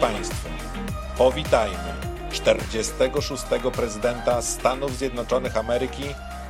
Państwo, 0.00 0.48
powitajmy 1.18 1.94
46. 2.30 3.42
prezydenta 3.72 4.42
Stanów 4.42 4.96
Zjednoczonych 4.96 5.56
Ameryki, 5.56 6.02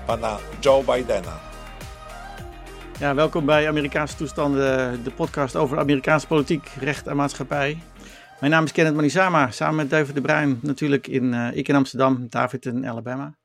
pana 0.07 0.39
Joe 0.61 0.83
Bidena. 0.83 1.39
Ja, 3.01 3.15
welkom 3.15 3.47
bij 3.47 3.69
Amerikaanse 3.69 4.17
toestanden, 4.17 5.05
de 5.05 5.11
podcast 5.11 5.57
over 5.57 5.79
Amerikaanse 5.79 6.27
politiek, 6.27 6.69
recht 6.81 7.07
en 7.07 7.17
maatschappij. 7.17 7.79
Mijn 8.41 8.53
naam 8.53 8.65
is 8.65 8.73
Kenneth 8.73 8.95
Manisama, 8.95 9.51
samen 9.51 9.77
met 9.77 9.91
David 9.91 10.15
de 10.15 10.21
Bruin 10.21 10.59
natuurlijk 10.63 11.07
in, 11.07 11.33
uh, 11.33 11.57
ik 11.57 11.69
in 11.69 11.75
Amsterdam, 11.75 12.27
David 12.29 12.67
in 12.67 12.89
Alabama. 12.89 13.37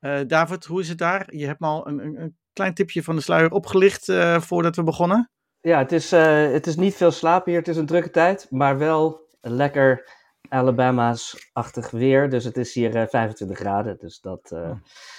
Uh, 0.00 0.20
David, 0.26 0.64
hoe 0.64 0.80
is 0.80 0.88
het 0.88 0.98
daar? 0.98 1.26
Je 1.34 1.46
hebt 1.46 1.60
me 1.60 1.66
al 1.66 1.88
een, 1.88 1.98
een, 1.98 2.36
klein 2.52 2.74
tipje 2.74 3.02
van 3.02 3.16
de 3.16 3.22
sluier 3.22 3.50
opgelicht 3.50 4.08
uh, 4.08 4.40
voordat 4.40 4.76
we 4.76 4.82
begonnen. 4.82 5.30
Ja, 5.66 5.78
het 5.78 5.92
is, 5.92 6.10
het 6.10 6.66
is 6.66 6.76
niet 6.76 6.94
veel 6.94 7.10
slapen 7.10 7.50
hier, 7.50 7.60
het 7.60 7.68
is 7.68 7.76
een 7.76 7.86
drukke 7.86 8.10
tijd, 8.10 8.46
maar 8.50 8.78
wel 8.78 9.20
lekker 9.40 10.10
Alabama's-achtig 10.48 11.90
weer. 11.90 12.30
Dus 12.30 12.44
het 12.44 12.56
is 12.56 12.74
hier 12.74 12.90
25 13.08 13.58
graden, 13.58 13.96
dus 13.98 14.20
dat, 14.20 14.56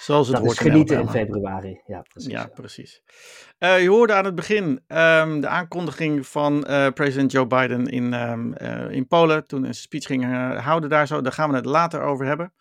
Zoals 0.00 0.26
het 0.26 0.36
dat 0.36 0.44
hoort 0.44 0.60
is 0.60 0.66
genieten 0.66 0.96
in, 0.96 1.02
in 1.02 1.08
februari. 1.08 1.80
Ja, 1.86 2.00
precies. 2.00 2.32
Ja, 2.32 2.46
precies. 2.46 3.02
Uh, 3.58 3.82
je 3.82 3.88
hoorde 3.88 4.12
aan 4.12 4.24
het 4.24 4.34
begin 4.34 4.66
um, 4.66 5.40
de 5.40 5.48
aankondiging 5.48 6.26
van 6.26 6.64
uh, 6.68 6.88
president 6.88 7.32
Joe 7.32 7.46
Biden 7.46 7.86
in, 7.86 8.12
um, 8.12 8.54
uh, 8.62 8.90
in 8.90 9.06
Polen. 9.06 9.46
Toen 9.46 9.64
een 9.64 9.74
speech 9.74 10.04
ging 10.04 10.24
houden 10.60 10.90
daar 10.90 11.06
zo. 11.06 11.20
Daar 11.20 11.32
gaan 11.32 11.50
we 11.50 11.56
het 11.56 11.64
later 11.64 12.00
over 12.00 12.26
hebben. 12.26 12.52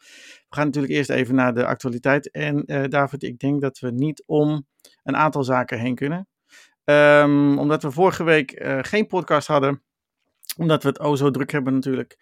We 0.49 0.55
gaan 0.55 0.65
natuurlijk 0.65 0.93
eerst 0.93 1.09
even 1.09 1.35
naar 1.35 1.53
de 1.53 1.65
actualiteit. 1.65 2.31
En 2.31 2.63
David, 2.89 3.23
ik 3.23 3.39
denk 3.39 3.61
dat 3.61 3.79
we 3.79 3.91
niet 3.91 4.23
om 4.25 4.67
een 5.03 5.15
aantal 5.15 5.43
zaken 5.43 5.79
heen 5.79 5.95
kunnen. 5.95 6.27
Um, 6.89 7.59
omdat 7.59 7.83
we 7.83 7.91
vorige 7.91 8.23
week 8.23 8.63
geen 8.81 9.07
podcast 9.07 9.47
hadden. 9.47 9.83
Omdat 10.57 10.83
we 10.83 10.89
het 10.89 10.99
oh 10.99 11.15
zo 11.15 11.31
druk 11.31 11.51
hebben 11.51 11.73
natuurlijk. 11.73 12.17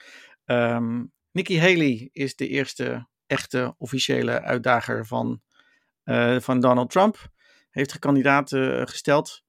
Nikki 1.32 1.60
Haley 1.60 2.10
is 2.12 2.36
de 2.36 2.48
eerste 2.48 3.08
echte 3.28 3.76
officiële 3.78 4.42
uitdager 4.42 5.06
van, 5.06 5.42
van 6.40 6.60
Donald 6.60 6.90
Trump 6.90 7.34
heeft 7.76 7.94
de 7.94 8.00
kandidaat 8.00 8.52
uh, 8.52 8.82
gesteld. 8.86 9.44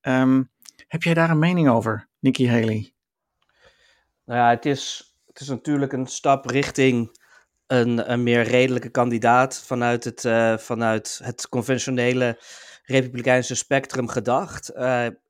Um, 0.00 0.50
heb 0.86 1.02
jij 1.02 1.14
daar 1.14 1.30
een 1.30 1.38
mening 1.38 1.68
over, 1.68 2.08
Nikki 2.18 2.48
Haley? 2.48 2.94
Nou 4.24 4.38
ja, 4.40 4.50
het 4.50 4.66
is, 4.66 5.14
het 5.26 5.40
is 5.40 5.48
natuurlijk 5.48 5.92
een 5.92 6.06
stap 6.06 6.46
richting 6.46 7.18
een, 7.66 8.12
een 8.12 8.22
meer 8.22 8.42
redelijke 8.42 8.90
kandidaat 8.90 9.62
vanuit 9.66 10.04
het, 10.04 10.20
vanuit 10.62 11.20
het 11.22 11.48
conventionele 11.48 12.38
republikeinse 12.82 13.54
spectrum 13.54 14.08
gedacht. 14.08 14.72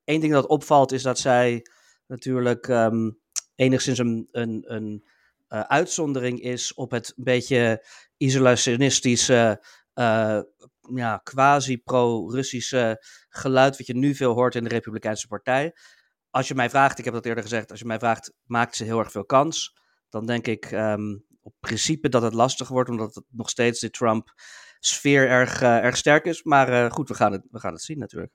Eén 0.04 0.20
ding 0.20 0.32
dat 0.32 0.46
opvalt 0.46 0.92
is 0.92 1.02
dat 1.02 1.18
zij 1.18 1.66
natuurlijk 2.06 2.68
um, 2.68 3.18
enigszins 3.54 3.98
een, 3.98 4.28
een, 4.30 4.64
een 4.66 5.04
uh, 5.48 5.60
uitzondering 5.60 6.40
is 6.40 6.74
op 6.74 6.90
het 6.90 7.12
beetje 7.16 7.86
isolationistische 8.16 9.64
uh, 9.94 10.40
ja, 10.94 11.16
quasi-pro-Russische 11.22 13.04
geluid, 13.28 13.76
wat 13.76 13.86
je 13.86 13.96
nu 13.96 14.14
veel 14.14 14.34
hoort 14.34 14.54
in 14.54 14.64
de 14.64 14.68
Republikeinse 14.68 15.26
Partij. 15.26 15.76
Als 16.30 16.48
je 16.48 16.54
mij 16.54 16.70
vraagt, 16.70 16.98
ik 16.98 17.04
heb 17.04 17.14
dat 17.14 17.26
eerder 17.26 17.42
gezegd, 17.42 17.70
als 17.70 17.80
je 17.80 17.86
mij 17.86 17.98
vraagt, 17.98 18.32
maakt 18.44 18.76
ze 18.76 18.84
heel 18.84 18.98
erg 18.98 19.10
veel 19.10 19.24
kans? 19.24 19.76
Dan 20.08 20.26
denk 20.26 20.46
ik 20.46 20.70
um, 20.70 21.24
op 21.42 21.54
principe 21.60 22.08
dat 22.08 22.22
het 22.22 22.34
lastig 22.34 22.68
wordt, 22.68 22.90
omdat 22.90 23.14
het 23.14 23.24
nog 23.30 23.50
steeds 23.50 23.80
de 23.80 23.90
Trump-sfeer 24.82 25.28
erg, 25.28 25.62
uh, 25.62 25.84
erg 25.84 25.96
sterk 25.96 26.24
is. 26.24 26.42
Maar 26.42 26.68
uh, 26.68 26.90
goed, 26.90 27.08
we 27.08 27.14
gaan, 27.14 27.32
het, 27.32 27.42
we 27.50 27.58
gaan 27.58 27.72
het 27.72 27.82
zien 27.82 27.98
natuurlijk. 27.98 28.32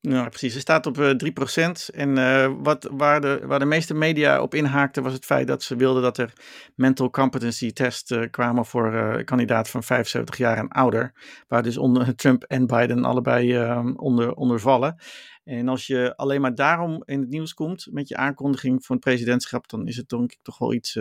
Ja, 0.00 0.28
precies. 0.28 0.52
Ze 0.52 0.60
staat 0.60 0.86
op 0.86 0.98
uh, 0.98 1.10
3%. 1.10 1.94
En 1.94 2.16
uh, 2.16 2.54
wat, 2.58 2.88
waar, 2.92 3.20
de, 3.20 3.40
waar 3.46 3.58
de 3.58 3.64
meeste 3.64 3.94
media 3.94 4.42
op 4.42 4.54
inhaakten 4.54 5.02
was 5.02 5.12
het 5.12 5.24
feit 5.24 5.46
dat 5.46 5.62
ze 5.62 5.76
wilden 5.76 6.02
dat 6.02 6.18
er 6.18 6.32
mental 6.74 7.10
competency 7.10 7.72
tests 7.72 8.10
uh, 8.10 8.30
kwamen 8.30 8.66
voor 8.66 8.94
uh, 8.94 9.24
kandidaat 9.24 9.70
van 9.70 9.82
75 9.82 10.36
jaar 10.36 10.56
en 10.56 10.68
ouder. 10.68 11.12
Waar 11.48 11.62
dus 11.62 11.76
onder 11.76 12.14
Trump 12.14 12.42
en 12.42 12.66
Biden 12.66 13.04
allebei 13.04 13.58
onder, 13.96 14.34
onder 14.34 14.60
vallen. 14.60 14.96
En 15.44 15.68
als 15.68 15.86
je 15.86 16.16
alleen 16.16 16.40
maar 16.40 16.54
daarom 16.54 17.02
in 17.04 17.20
het 17.20 17.28
nieuws 17.28 17.54
komt 17.54 17.86
met 17.90 18.08
je 18.08 18.16
aankondiging 18.16 18.84
van 18.84 18.96
het 18.96 19.04
presidentschap, 19.04 19.68
dan 19.68 19.86
is 19.86 19.96
het 19.96 20.08
denk 20.08 20.32
ik 20.32 20.38
toch 20.42 20.58
wel 20.58 20.74
iets, 20.74 20.96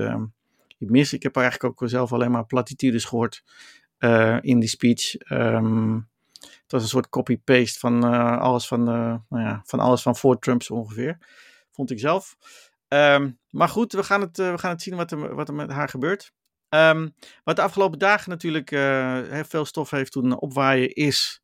iets 0.78 0.92
mis. 0.92 1.14
Ik 1.14 1.24
heb 1.24 1.36
eigenlijk 1.36 1.82
ook 1.82 1.90
zelf 1.90 2.14
alleen 2.14 2.32
maar 2.32 2.46
platitudes 2.46 3.06
gehoord 3.06 3.44
in 4.42 4.60
die 4.60 4.70
speech. 4.70 5.30
Um, 5.32 6.10
het 6.40 6.72
was 6.72 6.82
een 6.82 6.88
soort 6.88 7.10
copy-paste 7.10 7.80
van, 7.80 8.14
uh, 8.14 8.38
alles 8.38 8.68
van, 8.68 8.80
uh, 8.80 9.16
nou 9.30 9.44
ja, 9.44 9.62
van 9.66 9.80
alles 9.80 10.02
van 10.02 10.16
voor 10.16 10.40
Trump 10.40 10.64
zo 10.64 10.74
ongeveer. 10.74 11.18
Vond 11.72 11.92
ik 11.92 12.00
zelf. 12.00 12.36
Um, 12.88 13.40
maar 13.50 13.70
goed, 13.70 13.94
we 13.94 14.04
gaan 14.04 14.22
het, 14.22 14.38
we 14.38 14.58
gaan 14.58 14.72
het 14.72 14.82
zien 14.82 14.96
wat 14.96 15.12
er, 15.12 15.36
wat 15.36 15.48
er 15.48 15.54
met 15.54 15.72
haar 15.72 15.90
gebeurt. 15.90 16.34
Um, 16.70 17.16
wat 17.44 17.56
de 17.56 17.62
afgelopen 17.62 18.00
dagen 18.00 18.30
natuurlijk 18.30 18.70
heel 19.30 19.44
veel 19.48 19.66
stof 19.66 19.90
heeft 19.90 20.14
doen 20.14 20.40
opwaaien 20.40 20.94
is... 20.94 21.40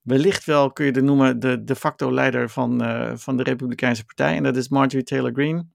Wellicht 0.00 0.44
wel 0.44 0.72
kun 0.72 0.84
je 0.84 0.92
de 0.92 1.02
noemen 1.02 1.40
de 1.40 1.64
de 1.64 1.76
facto 1.76 2.12
leider 2.12 2.50
van, 2.50 2.80
van 3.18 3.36
de 3.36 3.42
Republikeinse 3.42 4.04
Partij. 4.04 4.36
En 4.36 4.42
dat 4.42 4.56
is 4.56 4.68
Marjorie 4.68 5.06
Taylor 5.06 5.32
Greene. 5.32 5.66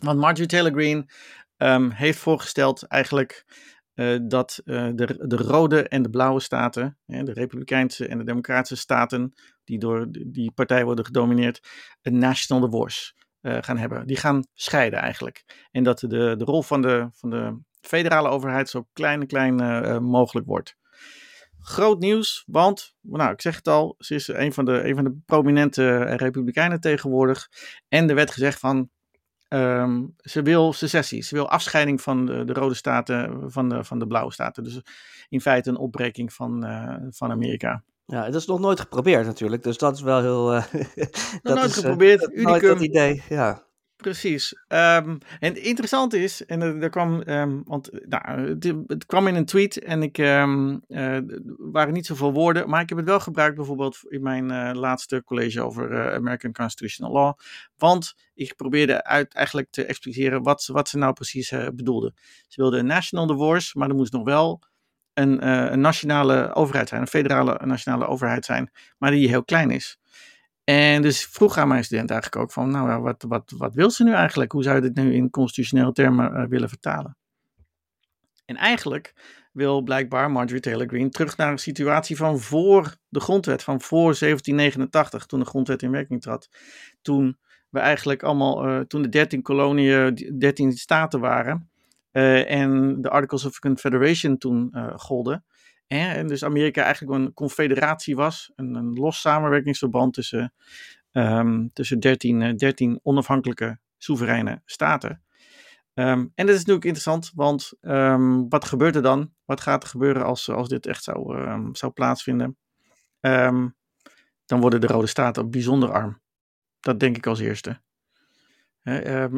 Want 0.00 0.18
Marjorie 0.18 0.46
Taylor 0.46 0.72
Greene 0.72 1.06
heeft 1.94 2.18
voorgesteld 2.18 2.82
eigenlijk 2.82 3.44
uh, 3.94 4.18
dat 4.22 4.60
uh, 4.64 4.90
de, 4.94 5.26
de 5.26 5.36
rode 5.36 5.88
en 5.88 6.02
de 6.02 6.10
blauwe 6.10 6.40
staten, 6.40 6.98
hè, 7.06 7.22
de 7.22 7.32
Republikeinse 7.32 8.06
en 8.06 8.18
de 8.18 8.24
Democratische 8.24 8.76
staten, 8.76 9.32
die 9.64 9.78
door 9.78 10.06
die 10.10 10.52
partij 10.52 10.84
worden 10.84 11.04
gedomineerd, 11.04 11.68
een 12.02 12.18
national 12.18 12.70
divorce 12.70 13.12
uh, 13.40 13.58
gaan 13.60 13.78
hebben. 13.78 14.06
Die 14.06 14.16
gaan 14.16 14.46
scheiden 14.54 14.98
eigenlijk. 14.98 15.66
En 15.70 15.82
dat 15.82 15.98
de, 15.98 16.34
de 16.36 16.44
rol 16.44 16.62
van 16.62 16.82
de, 16.82 17.08
van 17.12 17.30
de 17.30 17.60
federale 17.80 18.28
overheid 18.28 18.68
zo 18.68 18.88
klein 18.92 19.20
en 19.20 19.26
klein 19.26 19.54
mogelijk 20.04 20.46
wordt. 20.46 20.76
Groot 21.58 21.98
nieuws, 21.98 22.44
want, 22.46 22.94
nou, 23.00 23.32
ik 23.32 23.40
zeg 23.40 23.56
het 23.56 23.68
al, 23.68 23.94
ze 23.98 24.14
is 24.14 24.28
een 24.28 24.52
van 24.52 24.64
de, 24.64 24.88
een 24.88 24.94
van 24.94 25.04
de 25.04 25.18
prominente 25.26 26.02
Republikeinen 26.02 26.80
tegenwoordig. 26.80 27.48
En 27.88 28.08
er 28.08 28.14
werd 28.14 28.30
gezegd 28.30 28.58
van, 28.58 28.90
Um, 29.52 30.14
ze 30.16 30.42
wil 30.42 30.72
secessie, 30.72 31.22
ze 31.22 31.34
wil 31.34 31.48
afscheiding 31.48 32.00
van 32.00 32.26
de, 32.26 32.44
de, 32.44 32.52
rode 32.52 32.74
staten 32.74 33.50
van 33.50 33.68
de, 33.68 33.84
van 33.84 33.98
de 33.98 34.06
blauwe 34.06 34.32
staten. 34.32 34.64
Dus 34.64 34.80
in 35.28 35.40
feite 35.40 35.70
een 35.70 35.76
opbreking 35.76 36.32
van, 36.32 36.66
uh, 36.66 36.96
van 37.10 37.30
Amerika. 37.30 37.82
Ja, 38.06 38.24
dat 38.24 38.34
is 38.34 38.46
nog 38.46 38.60
nooit 38.60 38.80
geprobeerd 38.80 39.26
natuurlijk, 39.26 39.62
dus 39.62 39.78
dat 39.78 39.94
is 39.94 40.02
wel 40.02 40.20
heel... 40.20 40.54
Uh, 40.54 40.62
dat 41.42 41.54
nooit 41.54 41.70
is, 41.70 41.74
geprobeerd, 41.74 42.32
uh, 42.32 42.44
nooit 42.44 42.62
dat 42.62 42.80
idee, 42.80 43.22
ja. 43.28 43.62
Precies. 44.02 44.54
Um, 44.68 45.18
en 45.40 45.62
interessant 45.62 46.14
is, 46.14 46.44
en 46.46 46.60
er, 46.60 46.90
kwam, 46.90 47.22
um, 47.26 47.62
want 47.64 47.90
nou, 48.08 48.56
het, 48.86 49.06
kwam 49.06 49.26
in 49.26 49.34
een 49.34 49.44
tweet 49.44 49.78
en 49.78 50.02
ik 50.02 50.18
um, 50.18 50.82
uh, 50.88 51.18
waren 51.58 51.92
niet 51.92 52.06
zoveel 52.06 52.32
woorden, 52.32 52.68
maar 52.68 52.80
ik 52.80 52.88
heb 52.88 52.98
het 52.98 53.06
wel 53.06 53.20
gebruikt 53.20 53.56
bijvoorbeeld 53.56 53.98
in 54.08 54.22
mijn 54.22 54.50
uh, 54.50 54.70
laatste 54.72 55.22
college 55.24 55.62
over 55.62 55.92
uh, 55.92 56.14
American 56.14 56.52
Constitutional 56.52 57.12
Law, 57.12 57.34
want 57.76 58.14
ik 58.34 58.56
probeerde 58.56 59.04
uit 59.04 59.34
eigenlijk 59.34 59.70
te 59.70 59.84
expliceren 59.84 60.42
wat, 60.42 60.66
wat 60.72 60.88
ze 60.88 60.98
nou 60.98 61.12
precies 61.12 61.52
bedoelden. 61.74 62.14
Ze 62.48 62.60
wilden 62.60 62.80
een 62.80 62.86
national 62.86 63.26
divorce, 63.26 63.78
maar 63.78 63.88
er 63.88 63.94
moest 63.94 64.12
nog 64.12 64.24
wel 64.24 64.62
een, 65.14 65.46
een 65.72 65.80
nationale 65.80 66.54
overheid 66.54 66.88
zijn, 66.88 67.00
een 67.00 67.06
federale 67.06 67.60
nationale 67.64 68.06
overheid 68.06 68.44
zijn, 68.44 68.70
maar 68.98 69.10
die 69.10 69.28
heel 69.28 69.44
klein 69.44 69.70
is. 69.70 69.98
En 70.64 71.02
dus 71.02 71.24
vroeg 71.24 71.56
aan 71.56 71.68
mijn 71.68 71.84
student 71.84 72.10
eigenlijk 72.10 72.42
ook 72.42 72.52
van, 72.52 72.70
nou 72.70 73.02
wat, 73.02 73.24
wat, 73.28 73.52
wat 73.56 73.74
wil 73.74 73.90
ze 73.90 74.04
nu 74.04 74.12
eigenlijk? 74.12 74.52
Hoe 74.52 74.62
zou 74.62 74.76
je 74.76 74.82
dit 74.82 74.94
nu 74.94 75.14
in 75.14 75.30
constitutionele 75.30 75.92
termen 75.92 76.32
uh, 76.32 76.46
willen 76.48 76.68
vertalen? 76.68 77.16
En 78.44 78.56
eigenlijk 78.56 79.12
wil 79.52 79.82
blijkbaar 79.82 80.30
Marjorie 80.30 80.60
Taylor 80.60 80.86
Greene 80.86 81.08
terug 81.08 81.36
naar 81.36 81.50
een 81.50 81.58
situatie 81.58 82.16
van 82.16 82.38
voor 82.38 82.96
de 83.08 83.20
grondwet, 83.20 83.62
van 83.62 83.80
voor 83.80 84.18
1789, 84.18 85.26
toen 85.26 85.40
de 85.40 85.46
grondwet 85.46 85.82
in 85.82 85.90
werking 85.90 86.20
trad. 86.20 86.48
Toen 87.02 87.38
we 87.68 87.78
eigenlijk 87.78 88.22
allemaal, 88.22 88.68
uh, 88.68 88.80
toen 88.80 89.02
de 89.02 89.08
13 89.08 89.42
koloniën, 89.42 90.36
13 90.38 90.72
staten 90.72 91.20
waren 91.20 91.70
uh, 92.12 92.50
en 92.50 93.00
de 93.00 93.08
Articles 93.08 93.44
of 93.44 93.58
Confederation 93.58 94.38
toen 94.38 94.74
golden. 94.96 95.44
En 95.98 96.26
dus 96.26 96.44
Amerika 96.44 96.82
eigenlijk 96.82 97.18
een 97.18 97.32
confederatie 97.32 98.16
was, 98.16 98.52
een, 98.56 98.74
een 98.74 98.92
los 98.92 99.20
samenwerkingsverband 99.20 100.14
tussen, 100.14 100.52
um, 101.12 101.70
tussen 101.72 102.00
13, 102.00 102.56
13 102.56 103.00
onafhankelijke 103.02 103.78
soevereine 103.98 104.62
staten. 104.64 105.22
Um, 105.94 106.32
en 106.34 106.46
dat 106.46 106.54
is 106.54 106.58
natuurlijk 106.58 106.84
interessant, 106.84 107.32
want 107.34 107.72
um, 107.80 108.48
wat 108.48 108.64
gebeurt 108.64 108.96
er 108.96 109.02
dan? 109.02 109.32
Wat 109.44 109.60
gaat 109.60 109.82
er 109.82 109.88
gebeuren 109.88 110.24
als, 110.24 110.50
als 110.50 110.68
dit 110.68 110.86
echt 110.86 111.02
zou, 111.02 111.36
zou 111.72 111.92
plaatsvinden? 111.92 112.56
dan 114.46 114.60
worden 114.60 114.80
de 114.80 114.86
Rode 114.86 115.06
Staten 115.06 115.50
bijzonder 115.50 115.92
arm. 115.92 116.20
Dat 116.80 117.00
denk 117.00 117.16
ik 117.16 117.26
als 117.26 117.40
eerste. 117.40 117.80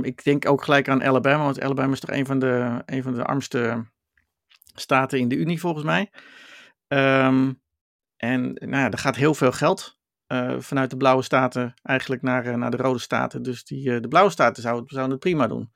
ik 0.02 0.24
denk 0.24 0.48
ook 0.48 0.64
gelijk 0.64 0.88
aan 0.88 1.04
Alabama, 1.04 1.44
want 1.44 1.60
Alabama 1.60 1.92
is 1.92 2.00
toch 2.00 2.10
een 2.10 2.26
van 2.26 2.38
de, 2.38 2.82
een 2.86 3.02
van 3.02 3.14
de 3.14 3.24
armste 3.24 3.84
staten 4.74 5.18
in 5.18 5.28
de 5.28 5.36
Unie 5.36 5.60
volgens 5.60 5.84
mij. 5.84 6.10
Um, 6.94 7.62
en 8.16 8.52
nou 8.52 8.76
ja, 8.76 8.90
er 8.90 8.98
gaat 8.98 9.16
heel 9.16 9.34
veel 9.34 9.52
geld 9.52 9.98
vanuit 10.58 10.90
de 10.90 10.96
blauwe 10.96 11.22
staten 11.22 11.74
eigenlijk 11.82 12.22
naar, 12.22 12.58
naar 12.58 12.70
de 12.70 12.76
rode 12.76 12.98
staten. 12.98 13.42
Dus 13.42 13.64
die, 13.64 14.00
de 14.00 14.08
blauwe 14.08 14.30
staten 14.30 14.62
zouden, 14.62 14.88
zouden 14.88 15.12
het 15.12 15.20
prima 15.20 15.46
doen. 15.46 15.72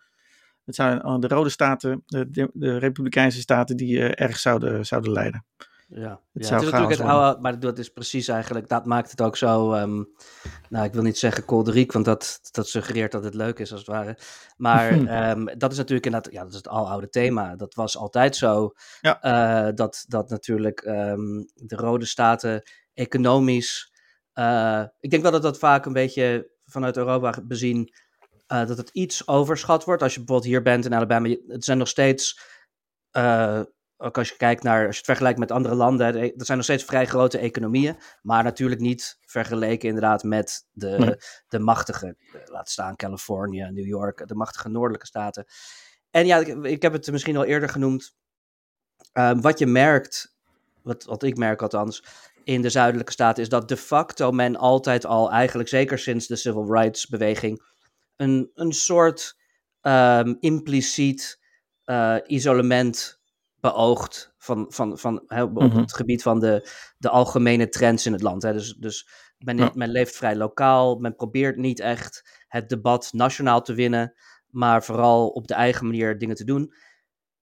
Het 0.64 0.74
zijn 0.74 1.20
de 1.20 1.28
rode 1.28 1.48
staten, 1.48 2.02
de, 2.06 2.50
de, 2.52 2.78
Republikeinse 2.78 3.40
staten, 3.40 3.76
die 3.76 4.14
erg 4.14 4.38
zouden, 4.38 4.86
zouden 4.86 5.12
leiden. 5.12 5.44
Ja, 5.90 6.20
het, 6.32 6.46
ja, 6.46 6.55
het 6.55 6.62
is 6.62 6.70
natuurlijk 6.70 6.90
het 6.90 7.00
oude, 7.00 7.40
maar 7.40 7.61
dat 7.61 7.79
is 7.79 7.88
precies 7.88 8.29
eigenlijk, 8.29 8.69
dat 8.69 8.85
maakt 8.85 9.11
het 9.11 9.20
ook 9.20 9.37
zo, 9.37 9.75
um, 9.75 10.08
nou 10.69 10.85
ik 10.85 10.93
wil 10.93 11.02
niet 11.02 11.19
zeggen 11.19 11.44
kolderiek, 11.44 11.93
want 11.93 12.05
dat, 12.05 12.38
dat 12.50 12.69
suggereert 12.69 13.12
dat 13.12 13.25
het 13.25 13.35
leuk 13.35 13.58
is 13.58 13.70
als 13.70 13.81
het 13.81 13.88
ware. 13.88 14.19
Maar 14.56 14.93
um, 15.31 15.58
dat 15.58 15.73
is 15.73 15.79
natuurlijk 15.79 16.06
inderdaad, 16.06 16.32
ja 16.32 16.40
dat 16.43 16.50
is 16.50 16.56
het 16.56 16.69
aloude 16.69 17.08
thema. 17.08 17.56
Dat 17.56 17.75
was 17.75 17.96
altijd 17.96 18.37
zo, 18.37 18.73
ja. 19.00 19.25
uh, 19.69 19.75
dat, 19.75 20.05
dat 20.08 20.31
natuurlijk 20.31 20.85
um, 20.85 21.44
de 21.55 21.76
rode 21.76 22.06
staten 22.06 22.62
economisch, 22.94 23.93
uh, 24.35 24.85
ik 25.00 25.11
denk 25.11 25.23
wel 25.23 25.32
dat 25.32 25.43
dat 25.43 25.58
vaak 25.58 25.87
een 25.87 25.93
beetje 25.93 26.50
vanuit 26.64 26.96
Europa 26.96 27.43
bezien, 27.44 27.93
uh, 28.52 28.67
dat 28.67 28.76
het 28.76 28.90
iets 28.90 29.29
overschat 29.29 29.85
wordt. 29.85 30.02
Als 30.02 30.12
je 30.14 30.19
bijvoorbeeld 30.19 30.50
hier 30.52 30.62
bent 30.62 30.85
in 30.85 30.94
Alabama, 30.94 31.37
het 31.46 31.64
zijn 31.64 31.79
nog 31.79 31.88
steeds 31.88 32.56
ook 34.00 34.18
als 34.18 34.28
je 34.28 34.36
kijkt 34.36 34.62
naar, 34.62 34.86
als 34.86 34.90
je 34.90 34.96
het 34.96 35.04
vergelijkt 35.04 35.38
met 35.38 35.50
andere 35.50 35.74
landen, 35.74 36.12
dat 36.36 36.46
zijn 36.46 36.58
nog 36.58 36.66
steeds 36.66 36.84
vrij 36.84 37.06
grote 37.06 37.38
economieën, 37.38 37.96
maar 38.22 38.44
natuurlijk 38.44 38.80
niet 38.80 39.18
vergeleken 39.20 39.88
inderdaad 39.88 40.22
met 40.22 40.66
de, 40.72 41.22
de 41.48 41.58
machtige, 41.58 42.16
laat 42.44 42.68
staan 42.68 42.96
Californië, 42.96 43.68
New 43.70 43.86
York, 43.86 44.28
de 44.28 44.34
machtige 44.34 44.68
noordelijke 44.68 45.06
staten. 45.06 45.44
En 46.10 46.26
ja, 46.26 46.38
ik, 46.38 46.64
ik 46.64 46.82
heb 46.82 46.92
het 46.92 47.10
misschien 47.10 47.36
al 47.36 47.44
eerder 47.44 47.68
genoemd, 47.68 48.14
um, 49.12 49.40
wat 49.40 49.58
je 49.58 49.66
merkt, 49.66 50.36
wat, 50.82 51.04
wat 51.04 51.22
ik 51.22 51.36
merk 51.36 51.62
althans, 51.62 52.04
in 52.44 52.62
de 52.62 52.70
zuidelijke 52.70 53.12
staten, 53.12 53.42
is 53.42 53.48
dat 53.48 53.68
de 53.68 53.76
facto 53.76 54.30
men 54.30 54.56
altijd 54.56 55.06
al, 55.06 55.30
eigenlijk 55.30 55.68
zeker 55.68 55.98
sinds 55.98 56.26
de 56.26 56.36
civil 56.36 56.72
rights 56.72 57.06
beweging, 57.06 57.62
een, 58.16 58.50
een 58.54 58.72
soort 58.72 59.36
um, 59.82 60.36
impliciet 60.40 61.38
uh, 61.84 62.16
isolement 62.26 63.17
beoogt 63.60 64.34
van, 64.38 64.66
van, 64.69 64.99
van, 64.99 65.20
op 65.20 65.52
mhm. 65.52 65.78
het 65.78 65.94
gebied 65.94 66.22
van 66.22 66.40
de, 66.40 66.70
de 66.99 67.08
algemene 67.08 67.69
trends 67.69 68.06
in 68.06 68.12
het 68.12 68.22
land. 68.22 68.43
Hè. 68.43 68.52
Dus, 68.52 68.75
dus 68.75 69.08
men, 69.38 69.70
men 69.75 69.90
leeft 69.90 70.16
vrij 70.16 70.37
lokaal, 70.37 70.96
men 70.96 71.16
probeert 71.16 71.56
niet 71.56 71.81
echt 71.81 72.44
het 72.49 72.69
debat 72.69 73.12
nationaal 73.12 73.62
te 73.62 73.75
winnen, 73.75 74.14
maar 74.50 74.84
vooral 74.84 75.28
op 75.28 75.46
de 75.46 75.55
eigen 75.55 75.87
manier 75.87 76.19
dingen 76.19 76.37
te 76.37 76.44
doen. 76.44 76.75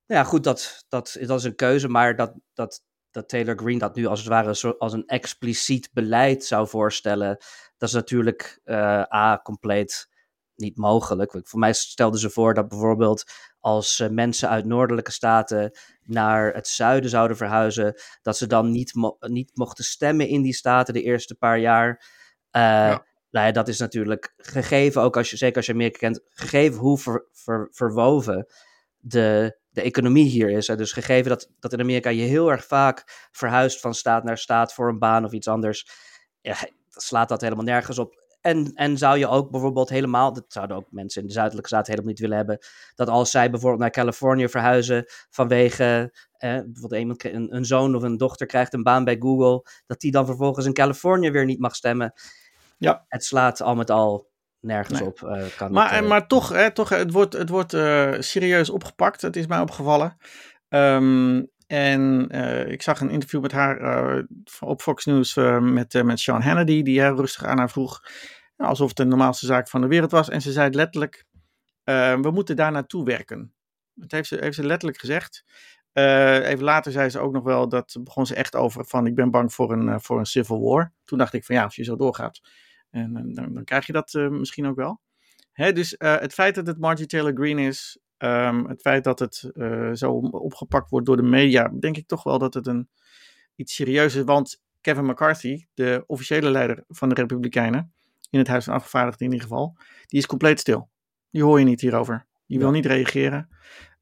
Nou 0.07 0.21
ja, 0.21 0.25
goed, 0.25 0.45
dat, 0.45 0.85
dat, 0.89 1.17
dat 1.21 1.39
is 1.39 1.45
een 1.45 1.55
keuze, 1.55 1.89
maar 1.89 2.17
dat, 2.17 2.35
dat, 2.55 2.85
dat 3.11 3.29
Taylor 3.29 3.59
Green 3.59 3.79
dat 3.79 3.95
nu 3.95 4.07
als 4.07 4.19
het 4.19 4.29
ware 4.29 4.77
als 4.79 4.93
een 4.93 5.07
expliciet 5.07 5.91
beleid 5.93 6.45
zou 6.45 6.69
voorstellen, 6.69 7.37
dat 7.77 7.89
is 7.89 7.95
natuurlijk 7.95 8.61
uh, 8.65 9.03
A, 9.15 9.41
compleet 9.43 10.09
niet 10.55 10.77
mogelijk. 10.77 11.41
Voor 11.43 11.59
mij 11.59 11.73
stelden 11.73 12.21
ze 12.21 12.31
voor 12.31 12.55
dat 12.55 12.69
bijvoorbeeld 12.69 13.25
als 13.67 13.99
uh, 14.01 14.09
mensen 14.09 14.49
uit 14.49 14.65
noordelijke 14.65 15.11
staten 15.11 15.79
naar 16.03 16.55
het 16.55 16.69
zuiden 16.69 17.11
zouden 17.11 17.37
verhuizen, 17.37 18.01
dat 18.23 18.37
ze 18.37 18.47
dan 18.47 18.71
niet, 18.71 18.93
niet 19.19 19.51
mochten 19.55 19.85
stemmen 19.85 20.29
in 20.29 20.43
die 20.43 20.55
staten 20.55 20.95
de 20.95 21.03
eerste 21.03 21.35
paar 21.35 21.59
jaar. 21.59 22.05
Uh, 22.57 22.97
Nou 23.31 23.47
ja, 23.47 23.53
dat 23.53 23.69
is 23.69 23.79
natuurlijk 23.79 24.35
gegeven, 24.37 25.03
ook 25.03 25.17
als 25.17 25.31
je, 25.31 25.37
zeker 25.37 25.57
als 25.57 25.67
je 25.67 25.73
Amerika 25.73 25.99
kent, 25.99 26.21
gegeven 26.31 26.79
hoe 26.79 26.99
ver, 26.99 27.27
ver, 27.33 27.69
verwoven 27.71 28.47
de, 28.97 29.59
de 29.69 29.83
economie 29.83 30.29
hier 30.29 30.51
is. 30.51 30.67
Hè. 30.67 30.77
Dus 30.77 30.93
gegeven 30.93 31.29
dat, 31.29 31.51
dat 31.59 31.73
in 31.73 31.81
Amerika 31.81 32.11
je 32.11 32.23
heel 32.23 32.51
erg 32.51 32.65
vaak 32.65 33.29
verhuist 33.33 33.81
van 33.81 33.95
staat 33.95 34.25
naar 34.25 34.39
staat 34.39 34.75
voor 34.75 34.89
een 34.89 34.99
baan 34.99 35.25
of 35.25 35.33
iets 35.33 35.49
anders, 35.49 35.89
ja, 36.41 36.57
slaat 36.91 37.29
dat 37.29 37.41
helemaal 37.41 37.65
nergens 37.65 37.99
op. 37.99 38.26
En, 38.47 38.73
en 38.75 38.99
zou 38.99 39.19
je 39.19 39.29
ook 39.29 39.51
bijvoorbeeld 39.51 39.89
helemaal, 39.89 40.33
dat 40.33 40.45
zouden 40.49 40.77
ook 40.77 40.87
mensen 40.91 41.21
in 41.21 41.27
de 41.27 41.33
zuidelijke 41.33 41.69
staten 41.69 41.91
helemaal 41.91 42.11
niet 42.11 42.21
willen 42.21 42.37
hebben, 42.37 42.59
dat 42.95 43.09
als 43.09 43.31
zij 43.31 43.51
bijvoorbeeld 43.51 43.81
naar 43.81 43.91
Californië 43.91 44.49
verhuizen 44.49 45.05
vanwege, 45.31 46.13
eh, 46.33 46.51
bijvoorbeeld 46.51 47.01
iemand, 47.01 47.25
een, 47.25 47.57
een 47.57 47.65
zoon 47.65 47.97
of 47.97 48.03
een 48.03 48.17
dochter 48.17 48.47
krijgt 48.47 48.75
een 48.75 48.83
baan 48.83 49.05
bij 49.05 49.17
Google, 49.19 49.67
dat 49.87 50.01
die 50.01 50.11
dan 50.11 50.27
vervolgens 50.27 50.67
in 50.67 50.73
Californië 50.73 51.31
weer 51.31 51.45
niet 51.45 51.59
mag 51.59 51.75
stemmen. 51.75 52.13
Ja. 52.79 53.05
Het 53.09 53.25
slaat 53.25 53.63
al 53.63 53.75
met 53.75 53.91
al 53.91 54.31
nergens 54.61 55.01
op. 55.01 55.21
Uh, 55.21 55.43
kan 55.57 55.73
maar, 55.73 55.95
het, 55.95 56.03
uh, 56.03 56.09
maar 56.09 56.27
toch, 56.27 56.49
hè, 56.49 56.71
toch, 56.71 56.89
het 56.89 57.13
wordt, 57.13 57.33
het 57.33 57.49
wordt 57.49 57.73
uh, 57.73 58.15
serieus 58.19 58.71
opgepakt. 58.71 59.23
Het 59.23 59.37
is 59.37 59.47
mij 59.47 59.61
opgevallen. 59.61 60.17
Um, 60.69 61.51
en 61.67 62.31
ik 62.69 62.83
zag 62.83 63.01
een 63.01 63.11
interview 63.11 63.43
met 63.43 63.53
haar 63.53 64.25
op 64.61 64.83
Fox 64.83 65.05
News 65.05 65.35
met, 65.61 66.03
met 66.05 66.21
Sean 66.21 66.43
Hannity, 66.43 66.83
die 66.83 67.01
heel 67.01 67.17
rustig 67.17 67.45
aan 67.45 67.59
haar 67.59 67.71
vroeg. 67.71 68.01
Alsof 68.57 68.89
het 68.89 68.97
de 68.97 69.05
normaalste 69.05 69.47
zaak 69.47 69.69
van 69.69 69.81
de 69.81 69.87
wereld 69.87 70.11
was. 70.11 70.29
En 70.29 70.43
ze 70.43 70.53
zei 70.53 70.71
letterlijk: 70.71 71.25
We 71.85 72.31
moeten 72.33 72.57
daar 72.57 72.73
naartoe 72.73 73.05
werken. 73.05 73.55
Dat 73.95 74.11
heeft 74.11 74.29
ze, 74.29 74.37
heeft 74.41 74.59
letterlijk 74.59 75.01
gezegd. 75.01 75.45
even 75.93 76.65
later 76.65 76.93
zei 76.93 77.09
ze 77.09 77.19
ook 77.19 77.33
nog 77.33 77.45
wel, 77.45 77.69
dat 77.69 77.97
begon 78.01 78.27
ze 78.27 78.35
echt 78.35 78.55
over 78.55 78.85
van 78.85 79.07
ik 79.07 79.15
ben 79.15 79.31
bang 79.31 79.53
voor 79.53 79.73
een, 79.73 80.01
voor 80.01 80.19
een 80.19 80.27
civil 80.27 80.61
war. 80.61 80.93
Toen 81.05 81.19
dacht 81.19 81.33
ik 81.33 81.45
van 81.45 81.55
ja, 81.55 81.65
als 81.65 81.77
je 81.77 81.85
zo 81.85 81.97
doorgaat, 81.97 82.41
en, 82.91 83.33
dan, 83.35 83.53
dan 83.55 83.65
krijg 83.65 83.87
je 83.87 83.93
dat 83.93 84.13
misschien 84.13 84.67
ook 84.67 84.77
wel. 84.77 85.01
Hè, 85.53 85.73
dus 85.73 85.95
het 85.99 86.35
feit 86.35 86.55
dat 86.55 86.67
het 86.67 86.79
Margie 86.79 87.07
Taylor 87.07 87.33
Greene 87.35 87.63
is, 87.63 88.01
Um, 88.19 88.67
het 88.69 88.81
feit 88.81 89.05
dat 89.05 89.19
het 89.19 89.51
zo 89.93 90.13
opgepakt 90.31 90.91
wordt 90.91 91.07
door 91.07 91.17
de 91.17 91.23
media, 91.23 91.73
denk 91.81 91.97
ik 91.97 92.07
toch 92.07 92.23
wel 92.23 92.39
dat 92.39 92.55
het 92.55 92.67
een 92.67 92.89
iets 93.55 93.75
serieus 93.75 94.15
is. 94.15 94.23
Want 94.23 94.63
Kevin 94.81 95.07
McCarthy, 95.07 95.67
de 95.75 96.05
officiële 96.07 96.51
leider 96.51 96.85
van 96.89 97.09
de 97.09 97.15
Republikeinen, 97.15 97.95
in 98.31 98.39
het 98.39 98.49
Huis 98.49 98.65
van 98.65 98.75
Afgevaardigden 98.75 99.27
in 99.27 99.33
ieder 99.33 99.49
geval, 99.49 99.77
die 100.07 100.19
is 100.19 100.27
compleet 100.27 100.61
stil. 100.61 100.89
Die 101.31 101.43
hoor 101.43 101.59
je 101.59 101.65
niet 101.65 101.81
hierover. 101.81 102.27
Die 102.47 102.59
wil 102.59 102.71
niet 102.71 102.87
reageren. 102.87 103.49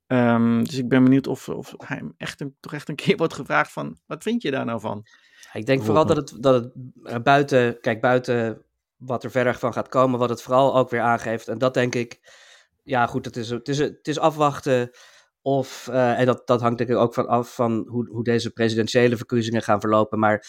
Um, 0.07 0.65
dus 0.65 0.79
ik 0.79 0.89
ben 0.89 1.05
benieuwd 1.05 1.27
of, 1.27 1.49
of 1.49 1.75
hij 1.77 2.03
echt 2.17 2.41
een, 2.41 2.57
toch 2.61 2.73
echt 2.73 2.89
een 2.89 2.95
keer 2.95 3.17
wordt 3.23 3.35
gevraagd 3.35 3.73
van, 3.73 3.99
wat 4.07 4.23
vind 4.23 4.43
je 4.43 4.51
daar 4.51 4.65
nou 4.65 4.81
van? 4.81 5.07
Ik 5.53 5.67
denk 5.67 5.83
vooral 5.83 6.07
dat 6.07 6.17
het, 6.17 6.37
dat 6.43 6.71
het 7.03 7.23
buiten, 7.23 7.81
kijk, 7.81 8.01
buiten 8.01 8.63
wat 8.97 9.25
er 9.25 9.31
verder 9.31 9.55
van 9.55 9.73
gaat 9.73 9.89
komen, 9.89 10.19
wat 10.19 10.29
het 10.29 10.43
vooral 10.43 10.77
ook 10.77 10.91
weer 10.91 11.01
aangeeft. 11.01 11.49
En 11.49 11.59
dat 11.59 11.75
denk 11.75 11.95
ik, 11.95 12.21
ja, 12.83 13.07
goed, 13.07 13.25
het 13.25 13.37
is, 13.37 13.51
het 13.51 13.69
is, 13.69 13.79
het 13.79 14.09
is 14.09 14.19
afwachten 14.19 14.91
of, 15.43 15.89
uh, 15.91 16.19
en 16.19 16.27
dat, 16.27 16.47
dat 16.47 16.61
hangt 16.61 16.79
denk 16.79 16.91
ik 16.91 16.97
ook 16.97 17.15
van 17.15 17.29
af 17.29 17.55
van 17.55 17.87
hoe, 17.89 18.09
hoe 18.09 18.25
deze 18.25 18.51
presidentiële 18.51 19.17
verkiezingen 19.17 19.63
gaan 19.63 19.81
verlopen. 19.81 20.19
Maar 20.19 20.47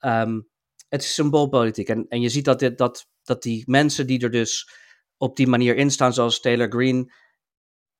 um, 0.00 0.48
het 0.88 1.02
is 1.02 1.14
symboolpolitiek. 1.14 1.88
En, 1.88 2.06
en 2.08 2.20
je 2.20 2.28
ziet 2.28 2.44
dat, 2.44 2.58
dit, 2.58 2.78
dat, 2.78 3.06
dat 3.22 3.42
die 3.42 3.62
mensen 3.66 4.06
die 4.06 4.20
er 4.20 4.30
dus 4.30 4.70
op 5.16 5.36
die 5.36 5.46
manier 5.46 5.76
in 5.76 5.90
staan, 5.90 6.12
zoals 6.12 6.40
Taylor 6.40 6.68
Green, 6.70 7.12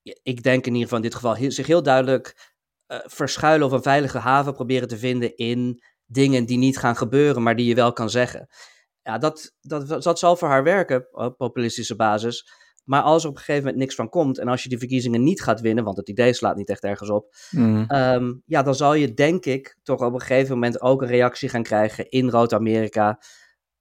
ik 0.03 0.43
denk 0.43 0.67
in 0.67 0.73
ieder 0.73 0.83
geval 0.83 0.97
in 0.97 1.05
dit 1.05 1.15
geval, 1.15 1.51
zich 1.51 1.67
heel 1.67 1.83
duidelijk 1.83 2.55
uh, 2.93 2.99
verschuilen 3.05 3.67
of 3.67 3.73
een 3.73 3.83
veilige 3.83 4.19
haven 4.19 4.53
proberen 4.53 4.89
te 4.89 4.99
vinden 4.99 5.37
in 5.37 5.83
dingen 6.07 6.47
die 6.47 6.59
niet 6.59 6.79
gaan 6.79 6.97
gebeuren, 6.97 7.43
maar 7.43 7.57
die 7.57 7.67
je 7.67 7.75
wel 7.75 7.93
kan 7.93 8.11
zeggen. 8.11 8.47
Ja, 9.03 9.19
dat, 9.19 9.55
dat, 9.61 10.03
dat 10.03 10.19
zal 10.19 10.37
voor 10.37 10.49
haar 10.49 10.63
werken 10.63 11.09
op 11.11 11.37
populistische 11.37 11.97
basis. 11.97 12.51
Maar 12.89 13.03
als 13.03 13.23
er 13.23 13.29
op 13.29 13.35
een 13.35 13.43
gegeven 13.43 13.63
moment 13.63 13.83
niks 13.83 13.95
van 13.95 14.09
komt 14.09 14.39
en 14.39 14.49
als 14.49 14.63
je 14.63 14.69
die 14.69 14.79
verkiezingen 14.79 15.23
niet 15.23 15.43
gaat 15.43 15.61
winnen, 15.61 15.85
want 15.85 15.97
het 15.97 16.09
idee 16.09 16.33
slaat 16.33 16.57
niet 16.57 16.69
echt 16.69 16.85
ergens 16.85 17.11
op, 17.11 17.35
mm. 17.51 17.85
um, 17.91 18.43
ja, 18.47 18.63
dan 18.63 18.75
zal 18.75 18.95
je 18.95 19.15
denk 19.15 19.45
ik 19.45 19.79
toch 19.83 20.01
op 20.01 20.13
een 20.13 20.21
gegeven 20.21 20.55
moment 20.55 20.81
ook 20.81 21.03
een 21.03 21.09
reactie 21.09 21.49
gaan 21.49 21.63
krijgen 21.63 22.09
in 22.09 22.31
Rood-Amerika. 22.31 23.23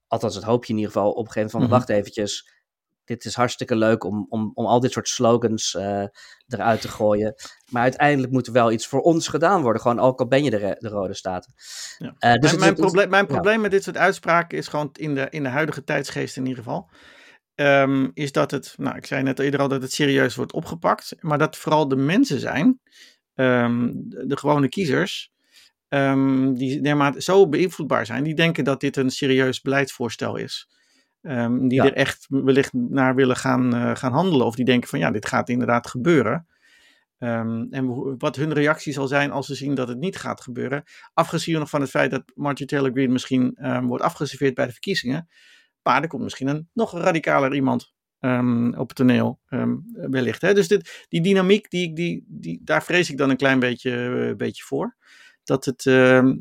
Althans, 0.06 0.34
dat 0.34 0.42
hoop 0.42 0.64
je 0.64 0.72
in 0.72 0.78
ieder 0.78 0.92
geval 0.92 1.10
op 1.10 1.26
een 1.26 1.32
gegeven 1.32 1.40
moment 1.40 1.50
van, 1.50 1.60
mm-hmm. 1.60 1.78
wacht 1.78 1.88
eventjes, 1.88 2.56
dit 3.04 3.24
is 3.24 3.34
hartstikke 3.34 3.76
leuk 3.76 4.04
om, 4.04 4.26
om, 4.28 4.50
om 4.54 4.66
al 4.66 4.80
dit 4.80 4.92
soort 4.92 5.08
slogans 5.08 5.74
uh, 5.74 6.04
eruit 6.46 6.80
te 6.80 6.88
gooien. 6.88 7.34
Maar 7.70 7.82
uiteindelijk 7.82 8.32
moet 8.32 8.46
er 8.46 8.52
wel 8.52 8.72
iets 8.72 8.86
voor 8.86 9.00
ons 9.00 9.28
gedaan 9.28 9.62
worden. 9.62 9.82
Gewoon 9.82 10.00
ook 10.00 10.20
al 10.20 10.26
ben 10.26 10.44
je 10.44 10.50
de, 10.50 10.76
de 10.78 10.88
Rode 10.88 11.14
Staten. 11.14 11.52
Ja. 11.98 12.06
Uh, 12.06 12.40
dus 12.40 12.50
mijn, 12.50 12.60
mijn, 12.60 12.74
probleem, 12.74 13.08
mijn 13.08 13.26
probleem 13.26 13.60
met 13.60 13.70
dit 13.70 13.82
soort 13.82 13.96
uitspraken 13.96 14.58
is 14.58 14.68
gewoon 14.68 14.90
in 14.92 15.14
de, 15.14 15.26
in 15.30 15.42
de 15.42 15.48
huidige 15.48 15.84
tijdsgeest 15.84 16.36
in 16.36 16.46
ieder 16.46 16.64
geval. 16.64 16.90
Um, 17.60 18.10
is 18.14 18.32
dat 18.32 18.50
het, 18.50 18.74
nou 18.76 18.96
ik 18.96 19.06
zei 19.06 19.22
net 19.22 19.38
eerder 19.38 19.60
al 19.60 19.68
dat 19.68 19.82
het 19.82 19.92
serieus 19.92 20.34
wordt 20.34 20.52
opgepakt, 20.52 21.14
maar 21.20 21.38
dat 21.38 21.56
vooral 21.56 21.88
de 21.88 21.96
mensen 21.96 22.40
zijn, 22.40 22.80
um, 23.34 23.92
de, 24.08 24.26
de, 24.26 24.36
gewone 24.36 24.68
kiezers, 24.68 25.32
um, 25.88 26.54
die 26.54 26.80
dermate 26.80 27.22
zo 27.22 27.48
beïnvloedbaar 27.48 28.06
zijn, 28.06 28.24
die 28.24 28.34
denken 28.34 28.64
dat 28.64 28.80
dit 28.80 28.96
een 28.96 29.10
serieus 29.10 29.60
beleidsvoorstel 29.60 30.36
is. 30.36 30.68
die 31.60 31.82
er 31.82 31.92
echt 31.92 32.26
wellicht 32.28 32.72
naar 32.72 33.14
willen 33.14 33.36
gaan, 33.36 33.74
uh, 33.74 33.96
gaan 33.96 34.12
handelen, 34.12 34.46
of 34.46 34.54
die 34.54 34.64
denken 34.64 34.88
van 34.88 34.98
ja, 34.98 35.10
dit 35.10 35.26
gaat 35.26 35.48
inderdaad 35.48 35.86
gebeuren. 35.86 36.46
en 37.18 38.16
wat 38.18 38.36
hun 38.36 38.52
reactie 38.52 38.92
zal 38.92 39.06
zijn 39.06 39.30
als 39.30 39.46
ze 39.46 39.54
zien 39.54 39.74
dat 39.74 39.88
het 39.88 39.98
niet 39.98 40.16
gaat 40.16 40.40
gebeuren. 40.40 40.82
Afgezien 41.14 41.58
nog 41.58 41.70
van 41.70 41.80
het 41.80 41.90
feit 41.90 42.10
dat 42.10 42.22
Marjorie 42.34 42.66
Taylor 42.66 42.90
Greene 42.90 43.12
misschien 43.12 43.58
wordt 43.82 44.04
afgeserveerd 44.04 44.54
bij 44.54 44.66
de 44.66 44.72
verkiezingen 44.72 45.28
maar 45.88 46.02
er 46.02 46.08
komt 46.08 46.22
misschien 46.22 46.48
een 46.48 46.68
nog 46.72 46.92
radicaler 46.92 47.54
iemand 47.54 47.92
um, 48.20 48.74
op 48.74 48.88
het 48.88 48.96
toneel 48.96 49.40
um, 49.48 49.84
wellicht. 49.92 50.42
Hè? 50.42 50.54
Dus 50.54 50.68
dit, 50.68 51.06
die 51.08 51.20
dynamiek, 51.20 51.70
die, 51.70 51.92
die, 51.92 52.24
die, 52.28 52.60
daar 52.64 52.82
vrees 52.82 53.10
ik 53.10 53.16
dan 53.16 53.30
een 53.30 53.36
klein 53.36 53.58
beetje, 53.58 53.90
uh, 53.90 54.36
beetje 54.36 54.62
voor. 54.62 54.96
Dat 55.44 55.64
het, 55.64 55.84
uh, 55.84 56.32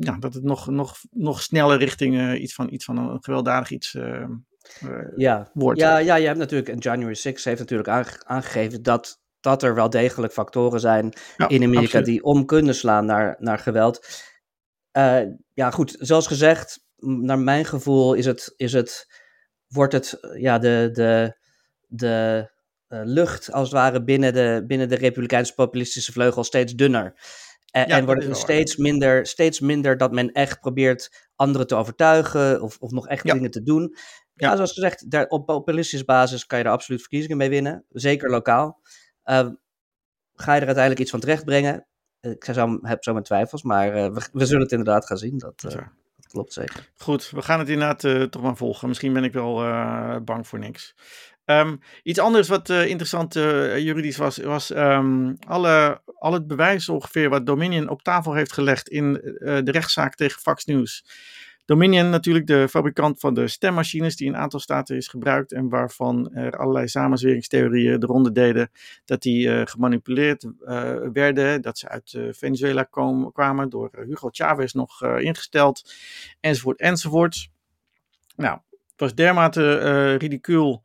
ja, 0.00 0.16
dat 0.18 0.34
het 0.34 0.42
nog, 0.42 0.66
nog, 0.66 0.96
nog 1.10 1.42
sneller 1.42 1.78
richting 1.78 2.34
iets, 2.38 2.54
van, 2.54 2.72
iets 2.72 2.84
van 2.84 2.96
een 2.96 3.24
gewelddadig 3.24 3.70
iets 3.70 3.98
ja. 5.16 5.50
wordt. 5.52 5.80
Ja, 5.80 5.98
ja, 5.98 6.14
je 6.14 6.26
hebt 6.26 6.38
natuurlijk, 6.38 6.68
en 6.68 6.78
January 6.78 7.14
6 7.14 7.44
heeft 7.44 7.58
natuurlijk 7.58 7.88
aangegeven 8.26 8.82
dat, 8.82 9.20
dat 9.40 9.62
er 9.62 9.74
wel 9.74 9.90
degelijk 9.90 10.32
factoren 10.32 10.80
zijn 10.80 11.12
in 11.46 11.62
Amerika 11.62 12.00
die 12.00 12.22
om 12.22 12.46
kunnen 12.46 12.74
slaan 12.74 13.06
naar, 13.06 13.36
naar 13.38 13.58
geweld. 13.58 14.06
ja, 15.52 15.70
goed, 15.70 15.96
zoals 15.98 16.26
gezegd, 16.26 16.85
naar 16.96 17.38
mijn 17.38 17.64
gevoel 17.64 18.14
is 18.14 18.26
het, 18.26 18.52
is 18.56 18.72
het, 18.72 19.06
wordt 19.68 19.92
het, 19.92 20.18
ja, 20.38 20.58
de, 20.58 20.88
de, 20.92 21.36
de 21.86 22.50
uh, 22.88 23.00
lucht 23.04 23.52
als 23.52 23.62
het 23.62 23.78
ware 23.78 24.04
binnen 24.04 24.32
de, 24.32 24.64
binnen 24.66 24.88
de 24.88 24.94
Republikeinse 24.94 25.54
populistische 25.54 26.12
vleugel 26.12 26.44
steeds 26.44 26.74
dunner. 26.74 27.14
En, 27.70 27.86
en 27.86 28.04
wordt 28.04 28.24
het 28.24 28.36
steeds 28.36 28.76
minder, 28.76 29.26
steeds 29.26 29.60
minder 29.60 29.96
dat 29.96 30.12
men 30.12 30.32
echt 30.32 30.60
probeert 30.60 31.28
anderen 31.34 31.66
te 31.66 31.74
overtuigen 31.74 32.62
of, 32.62 32.78
of 32.80 32.90
nog 32.90 33.08
echt 33.08 33.22
dingen 33.24 33.50
te 33.50 33.62
doen. 33.62 33.96
Ja, 34.34 34.54
zoals 34.54 34.72
gezegd, 34.72 35.10
daar, 35.10 35.26
op 35.26 35.46
populistische 35.46 36.04
basis 36.04 36.46
kan 36.46 36.58
je 36.58 36.64
er 36.64 36.70
absoluut 36.70 37.00
verkiezingen 37.00 37.36
mee 37.36 37.48
winnen, 37.48 37.84
zeker 37.88 38.30
lokaal. 38.30 38.80
Uh, 39.24 39.48
ga 40.34 40.54
je 40.54 40.60
er 40.60 40.66
uiteindelijk 40.66 41.00
iets 41.00 41.10
van 41.10 41.20
terechtbrengen? 41.20 41.86
Ik 42.20 42.44
zou, 42.44 42.78
heb 42.82 43.04
zo 43.04 43.12
mijn 43.12 43.24
twijfels, 43.24 43.62
maar 43.62 43.96
uh, 43.96 44.12
we, 44.12 44.28
we, 44.32 44.46
zullen 44.46 44.62
het 44.62 44.72
inderdaad 44.72 45.06
gaan 45.06 45.18
zien. 45.18 45.38
Dat, 45.38 45.64
uh, 45.66 45.86
klopt 46.28 46.52
zeker. 46.52 46.88
Goed, 46.96 47.30
we 47.30 47.42
gaan 47.42 47.58
het 47.58 47.68
inderdaad 47.68 48.30
toch 48.30 48.42
maar 48.42 48.56
volgen. 48.56 48.88
Misschien 48.88 49.12
ben 49.12 49.24
ik 49.24 49.32
wel 49.32 49.54
bang 50.24 50.46
voor 50.46 50.58
niks. 50.58 50.94
Um, 51.44 51.80
iets 52.02 52.18
anders 52.18 52.48
wat 52.48 52.68
uh, 52.68 52.86
interessant 52.86 53.34
juridisch 53.34 54.16
was, 54.16 54.36
was 54.36 54.70
um, 54.70 55.36
alle, 55.46 56.00
al 56.18 56.32
het 56.32 56.46
bewijs 56.46 56.88
ongeveer 56.88 57.28
wat 57.28 57.46
Dominion 57.46 57.88
op 57.88 58.02
tafel 58.02 58.34
heeft 58.34 58.52
gelegd 58.52 58.88
in 58.88 59.12
de 59.62 59.70
rechtszaak 59.70 60.14
tegen 60.14 60.40
Fox 60.40 60.64
News. 60.64 61.04
Dominion, 61.66 62.10
natuurlijk 62.10 62.46
de 62.46 62.68
fabrikant 62.68 63.20
van 63.20 63.34
de 63.34 63.48
stemmachines 63.48 64.16
die 64.16 64.26
in 64.26 64.34
een 64.34 64.40
aantal 64.40 64.60
staten 64.60 64.96
is 64.96 65.08
gebruikt 65.08 65.52
en 65.52 65.68
waarvan 65.68 66.34
er 66.34 66.56
allerlei 66.56 66.88
samenzweringstheorieën 66.88 68.00
de 68.00 68.06
ronde 68.06 68.32
deden 68.32 68.70
dat 69.04 69.22
die 69.22 69.66
gemanipuleerd 69.66 70.46
werden, 71.12 71.62
dat 71.62 71.78
ze 71.78 71.88
uit 71.88 72.18
Venezuela 72.30 72.82
kom, 72.82 73.32
kwamen 73.32 73.68
door 73.70 73.90
Hugo 74.06 74.28
Chavez 74.30 74.72
nog 74.72 75.02
ingesteld, 75.02 75.94
enzovoort, 76.40 76.80
enzovoort. 76.80 77.48
Nou, 78.36 78.58
het 78.70 79.00
was 79.00 79.14
dermate 79.14 80.14
ridicuul 80.14 80.82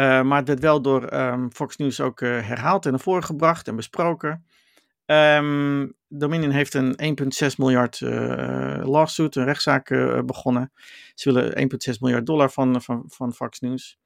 maar 0.00 0.38
het 0.38 0.48
werd 0.48 0.60
wel 0.60 0.82
door 0.82 1.12
um, 1.12 1.52
Fox 1.52 1.76
News 1.76 2.00
ook 2.00 2.20
herhaald 2.20 2.84
en 2.84 2.90
naar 2.90 3.00
voren 3.00 3.24
gebracht 3.24 3.68
en 3.68 3.76
besproken. 3.76 4.44
Um, 5.06 5.94
Dominion 6.08 6.50
heeft 6.50 6.74
een 6.74 7.18
1,6 7.50 7.56
miljard 7.56 8.00
uh, 8.00 8.82
lawsuit, 8.84 9.36
een 9.36 9.44
rechtszaak 9.44 9.88
begonnen. 10.26 10.72
Ze 11.14 11.32
willen 11.32 11.70
1,6 11.92 11.98
miljard 12.00 12.26
dollar 12.26 12.50
van, 12.50 12.82
van, 12.82 13.04
van 13.06 13.32
Fox 13.32 13.60
News. 13.60 13.98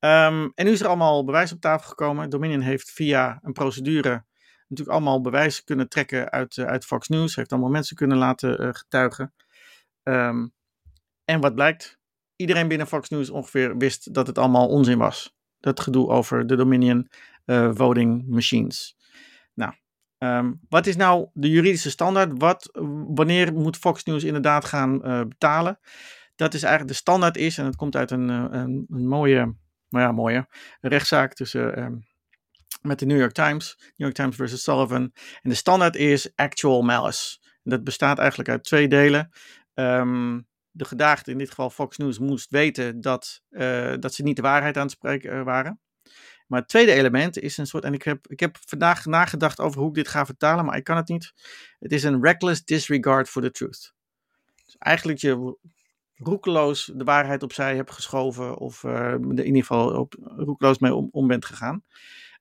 Um, 0.00 0.52
en 0.54 0.64
nu 0.64 0.70
is 0.70 0.80
er 0.80 0.86
allemaal 0.86 1.24
bewijs 1.24 1.52
op 1.52 1.60
tafel 1.60 1.88
gekomen. 1.88 2.30
Dominion 2.30 2.60
heeft 2.60 2.90
via 2.90 3.38
een 3.42 3.52
procedure 3.52 4.24
natuurlijk 4.68 4.96
allemaal 4.96 5.20
bewijs 5.20 5.64
kunnen 5.64 5.88
trekken 5.88 6.30
uit, 6.30 6.58
uit 6.58 6.84
Fox 6.84 7.08
News. 7.08 7.36
Heeft 7.36 7.52
allemaal 7.52 7.70
mensen 7.70 7.96
kunnen 7.96 8.16
laten 8.16 8.74
getuigen. 8.74 9.34
en 11.24 11.40
wat 11.40 11.54
blijkt? 11.54 11.98
iedereen 12.36 12.68
binnen 12.68 12.86
Fox 12.86 13.08
News 13.08 13.30
ongeveer 13.30 13.76
wist 13.76 14.14
dat 14.14 14.26
het 14.26 14.38
allemaal 14.38 14.68
onzin 14.68 14.98
was. 14.98 15.34
Dat 15.60 15.80
gedoe 15.80 16.08
over 16.08 16.46
de 16.46 16.56
Dominion 16.56 17.08
voting 17.74 18.26
machines. 18.28 18.96
Nou, 19.54 19.72
um, 20.18 20.60
wat 20.68 20.86
is 20.86 20.96
nou 20.96 21.28
de 21.32 21.50
juridische 21.50 21.90
standaard? 21.90 22.32
Wat, 22.34 22.70
wanneer 23.06 23.52
moet 23.52 23.76
Fox 23.76 24.04
News 24.04 24.24
inderdaad 24.24 24.64
gaan 24.64 25.00
uh, 25.04 25.20
betalen? 25.20 25.78
Dat 26.34 26.54
is 26.54 26.62
eigenlijk 26.62 26.92
de 26.92 26.98
standaard 26.98 27.36
is, 27.36 27.58
en 27.58 27.64
het 27.64 27.76
komt 27.76 27.96
uit 27.96 28.10
een, 28.10 28.28
een, 28.28 28.86
een 28.88 29.08
mooie, 29.08 29.54
nou 29.88 30.04
ja, 30.04 30.12
mooie 30.12 30.46
rechtszaak 30.80 31.34
tussen, 31.34 31.82
um, 31.82 32.04
met 32.82 32.98
de 32.98 33.06
New 33.06 33.18
York 33.18 33.32
Times, 33.32 33.76
New 33.78 33.92
York 33.96 34.14
Times 34.14 34.36
versus 34.36 34.62
Sullivan. 34.62 35.12
En 35.42 35.50
de 35.50 35.54
standaard 35.54 35.96
is 35.96 36.32
actual 36.34 36.82
malice. 36.82 37.38
En 37.42 37.70
dat 37.70 37.84
bestaat 37.84 38.18
eigenlijk 38.18 38.48
uit 38.48 38.64
twee 38.64 38.88
delen. 38.88 39.30
Um, 39.74 40.46
de 40.70 40.84
gedaagde, 40.84 41.30
in 41.30 41.38
dit 41.38 41.48
geval 41.48 41.70
Fox 41.70 41.96
News, 41.96 42.18
moest 42.18 42.50
weten 42.50 43.00
dat, 43.00 43.42
uh, 43.50 43.94
dat 43.98 44.14
ze 44.14 44.22
niet 44.22 44.36
de 44.36 44.42
waarheid 44.42 44.76
aan 44.76 44.82
het 44.82 44.90
spreken 44.90 45.44
waren. 45.44 45.80
Maar 46.46 46.60
het 46.60 46.68
tweede 46.68 46.92
element 46.92 47.38
is 47.38 47.58
een 47.58 47.66
soort, 47.66 47.84
en 47.84 47.94
ik 47.94 48.02
heb, 48.02 48.26
ik 48.26 48.40
heb 48.40 48.56
vandaag 48.66 49.04
nagedacht 49.04 49.60
over 49.60 49.80
hoe 49.80 49.88
ik 49.88 49.94
dit 49.94 50.08
ga 50.08 50.26
vertalen, 50.26 50.64
maar 50.64 50.76
ik 50.76 50.84
kan 50.84 50.96
het 50.96 51.08
niet. 51.08 51.32
Het 51.78 51.92
is 51.92 52.02
een 52.02 52.22
reckless 52.22 52.64
disregard 52.64 53.28
for 53.28 53.42
the 53.42 53.50
truth. 53.50 53.94
Dus 54.64 54.76
eigenlijk 54.78 55.18
je 55.18 55.56
roekeloos 56.14 56.90
de 56.94 57.04
waarheid 57.04 57.42
opzij 57.42 57.76
hebt 57.76 57.92
geschoven, 57.92 58.56
of 58.56 58.82
uh, 58.82 59.12
in 59.12 59.38
ieder 59.38 59.60
geval 59.60 60.00
op, 60.00 60.14
roekeloos 60.20 60.78
mee 60.78 60.94
om, 60.94 61.26
bent 61.26 61.44
gegaan. 61.44 61.84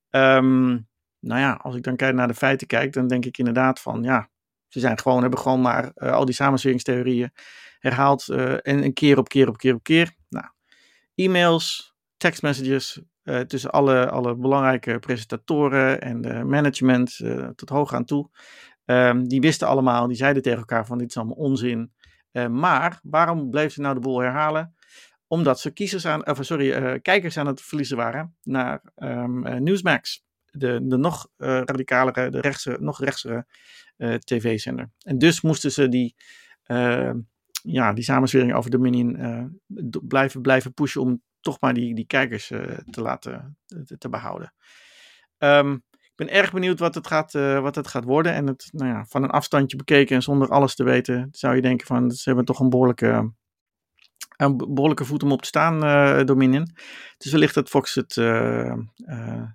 Um, 0.09 0.87
nou 1.19 1.39
ja, 1.39 1.53
als 1.53 1.75
ik 1.75 1.83
dan 1.83 1.95
kijk 1.95 2.15
naar 2.15 2.27
de 2.27 2.33
feiten 2.33 2.67
kijk, 2.67 2.93
dan 2.93 3.07
denk 3.07 3.25
ik 3.25 3.37
inderdaad 3.37 3.79
van 3.79 4.03
ja, 4.03 4.29
ze 4.67 4.79
zijn 4.79 4.99
gewoon, 4.99 5.21
hebben 5.21 5.39
gewoon 5.39 5.61
maar 5.61 5.91
uh, 5.95 6.11
al 6.11 6.25
die 6.25 6.35
samenzweringstheorieën 6.35 7.31
herhaald 7.79 8.27
uh, 8.27 8.51
en 8.51 8.83
een 8.83 8.93
keer 8.93 9.17
op 9.17 9.29
keer 9.29 9.47
op 9.47 9.57
keer 9.57 9.73
op 9.73 9.83
keer. 9.83 10.15
Nou, 10.29 10.45
e-mails, 11.15 11.95
tekstmessages 12.17 13.01
uh, 13.25 13.39
tussen 13.39 13.71
alle, 13.71 14.09
alle 14.09 14.35
belangrijke 14.35 14.99
presentatoren 14.99 16.01
en 16.01 16.21
de 16.21 16.43
management 16.43 17.19
tot 17.55 17.69
hoog 17.69 17.93
aan 17.93 18.05
toe. 18.05 18.29
Um, 18.85 19.27
die 19.27 19.41
wisten 19.41 19.67
allemaal, 19.67 20.07
die 20.07 20.17
zeiden 20.17 20.41
tegen 20.41 20.59
elkaar 20.59 20.85
van 20.85 20.97
dit 20.97 21.09
is 21.09 21.17
allemaal 21.17 21.35
onzin. 21.35 21.91
maar 22.49 22.99
waarom 23.03 23.49
bleef 23.49 23.73
ze 23.73 23.81
nou 23.81 23.93
de 23.93 23.99
boel 23.99 24.19
herhalen? 24.19 24.75
Omdat 25.27 25.59
ze 25.59 25.71
kiezers 25.71 26.05
aan, 26.05 26.23
sorry, 26.39 26.99
kijkers 27.01 27.37
aan 27.37 27.47
het 27.47 27.61
verliezen 27.61 27.97
waren 27.97 28.35
naar 28.43 28.81
um, 28.95 29.63
Newsmax 29.63 30.25
de, 30.57 30.79
de 30.83 30.97
nog 30.97 31.27
uh, 31.37 31.47
radicalere, 31.47 32.29
de 32.29 32.41
rechtse, 32.41 32.77
nog 32.79 32.99
rechtsere 32.99 33.45
uh, 33.97 34.13
tv-zender. 34.13 34.89
En 34.99 35.17
dus 35.17 35.41
moesten 35.41 35.71
ze 35.71 35.89
die, 35.89 36.15
uh, 36.67 37.11
ja, 37.63 37.93
die 37.93 38.03
samenswering 38.03 38.53
over 38.53 38.71
Dominion 38.71 39.59
blijven, 40.07 40.41
blijven 40.41 40.73
pushen 40.73 41.01
om 41.01 41.21
toch 41.45 41.59
maar 41.59 41.73
die, 41.73 41.95
die 41.95 42.07
kijkers 42.07 42.47
te 42.89 43.01
laten 43.01 43.57
te, 43.85 43.97
te 43.97 44.09
behouden. 44.09 44.53
Um, 45.37 45.83
ik 45.91 46.25
ben 46.25 46.29
erg 46.29 46.51
benieuwd 46.51 46.79
wat 46.79 46.95
het 46.95 47.07
gaat, 47.07 47.33
wat 47.61 47.75
het 47.75 47.87
gaat 47.87 48.03
worden. 48.03 48.33
En 48.33 48.47
het, 48.47 48.67
nou 48.71 48.91
ja, 48.91 49.05
van 49.05 49.23
een 49.23 49.29
afstandje 49.29 49.77
bekeken 49.77 50.15
en 50.15 50.21
zonder 50.21 50.49
alles 50.49 50.75
te 50.75 50.83
weten, 50.83 51.27
zou 51.31 51.55
je 51.55 51.61
denken 51.61 51.87
van 51.87 52.11
ze 52.11 52.23
hebben 52.23 52.45
toch 52.45 52.59
een 52.59 52.69
behoorlijke 52.69 53.33
een 54.37 54.57
behoorlijke 54.57 55.05
voet 55.05 55.23
om 55.23 55.31
op 55.31 55.41
te 55.41 55.47
staan, 55.47 55.79
Dominion. 56.25 56.75
Dus 57.17 57.31
wellicht 57.31 57.53
dat 57.53 57.69
Fox 57.69 57.95
het 57.95 58.15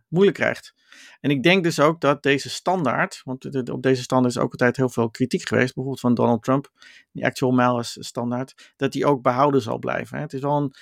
moeilijk 0.09 0.37
krijgt. 0.37 0.75
En 1.21 1.31
ik 1.31 1.43
denk 1.43 1.65
dus 1.65 1.81
ook 1.81 2.01
dat 2.01 2.23
deze 2.23 2.51
standaard, 2.51 3.21
want 3.25 3.71
op 3.71 3.83
deze 3.83 4.03
standaard 4.03 4.35
is 4.35 4.41
ook 4.41 4.51
altijd 4.51 4.77
heel 4.77 4.89
veel 4.89 5.11
kritiek 5.11 5.49
geweest, 5.49 5.75
bijvoorbeeld 5.75 6.01
van 6.01 6.15
Donald 6.15 6.43
Trump, 6.43 6.71
die 7.13 7.25
actual 7.25 7.51
malice 7.51 8.03
standaard, 8.03 8.73
dat 8.77 8.93
die 8.93 9.07
ook 9.07 9.23
behouden 9.23 9.63
zal 9.63 9.79
blijven. 9.79 10.19
Het 10.19 10.33
is 10.33 10.41
wel 10.41 10.57
een 10.57 10.75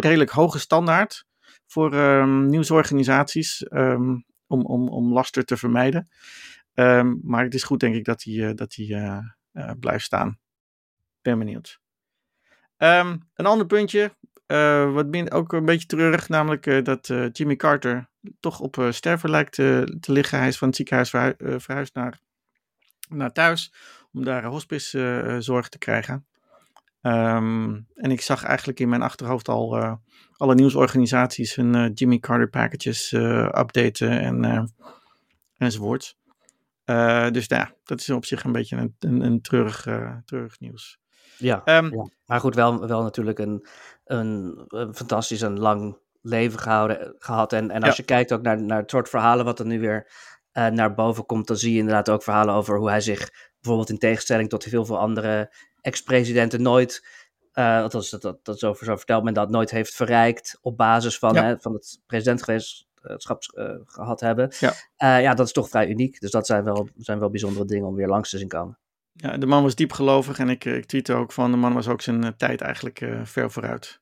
redelijk 0.00 0.30
hoge 0.30 0.58
standaard 0.58 1.24
voor 1.66 1.94
um, 1.94 2.46
nieuwsorganisaties 2.46 3.66
um, 3.70 4.24
om, 4.46 4.64
om, 4.64 4.88
om 4.88 5.12
laster 5.12 5.44
te 5.44 5.56
vermijden. 5.56 6.08
Um, 6.74 7.20
maar 7.22 7.44
het 7.44 7.54
is 7.54 7.62
goed, 7.62 7.80
denk 7.80 7.94
ik, 7.94 8.04
dat 8.04 8.20
die, 8.20 8.54
dat 8.54 8.70
die 8.70 8.96
blijft 9.80 10.04
staan. 10.04 10.38
Ben 11.22 11.38
benieuwd. 11.38 11.80
Een 12.76 13.22
ander 13.34 13.66
puntje, 13.66 14.16
wat 14.92 15.32
ook 15.32 15.52
een 15.52 15.64
beetje 15.64 15.86
treurig, 15.86 16.28
namelijk 16.28 16.84
dat 16.84 17.06
Jimmy 17.32 17.56
Carter 17.56 18.08
toch 18.40 18.60
op 18.60 18.86
sterven 18.90 19.30
lijkt 19.30 19.52
te 19.52 20.00
liggen. 20.00 20.38
Hij 20.38 20.48
is 20.48 20.58
van 20.58 20.68
het 20.68 20.76
ziekenhuis 20.76 21.10
verhu 21.10 21.60
verhuisd 21.60 21.94
naar, 21.94 22.20
naar 23.08 23.32
thuis 23.32 23.72
om 24.12 24.24
daar 24.24 24.44
hospicezorg 24.44 25.68
te 25.68 25.78
krijgen. 25.78 26.26
Um, 27.02 27.86
en 27.94 28.10
ik 28.10 28.20
zag 28.20 28.44
eigenlijk 28.44 28.80
in 28.80 28.88
mijn 28.88 29.02
achterhoofd 29.02 29.48
al 29.48 29.98
alle 30.36 30.54
nieuwsorganisaties 30.54 31.54
hun 31.54 31.92
Jimmy 31.92 32.18
Carter 32.18 32.48
packages 32.48 33.12
updaten 33.12 34.20
en, 34.20 34.72
enzovoort. 35.56 36.16
dus 37.30 37.48
nou 37.48 37.62
ja, 37.62 37.72
dat 37.84 38.00
is 38.00 38.10
op 38.10 38.24
zich 38.24 38.44
een 38.44 38.52
beetje 38.52 38.76
een, 38.76 38.96
een, 38.98 39.20
een 39.20 39.40
treurig, 39.40 39.82
treurig 40.24 40.60
nieuws. 40.60 41.00
Ja, 41.38 41.62
um, 41.64 41.94
ja, 41.94 42.08
maar 42.26 42.40
goed, 42.40 42.54
wel, 42.54 42.86
wel 42.86 43.02
natuurlijk 43.02 43.38
een, 43.38 43.66
een, 44.04 44.62
een 44.68 44.94
fantastisch 44.94 45.42
en 45.42 45.58
lang 45.58 45.98
leven 46.20 46.58
gehouden, 46.58 47.14
gehad. 47.18 47.52
En, 47.52 47.70
en 47.70 47.82
als 47.82 47.96
ja. 47.96 47.96
je 47.96 48.02
kijkt 48.02 48.32
ook 48.32 48.42
naar, 48.42 48.62
naar 48.62 48.80
het 48.80 48.90
soort 48.90 49.08
verhalen 49.08 49.44
wat 49.44 49.58
er 49.58 49.66
nu 49.66 49.80
weer 49.80 50.10
uh, 50.52 50.66
naar 50.66 50.94
boven 50.94 51.26
komt, 51.26 51.46
dan 51.46 51.56
zie 51.56 51.72
je 51.72 51.78
inderdaad 51.78 52.10
ook 52.10 52.22
verhalen 52.22 52.54
over 52.54 52.78
hoe 52.78 52.88
hij 52.88 53.00
zich 53.00 53.30
bijvoorbeeld 53.60 53.90
in 53.90 53.98
tegenstelling 53.98 54.48
tot 54.48 54.64
heel 54.64 54.84
veel 54.84 54.98
andere 54.98 55.54
ex-presidenten 55.80 56.62
nooit, 56.62 57.06
uh, 57.54 57.82
althans 57.82 58.10
dat, 58.10 58.22
dat, 58.22 58.44
dat 58.44 58.58
zo, 58.58 58.74
zo 58.74 58.96
vertelt 58.96 59.24
men 59.24 59.34
dat, 59.34 59.50
nooit 59.50 59.70
heeft 59.70 59.94
verrijkt 59.94 60.58
op 60.60 60.76
basis 60.76 61.18
van, 61.18 61.34
ja. 61.34 61.44
hè, 61.44 61.58
van 61.58 61.72
het 61.72 62.00
president 62.06 62.42
geweest 62.42 62.86
uh, 63.02 63.74
gehad 63.84 64.20
hebben. 64.20 64.52
Ja. 64.58 64.72
Ja, 65.18 65.34
dat 65.34 65.46
is 65.46 65.52
toch 65.52 65.68
vrij 65.68 65.88
uniek. 65.88 66.20
Dus 66.20 66.30
dat 66.30 66.46
zijn 66.46 66.64
wel, 66.64 66.88
zijn 66.96 67.18
wel 67.18 67.30
bijzondere 67.30 67.64
dingen 67.64 67.86
om 67.86 67.94
weer 67.94 68.08
langs 68.08 68.30
te 68.30 68.38
zien 68.38 68.48
komen. 68.48 68.78
Ja, 69.12 69.36
de 69.38 69.46
man 69.46 69.62
was 69.62 69.74
diep 69.74 69.92
gelovig 69.92 70.38
en 70.38 70.48
ik, 70.48 70.64
ik 70.64 70.86
tweette 70.86 71.12
ook 71.12 71.32
van 71.32 71.50
de 71.50 71.56
man 71.56 71.74
was 71.74 71.88
ook 71.88 72.00
zijn 72.00 72.36
tijd 72.36 72.60
eigenlijk 72.60 73.08
ver 73.22 73.50
vooruit. 73.50 74.00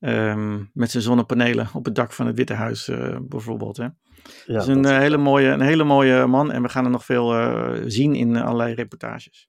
Ehm, 0.00 0.64
met 0.72 0.90
zijn 0.90 1.02
zonnepanelen 1.02 1.68
op 1.72 1.84
het 1.84 1.94
dak 1.94 2.12
van 2.12 2.26
het 2.26 2.36
Witte 2.36 2.54
Huis 2.54 2.90
bijvoorbeeld. 3.22 3.76
Hè. 3.76 3.84
Ja, 3.84 3.94
dus 4.46 4.66
een, 4.66 4.84
hele 4.84 5.16
mooie, 5.16 5.48
een 5.48 5.60
hele 5.60 5.84
mooie 5.84 6.26
man 6.26 6.52
en 6.52 6.62
we 6.62 6.68
gaan 6.68 6.84
er 6.84 6.90
nog 6.90 7.04
veel 7.04 7.34
zien 7.86 8.14
in 8.14 8.36
allerlei 8.36 8.74
reportages. 8.74 9.48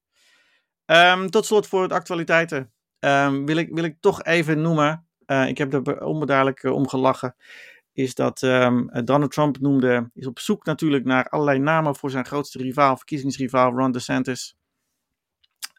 Ehm, 0.86 1.28
tot 1.28 1.46
slot 1.46 1.68
voor 1.68 1.88
de 1.88 1.94
actualiteiten 1.94 2.72
um, 3.00 3.46
wil, 3.46 3.58
ik, 3.58 3.70
wil 3.72 3.84
ik 3.84 3.98
toch 4.00 4.24
even 4.24 4.62
noemen. 4.62 5.08
Uh, 5.26 5.48
ik 5.48 5.58
heb 5.58 5.74
er 5.74 6.04
onbeduidelijk 6.04 6.64
uh, 6.64 6.72
om 6.72 6.88
gelachen. 6.88 7.36
Is 7.94 8.16
dat 8.16 8.40
Donald 9.04 9.32
Trump 9.32 9.60
noemde. 9.60 10.10
Is 10.14 10.28
op 10.28 10.40
zoek 10.40 10.66
natuurlijk 10.66 11.06
naar 11.06 11.30
allerlei 11.30 11.60
namen 11.60 11.96
voor 11.96 12.10
zijn 12.10 12.26
grootste 12.26 12.58
rivaal, 12.58 12.98
verkiezingsrivaal 12.98 13.72
Ron 13.72 13.92
DeSantis. 13.92 14.56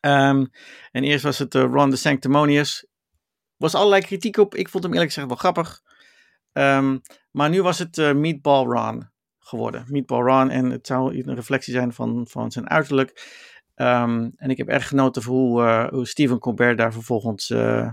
Um, 0.01 0.51
en 0.93 1.05
eerst 1.05 1.25
was 1.25 1.39
het 1.39 1.55
uh, 1.55 1.63
Ron 1.63 1.91
DeSanctimonious. 1.91 2.87
Was 3.61 3.75
allerlei 3.75 4.03
kritiek 4.03 4.37
op. 4.37 4.55
Ik 4.55 4.69
vond 4.69 4.83
hem 4.83 4.93
eerlijk 4.93 5.13
gezegd 5.13 5.29
wel 5.29 5.37
grappig. 5.37 5.83
Um, 6.53 7.01
maar 7.31 7.49
nu 7.51 7.63
was 7.63 7.79
het 7.79 7.99
uh, 7.99 8.13
Meatball 8.13 8.65
Ron 8.65 9.11
geworden. 9.39 9.85
Meatball 9.89 10.23
Ron. 10.23 10.51
En 10.51 10.71
het 10.71 10.87
zou 10.87 11.23
een 11.27 11.35
reflectie 11.35 11.73
zijn 11.73 11.93
van, 11.93 12.27
van 12.29 12.51
zijn 12.51 12.71
uiterlijk. 12.71 13.11
Um, 13.77 14.33
en 14.37 14.51
ik 14.51 14.57
heb 14.57 14.69
erg 14.69 14.89
genoten 14.89 15.23
van 15.23 15.35
hoe, 15.35 15.63
uh, 15.63 15.89
hoe 15.89 16.75
daar 16.77 16.93
vervolgens 16.93 17.51
uh, 17.51 17.89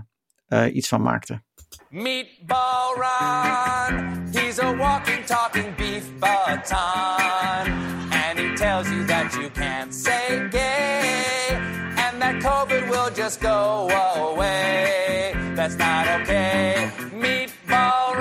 iets 0.72 0.88
van 0.88 1.02
maakte. 1.02 1.42
Meatball 1.88 2.94
Ron, 2.94 4.26
he's 4.32 4.58
a 4.58 4.76
walking, 4.76 5.24
talking 5.24 5.76
beef 5.76 6.18
baton. 6.18 7.72
And 8.10 8.38
he 8.38 8.54
tells 8.54 8.88
you 8.88 9.04
that 9.04 9.34
you 9.34 9.50
can't 9.50 9.94
say 9.94 10.48
gay. 10.50 11.56
And 11.96 12.20
that 12.20 12.42
COVID 12.42 12.88
will 12.88 13.10
just 13.14 13.40
go 13.40 13.88
away. 13.90 14.97
That's 15.68 15.80
not 15.80 16.20
okay. 16.20 16.90
Meatball 17.12 18.16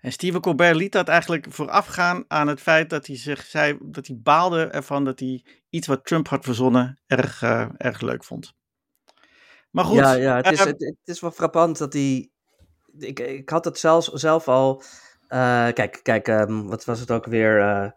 En 0.00 0.12
Stephen 0.12 0.40
Colbert 0.40 0.76
liet 0.76 0.92
dat 0.92 1.08
eigenlijk 1.08 1.46
voorafgaan 1.48 2.24
aan 2.28 2.48
het 2.48 2.60
feit 2.60 2.90
dat 2.90 3.06
hij 3.06 3.16
zich 3.16 3.42
zei 3.42 3.78
dat 3.82 4.06
hij 4.06 4.16
baalde 4.22 4.64
ervan 4.64 5.04
dat 5.04 5.20
hij 5.20 5.44
iets 5.70 5.86
wat 5.86 6.04
Trump 6.04 6.28
had 6.28 6.44
verzonnen 6.44 7.00
erg, 7.06 7.42
uh, 7.42 7.68
erg 7.76 8.00
leuk 8.00 8.24
vond. 8.24 8.52
Maar 9.70 9.84
goed. 9.84 9.96
Ja, 9.96 10.12
ja 10.12 10.36
het, 10.36 10.50
is, 10.50 10.60
uh, 10.60 10.66
het, 10.66 10.80
het, 10.80 10.96
is 11.04 11.20
wel 11.20 11.30
frappant 11.30 11.78
dat 11.78 11.92
hij. 11.92 12.30
Ik, 12.98 13.20
ik 13.20 13.48
had 13.48 13.64
het 13.64 13.78
zelfs, 13.78 14.08
zelf 14.08 14.48
al. 14.48 14.82
Uh, 15.28 15.68
kijk, 15.72 16.00
kijk 16.02 16.28
um, 16.28 16.68
wat 16.68 16.84
was 16.84 17.00
het 17.00 17.10
ook 17.10 17.26
weer? 17.26 17.92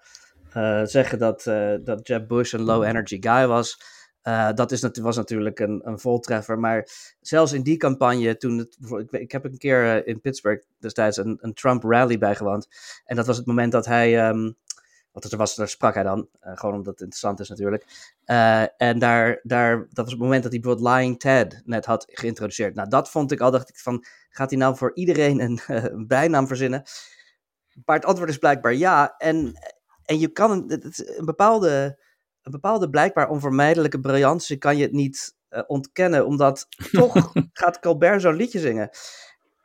zeggen 0.83 1.19
dat, 1.19 1.43
dat 1.83 2.07
Jeb 2.07 2.27
Bush 2.27 2.53
een 2.53 2.61
low 2.61 2.83
energy 2.83 3.17
guy 3.19 3.47
was. 3.47 3.96
Uh, 4.27 4.49
dat 4.53 4.71
is, 4.71 4.89
was 5.01 5.15
natuurlijk 5.15 5.59
een, 5.59 5.81
een 5.83 5.99
voltreffer. 5.99 6.59
Maar 6.59 6.89
zelfs 7.21 7.51
in 7.51 7.63
die 7.63 7.77
campagne, 7.77 8.37
toen 8.37 8.59
ik, 8.59 9.11
ik 9.11 9.31
heb 9.31 9.45
een 9.45 9.57
keer 9.57 9.95
uh, 9.95 10.07
in 10.07 10.21
Pittsburgh 10.21 10.65
destijds 10.79 11.17
een, 11.17 11.37
een 11.41 11.53
Trump 11.53 11.83
rally 11.83 12.17
bijgewoond. 12.17 12.67
En 13.05 13.15
dat 13.15 13.25
was 13.25 13.37
het 13.37 13.45
moment 13.45 13.71
dat 13.71 13.85
hij. 13.85 14.27
Um, 14.27 14.57
want 15.11 15.31
er 15.31 15.37
was, 15.37 15.55
daar 15.55 15.67
sprak 15.67 15.93
hij 15.93 16.03
dan, 16.03 16.27
uh, 16.43 16.51
gewoon 16.57 16.75
omdat 16.75 16.93
het 16.93 17.01
interessant 17.01 17.39
is 17.39 17.49
natuurlijk. 17.49 17.85
en 18.77 18.99
daar, 18.99 19.39
daar, 19.43 19.77
dat 19.77 20.03
was 20.03 20.11
het 20.11 20.21
moment 20.21 20.43
dat 20.43 20.51
hij 20.51 20.61
bijvoorbeeld 20.61 20.95
Lying 20.95 21.19
Ted 21.19 21.61
net 21.65 21.85
had 21.85 22.05
geïntroduceerd. 22.09 22.75
Nou, 22.75 22.89
dat 22.89 23.09
vond 23.09 23.31
ik 23.31 23.39
al, 23.39 23.51
dacht 23.51 23.69
ik 23.69 23.77
van, 23.77 24.05
gaat 24.29 24.49
hij 24.49 24.59
nou 24.59 24.77
voor 24.77 24.91
iedereen 24.93 25.41
een, 25.41 25.59
een 25.93 26.07
bijnaam 26.07 26.47
verzinnen? 26.47 26.83
Maar 27.85 27.95
het 27.95 28.05
antwoord 28.05 28.29
is 28.29 28.37
blijkbaar 28.37 28.73
ja. 28.73 29.15
En, 29.17 29.53
en 30.05 30.19
je 30.19 30.27
kan 30.27 30.51
een 30.71 31.25
bepaalde 31.25 31.97
een 32.47 32.61
bepaalde 32.61 32.89
blijkbaar 32.89 33.29
onvermijdelijke 33.29 33.99
briljantie 33.99 34.57
kan 34.57 34.77
je 34.77 34.83
het 34.83 34.91
niet 34.91 35.35
uh, 35.49 35.61
ontkennen, 35.67 36.25
omdat 36.25 36.67
toch 36.91 37.31
gaat 37.53 37.79
Colbert 37.79 38.21
zo'n 38.21 38.35
liedje 38.35 38.59
zingen. 38.59 38.89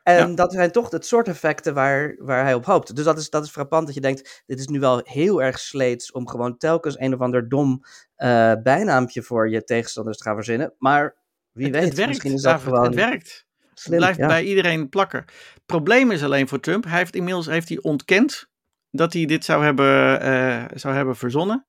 En 0.03 0.29
ja. 0.29 0.35
dat 0.35 0.53
zijn 0.53 0.73
toch 0.73 0.91
het 0.91 1.07
soort 1.07 1.29
effecten 1.29 1.75
waar, 1.75 2.17
waar 2.19 2.45
hij 2.45 2.55
op 2.55 2.65
hoopt. 2.65 2.97
Dus 2.97 3.05
dat 3.05 3.19
is, 3.19 3.31
dat 3.31 3.45
is 3.45 3.51
frappant 3.51 3.87
dat 3.87 3.95
je 3.95 4.01
denkt, 4.01 4.43
dit 4.47 4.59
is 4.59 4.67
nu 4.67 4.81
wel 4.81 5.01
heel 5.05 5.43
erg 5.43 5.59
sleets 5.59 6.13
om 6.13 6.29
gewoon 6.29 6.57
telkens 6.57 6.99
een 6.99 7.15
of 7.15 7.21
ander 7.21 7.49
dom 7.49 7.85
uh, 8.17 8.53
bijnaampje 8.63 9.23
voor 9.23 9.51
je 9.51 9.65
tegenstanders 9.65 10.19
te 10.19 10.25
gaan 10.25 10.35
verzinnen. 10.35 10.75
Maar 10.79 11.17
wie 11.53 11.67
het, 11.67 11.75
weet, 11.75 11.85
het 11.85 11.95
werkt, 11.95 12.09
misschien 12.09 12.33
is 12.33 12.43
dat 12.43 12.53
David, 12.53 12.69
gewoon... 12.69 12.85
Het 12.85 12.95
werkt. 12.95 13.47
Slim, 13.75 13.93
het 13.93 14.03
blijft 14.03 14.19
ja. 14.19 14.27
bij 14.27 14.45
iedereen 14.45 14.89
plakken. 14.89 15.21
Het 15.55 15.67
probleem 15.67 16.11
is 16.11 16.25
alleen 16.25 16.49
voor 16.49 16.61
Trump, 16.61 16.85
hij 16.85 16.99
heeft 16.99 17.17
inmiddels 17.17 17.47
heeft 17.47 17.69
hij 17.69 17.79
ontkend 17.81 18.51
dat 18.91 19.13
hij 19.13 19.25
dit 19.25 19.45
zou 19.45 19.65
hebben, 19.65 20.27
uh, 20.27 20.65
zou 20.75 20.95
hebben 20.95 21.17
verzonnen. 21.17 21.67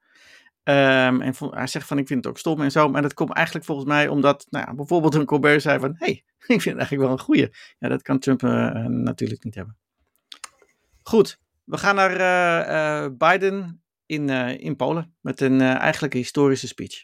Um, 0.65 1.21
en 1.21 1.33
hij 1.49 1.67
zegt 1.67 1.87
van 1.87 1.97
ik 1.97 2.07
vind 2.07 2.23
het 2.23 2.33
ook 2.33 2.39
stom 2.39 2.61
en 2.61 2.71
zo. 2.71 2.89
Maar 2.89 3.01
dat 3.01 3.13
komt 3.13 3.31
eigenlijk 3.31 3.65
volgens 3.65 3.87
mij 3.87 4.07
omdat 4.07 4.45
nou 4.49 4.75
bijvoorbeeld 4.75 5.15
een 5.15 5.25
Colbert 5.25 5.61
zei 5.61 5.79
van 5.79 5.95
hey, 5.97 6.09
ik 6.39 6.61
vind 6.61 6.63
het 6.63 6.77
eigenlijk 6.77 7.01
wel 7.01 7.11
een 7.11 7.19
goeie. 7.19 7.49
Ja, 7.79 7.89
dat 7.89 8.01
kan 8.01 8.19
Trump 8.19 8.43
uh, 8.43 8.85
natuurlijk 8.85 9.43
niet 9.43 9.55
hebben. 9.55 9.77
Goed, 11.03 11.39
we 11.63 11.77
gaan 11.77 11.95
naar 11.95 12.19
uh, 12.19 13.09
Biden 13.17 13.83
in, 14.05 14.29
in 14.59 14.75
Polen 14.75 15.15
met 15.21 15.41
een 15.41 15.61
eigenlijk 15.61 16.13
historische 16.13 16.67
speech. 16.67 17.01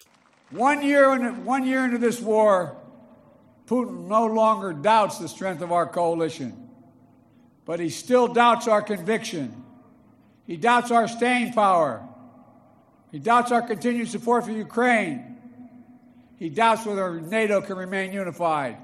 One 0.56 0.86
year, 0.86 1.34
one 1.46 1.68
year 1.68 1.84
into 1.84 2.08
this 2.08 2.20
war, 2.22 2.76
Putin 3.66 4.08
no 4.08 4.34
longer 4.34 4.82
doubts 4.82 5.18
the 5.18 5.28
strength 5.28 5.62
of 5.62 5.72
our 5.72 5.90
coalition. 5.90 6.70
But 7.66 7.80
he 7.80 7.90
still 7.90 8.34
doubts 8.34 8.68
our 8.68 8.84
conviction. 8.84 9.64
He 10.48 10.58
doubts 10.58 10.92
our 10.92 11.08
staying 11.08 11.54
power. 11.54 12.09
He 13.12 13.20
doubts 13.20 13.52
our 13.52 13.62
continued 13.62 14.10
support 14.10 14.46
for 14.46 14.52
Ukraine. 14.52 15.38
He 16.38 16.50
doubts 16.50 16.86
whether 16.86 17.20
NATO 17.20 17.62
can 17.62 17.76
remain 17.76 18.14
unified. 18.14 18.78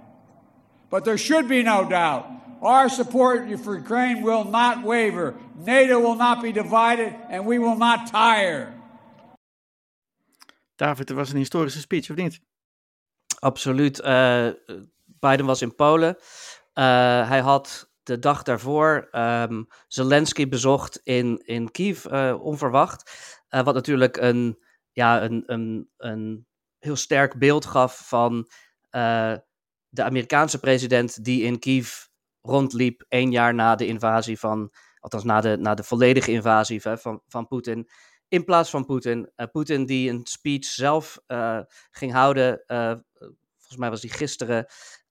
But 0.90 1.04
there 1.04 1.18
should 1.18 1.48
be 1.48 1.64
no 1.64 1.88
doubt. 1.88 2.26
Our 2.62 2.90
support 2.90 3.48
for 3.60 3.78
Ukraine 3.78 4.22
will 4.22 4.44
not 4.44 4.84
waver. 4.84 5.36
NATO 5.56 6.00
will 6.00 6.16
not 6.16 6.42
be 6.42 6.52
divided, 6.52 7.14
and 7.30 7.46
we 7.46 7.60
will 7.60 7.78
not 7.78 8.08
tire. 8.12 8.74
David, 10.76 11.10
er 11.10 11.16
was 11.16 11.32
een 11.32 11.38
historische 11.38 11.80
speech, 11.80 12.10
of 12.10 12.16
niet? 12.16 12.40
Absoluut. 13.40 14.02
Uh, 14.04 14.50
Biden 15.20 15.46
was 15.46 15.62
in 15.62 15.76
Polen. 15.76 16.18
Uh, 16.74 17.28
hij 17.28 17.40
had 17.40 17.90
de 18.04 18.20
dag 18.20 18.44
daarvoor 18.44 19.08
um, 19.12 19.68
Zelensky 19.88 20.48
bezocht 20.48 21.00
in, 21.04 21.42
in 21.46 21.72
Kiev, 21.72 22.06
uh, 22.06 22.36
onverwacht. 22.40 23.12
Uh, 23.50 23.64
wat 23.64 23.74
natuurlijk 23.74 24.18
een, 24.18 24.60
ja, 24.92 25.24
een, 25.24 25.44
een, 25.46 25.90
een 25.98 26.48
heel 26.80 26.96
sterk 26.96 27.38
beeld 27.40 27.66
gaf 27.66 28.08
van 28.08 28.50
uh, 28.92 29.36
de 29.90 30.04
Amerikaanse 30.04 30.60
president 30.60 31.24
die 31.24 31.44
in 31.44 31.60
Kiev 31.60 32.06
rondliep 32.42 33.06
één 33.08 33.32
jaar 33.32 33.54
na 33.54 33.76
de 33.76 33.88
invasie 33.88 34.40
van, 34.40 34.74
althans 35.00 35.24
na 35.24 35.42
de, 35.42 35.58
na 35.58 35.74
de 35.74 35.84
volledige 35.84 36.32
invasie 36.32 36.82
van, 36.82 37.22
van 37.28 37.48
Poetin. 37.48 37.90
In 38.28 38.44
plaats 38.44 38.70
van 38.70 38.86
Poetin. 38.86 39.32
Uh, 39.36 39.46
Poetin 39.52 39.86
die 39.86 40.10
een 40.10 40.22
speech 40.24 40.66
zelf 40.66 41.20
ging 41.92 42.12
houden, 42.12 42.64
volgens 43.58 43.78
mij 43.78 43.90
was 43.90 44.02
die 44.02 44.12
gisteren, 44.12 44.66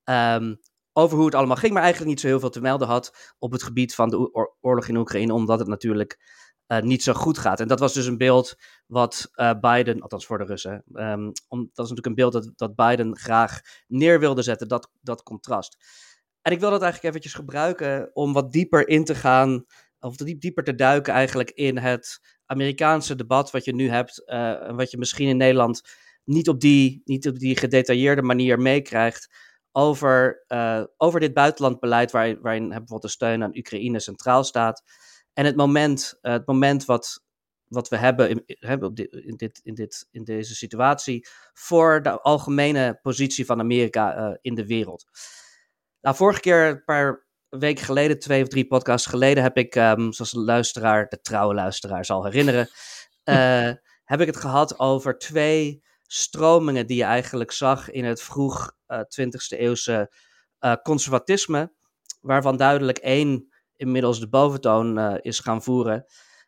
um, 0.05 0.61
over 0.93 1.17
hoe 1.17 1.27
het 1.27 1.35
allemaal 1.35 1.57
ging, 1.57 1.73
maar 1.73 1.83
eigenlijk 1.83 2.11
niet 2.11 2.21
zo 2.21 2.27
heel 2.27 2.41
veel 2.41 2.51
te 2.51 2.61
melden 2.61 2.89
had 2.89 3.35
op 3.39 3.53
het 3.53 3.63
gebied 3.63 3.95
van 3.95 4.09
de 4.09 4.33
oorlog 4.61 4.89
in 4.89 4.97
Oekraïne, 4.97 5.33
omdat 5.33 5.59
het 5.59 5.69
natuurlijk 5.69 6.19
uh, 6.69 6.81
niet 6.81 7.03
zo 7.03 7.13
goed 7.13 7.39
gaat. 7.39 7.61
En 7.61 7.69
dat 7.69 7.81
was 7.81 7.93
dus 7.93 8.07
een 8.07 8.19
beeld 8.19 8.57
wat 8.87 9.31
uh, 9.35 9.53
Biden, 9.61 10.01
althans 10.01 10.27
voor 10.27 10.39
de 10.39 10.45
Russen, 10.45 10.85
um, 10.93 11.33
om, 11.49 11.61
dat 11.61 11.85
is 11.85 11.91
natuurlijk 11.91 12.07
een 12.07 12.15
beeld 12.15 12.33
dat, 12.33 12.53
dat 12.57 12.75
Biden 12.75 13.17
graag 13.17 13.61
neer 13.87 14.21
wilde 14.21 14.43
zetten, 14.43 14.69
dat, 14.69 14.91
dat 15.01 15.23
contrast. 15.23 15.77
En 16.43 16.53
ik 16.53 16.61
wil 16.61 16.71
dat 16.71 16.83
eigenlijk 16.83 17.15
eventjes 17.15 17.35
gebruiken 17.35 18.11
om 18.13 18.33
wat 18.33 18.53
dieper 18.53 18.89
in 18.89 19.05
te 19.05 19.15
gaan, 19.15 19.65
of 20.01 20.17
diep, 20.17 20.41
dieper 20.41 20.65
te 20.65 20.75
duiken 20.75 21.13
eigenlijk 21.13 21.51
in 21.51 21.79
het 21.79 22.21
Amerikaanse 22.47 23.15
debat 23.15 23.51
wat 23.51 23.65
je 23.65 23.75
nu 23.75 23.89
hebt, 23.89 24.23
uh, 24.27 24.69
en 24.69 24.77
wat 24.77 24.91
je 24.91 24.99
misschien 24.99 25.29
in 25.29 25.37
Nederland 25.37 25.83
niet 26.25 26.49
op 26.49 26.61
die, 26.61 27.03
niet 27.05 27.29
op 27.29 27.39
die 27.39 27.57
gedetailleerde 27.57 28.23
manier 28.23 28.59
meekrijgt 28.59 29.53
over, 29.73 30.45
over 30.97 31.21
dit 31.21 31.35
buitenlandbeleid 31.35 32.11
waar, 32.11 32.41
waarin 32.41 32.69
bijvoorbeeld 32.69 33.03
de 33.03 33.09
steun 33.09 33.43
aan 33.43 33.57
Oekraïne 33.57 34.01
centraal 34.01 34.45
staat. 34.45 34.83
En 35.35 35.45
het 35.45 35.57
moment, 35.57 36.19
uh, 36.23 36.33
het 36.33 36.47
moment 36.47 36.85
wat, 36.85 37.25
wat 37.69 37.89
we 37.89 37.97
hebben, 37.97 38.31
in, 38.31 38.43
hebben 38.47 38.89
op 38.89 38.97
dit, 38.97 39.13
in, 39.13 39.37
dit, 39.37 39.61
in, 39.63 39.75
dit, 39.75 40.09
in 40.11 40.25
deze 40.25 40.55
situatie 40.55 41.27
voor 41.53 42.03
de 42.03 42.21
algemene 42.21 42.99
positie 43.03 43.47
van 43.47 43.61
Amerika 43.61 44.19
uh, 44.19 44.37
in 44.41 44.55
de 44.55 44.67
wereld. 44.67 45.05
Nou, 46.01 46.17
vorige 46.17 46.41
keer, 46.41 46.67
een 46.67 46.85
paar 46.85 47.27
weken 47.49 47.85
geleden, 47.85 48.19
twee 48.19 48.43
of 48.43 48.49
drie 48.49 48.67
podcasts 48.67 49.07
geleden, 49.07 49.43
heb 49.43 49.57
ik, 49.57 49.75
um, 49.75 50.13
zoals 50.13 50.31
de 50.31 50.41
luisteraar, 50.41 51.09
de 51.09 51.21
trouwe 51.21 51.55
luisteraar 51.55 52.05
zal 52.05 52.25
herinneren, 52.25 52.69
uh, 53.25 53.73
heb 54.13 54.21
ik 54.21 54.27
het 54.27 54.37
gehad 54.37 54.79
over 54.79 55.19
twee 55.19 55.83
stromingen 56.03 56.87
die 56.87 56.97
je 56.97 57.05
eigenlijk 57.05 57.53
zag 57.53 57.91
in 57.91 58.05
het 58.05 58.23
vroeg 58.23 58.73
20e 58.95 59.59
eeuwse 59.59 60.13
conservatisme, 60.83 61.73
waarvan 62.21 62.57
duidelijk 62.57 62.99
één 62.99 63.54
inmiddels 63.85 64.21
de 64.21 64.29
boventoon 64.29 64.99
uh, 64.99 65.15
is 65.21 65.39
gaan 65.39 65.63
voeren. 65.63 66.05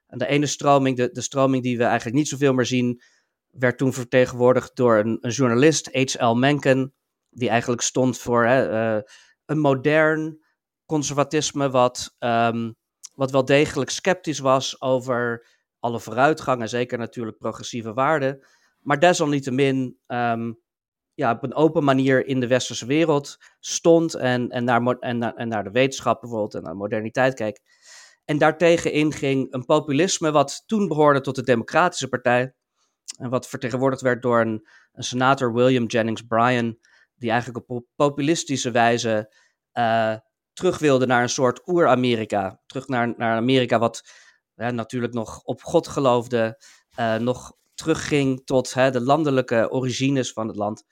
En 0.07 0.19
de 0.19 0.27
ene 0.27 0.47
stroming, 0.47 0.97
de, 0.97 1.11
de 1.13 1.21
stroming 1.21 1.63
die 1.63 1.79
we 1.79 1.85
eigenlijk 1.85 2.17
niet 2.17 2.29
zoveel 2.29 2.55
meer 2.55 2.67
zien, 2.67 3.03
werd 3.51 3.79
toen 3.79 3.93
vertegenwoordigd 3.93 4.77
door 4.77 4.97
een, 4.97 5.19
een 5.21 5.31
journalist, 5.31 5.89
H.L. 5.93 6.35
Mencken, 6.35 6.95
die 7.31 7.49
eigenlijk 7.49 7.83
stond 7.83 8.19
voor 8.19 8.45
hè, 8.45 8.97
uh, 8.97 9.03
een 9.45 9.59
modern 9.59 10.45
conservatisme 10.87 11.71
wat, 11.71 12.17
um, 12.19 12.77
wat 13.15 13.31
wel 13.31 13.45
degelijk 13.45 13.91
sceptisch 13.91 14.39
was 14.39 14.81
over 14.81 15.47
alle 15.79 16.01
vooruitgang 16.01 16.61
en 16.61 16.69
zeker 16.69 16.99
natuurlijk 16.99 17.39
progressieve 17.39 17.93
waarden, 17.93 18.47
maar 18.81 19.01
desalniettemin 19.01 19.99
um, 20.07 20.59
ja, 21.17 21.33
op 21.33 21.43
een 21.43 21.55
open 21.55 21.85
manier 21.85 22.27
in 22.27 22.41
de 22.41 22.47
westerse 22.47 22.87
wereld 22.87 23.37
stond 23.61 24.15
en, 24.15 24.49
en, 24.49 24.65
naar, 24.65 24.83
en, 24.83 25.19
naar, 25.19 25.35
en 25.35 25.49
naar 25.49 25.65
de 25.65 25.71
wetenschap 25.71 26.21
bijvoorbeeld 26.21 26.55
en 26.55 26.63
naar 26.63 26.77
moderniteit 26.77 27.35
keek. 27.35 27.61
En 28.25 28.39
daartegen 28.39 28.93
inging 28.93 29.53
een 29.53 29.65
populisme 29.65 30.31
wat 30.31 30.63
toen 30.67 30.89
behoorde 30.89 31.21
tot 31.21 31.35
de 31.35 31.43
Democratische 31.43 32.09
Partij. 32.09 32.55
En 33.19 33.31
wat 33.31 33.49
vertegenwoordigd 33.49 34.03
werd 34.03 34.23
door 34.23 34.41
een, 34.41 34.69
senator 34.93 35.53
William 35.53 35.87
Jennings 35.87 36.23
Bryan, 36.23 36.79
die 37.15 37.31
eigenlijk 37.31 37.71
op 37.71 37.87
populistische 37.97 38.71
wijze 38.71 39.35
uh, 39.73 40.15
terug 40.53 40.79
wilde 40.79 41.07
naar 41.07 41.23
een 41.23 41.29
soort 41.29 41.69
oer-Amerika. 41.69 42.61
Terug 42.67 42.89
naar, 42.89 43.15
naar 43.17 43.37
Amerika 43.37 43.79
wat 43.79 44.11
natuurlijk 44.55 45.13
nog 45.13 45.43
op 45.43 45.63
God 45.63 45.89
geloofde, 45.89 46.63
uh, 47.01 47.17
nog 47.17 47.53
terugging 47.75 48.43
tot 48.45 48.75
hè, 48.75 48.91
de 48.91 49.01
landelijke 49.01 49.71
origines 49.71 50.33
van 50.33 50.47
het 50.47 50.57
land. 50.57 50.85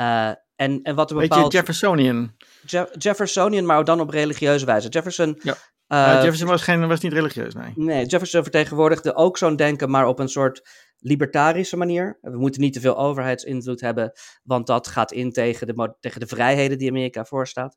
Uh, 0.00 0.28
en, 0.56 0.82
en 0.82 0.94
wat 0.94 1.10
een 1.10 1.18
bepaald... 1.18 1.42
Beetje 1.42 1.58
Jeffersonian. 1.58 2.34
Je 2.66 2.88
Jeffersonian, 2.98 3.66
maar 3.66 3.84
dan 3.84 4.00
op 4.00 4.10
religieuze 4.10 4.66
wijze. 4.66 4.88
Jefferson... 4.88 5.40
Ja. 5.42 5.56
Uh, 5.88 6.22
Jefferson 6.22 6.48
was, 6.48 6.62
geen, 6.62 6.88
was 6.88 7.00
niet 7.00 7.12
religieus, 7.12 7.54
nee. 7.54 7.72
Nee, 7.74 8.06
Jefferson 8.06 8.42
vertegenwoordigde 8.42 9.14
ook 9.14 9.38
zo'n 9.38 9.56
denken, 9.56 9.90
maar 9.90 10.06
op 10.06 10.18
een 10.18 10.28
soort 10.28 10.68
libertarische 10.98 11.76
manier. 11.76 12.18
We 12.20 12.38
moeten 12.38 12.60
niet 12.60 12.72
te 12.72 12.80
veel 12.80 12.98
overheidsinvloed 12.98 13.80
hebben, 13.80 14.12
want 14.42 14.66
dat 14.66 14.86
gaat 14.86 15.12
in 15.12 15.32
tegen 15.32 15.66
de, 15.66 15.96
tegen 16.00 16.20
de 16.20 16.26
vrijheden 16.26 16.78
die 16.78 16.88
Amerika 16.88 17.24
voorstaat. 17.24 17.76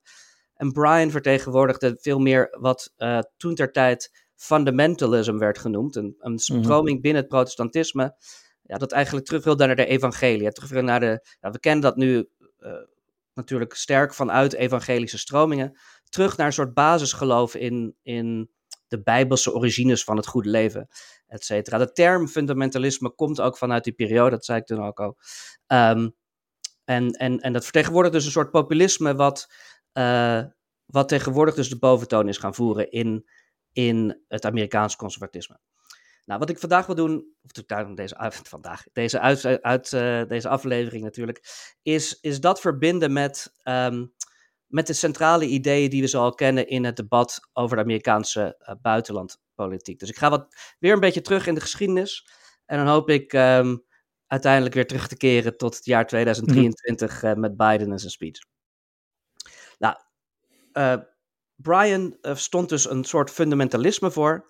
En 0.55 0.71
Bryan 0.71 1.12
vertegenwoordigde 1.12 1.97
veel 2.01 2.19
meer 2.19 2.57
wat 2.60 2.93
uh, 2.97 3.19
toen 3.38 3.55
ter 3.55 3.71
tijd 3.71 4.27
fundamentalism 4.36 5.38
werd 5.38 5.57
genoemd. 5.57 5.95
Een, 5.95 6.15
een 6.19 6.31
mhm. 6.31 6.62
stroming 6.62 7.01
binnen 7.01 7.21
het 7.21 7.31
protestantisme 7.31 8.15
ja, 8.71 8.77
dat 8.77 8.91
eigenlijk 8.91 9.25
terug 9.25 9.43
wil 9.43 9.55
naar 9.55 9.75
de 9.75 9.86
evangelie. 9.86 10.51
Terug 10.51 10.69
wil 10.69 10.84
naar 10.84 10.99
de, 10.99 11.25
we 11.39 11.60
kennen 11.60 11.81
dat 11.81 11.95
nu 11.95 12.29
uh, 12.60 12.73
natuurlijk 13.34 13.73
sterk 13.73 14.13
vanuit 14.13 14.53
evangelische 14.53 15.17
stromingen. 15.17 15.79
Terug 16.10 16.38
naar 16.38 16.47
een 16.47 16.53
soort 16.53 16.73
basisgeloof 16.73 17.55
in, 17.55 17.95
in 18.01 18.49
de 18.88 19.01
bijbelse 19.01 19.53
origines 19.53 20.03
van 20.03 20.17
het 20.17 20.27
goede 20.27 20.49
leven, 20.49 20.88
et 21.27 21.43
cetera. 21.43 21.77
De 21.77 21.91
term 21.91 22.27
fundamentalisme 22.27 23.10
komt 23.15 23.41
ook 23.41 23.57
vanuit 23.57 23.84
die 23.84 23.93
periode, 23.93 24.29
dat 24.29 24.45
zei 24.45 24.60
ik 24.60 24.65
toen 24.65 24.84
ook 24.84 24.99
al. 24.99 25.17
Um, 25.67 26.15
en, 26.84 27.12
en, 27.12 27.39
en 27.39 27.53
dat 27.53 27.63
vertegenwoordigt 27.63 28.13
dus 28.13 28.25
een 28.25 28.31
soort 28.31 28.51
populisme 28.51 29.15
wat, 29.15 29.53
uh, 29.93 30.43
wat 30.86 31.07
tegenwoordig 31.07 31.55
dus 31.55 31.69
de 31.69 31.79
boventoon 31.79 32.27
is 32.27 32.38
gaan 32.38 32.55
voeren 32.55 32.91
in, 32.91 33.29
in 33.71 34.23
het 34.27 34.45
Amerikaans 34.45 34.95
conservatisme. 34.95 35.60
Nou, 36.25 36.39
wat 36.39 36.49
ik 36.49 36.60
vandaag 36.60 36.86
wil 36.86 36.95
doen, 36.95 37.36
of 37.41 37.51
deze, 37.95 38.15
vandaag, 38.43 38.84
deze, 38.93 39.19
uit, 39.19 39.45
uit 39.62 39.91
uh, 39.91 40.23
deze 40.27 40.49
aflevering 40.49 41.03
natuurlijk, 41.03 41.43
is, 41.81 42.19
is 42.19 42.39
dat 42.39 42.62
verbinden 42.62 43.13
met, 43.13 43.53
um, 43.63 44.13
met 44.67 44.88
de 44.88 44.93
centrale 44.93 45.45
ideeën 45.45 45.89
die 45.89 46.01
we 46.01 46.07
zo 46.07 46.21
al 46.21 46.34
kennen 46.34 46.67
in 46.67 46.86
het 46.86 46.95
debat 46.95 47.49
over 47.53 47.75
de 47.75 47.84
Amerikaanse 47.84 48.57
uh, 48.60 48.75
buitenlandpolitiek. 48.81 49.99
Dus 49.99 50.10
ik 50.10 50.17
ga 50.17 50.29
wat, 50.29 50.55
weer 50.79 50.93
een 50.93 50.99
beetje 50.99 51.21
terug 51.21 51.47
in 51.47 51.55
de 51.55 51.62
geschiedenis. 51.62 52.29
En 52.65 52.77
dan 52.77 52.88
hoop 52.88 53.10
ik 53.10 53.34
um, 53.34 53.86
uiteindelijk 54.27 54.73
weer 54.73 54.88
terug 54.88 55.07
te 55.07 55.17
keren 55.17 55.57
tot 55.57 55.75
het 55.75 55.86
jaar 55.86 56.07
2023 56.07 57.23
uh, 57.23 57.34
met 57.34 57.57
Biden 57.57 57.91
en 57.91 57.99
zijn 57.99 58.12
speech. 58.12 58.39
Nou, 59.77 59.95
Brian 61.55 62.17
stond 62.21 62.69
dus 62.69 62.89
een 62.89 63.03
soort 63.03 63.29
fundamentalisme 63.29 64.12
voor. 64.12 64.49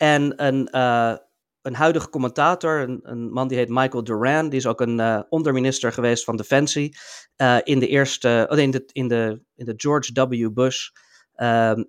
En 0.00 0.44
een, 0.46 0.68
uh, 0.72 1.14
een 1.62 1.74
huidige 1.74 2.08
commentator, 2.08 2.80
een, 2.80 3.00
een, 3.02 3.32
man 3.32 3.48
die 3.48 3.56
heet 3.56 3.68
Michael 3.68 4.04
Duran, 4.04 4.48
die 4.48 4.58
is 4.58 4.66
ook 4.66 4.80
een 4.80 4.98
uh, 4.98 5.20
onderminister 5.28 5.92
geweest 5.92 6.24
van 6.24 6.36
Defensie 6.36 6.96
uh, 7.36 7.58
in 7.62 7.78
de 7.78 7.86
eerste, 7.86 8.46
oh 8.50 8.58
in 8.58 8.70
de, 8.70 8.88
in 8.92 9.08
de, 9.08 9.42
in 9.54 9.64
de 9.64 9.72
George 9.76 10.28
W. 10.28 10.52
Bush 10.52 10.88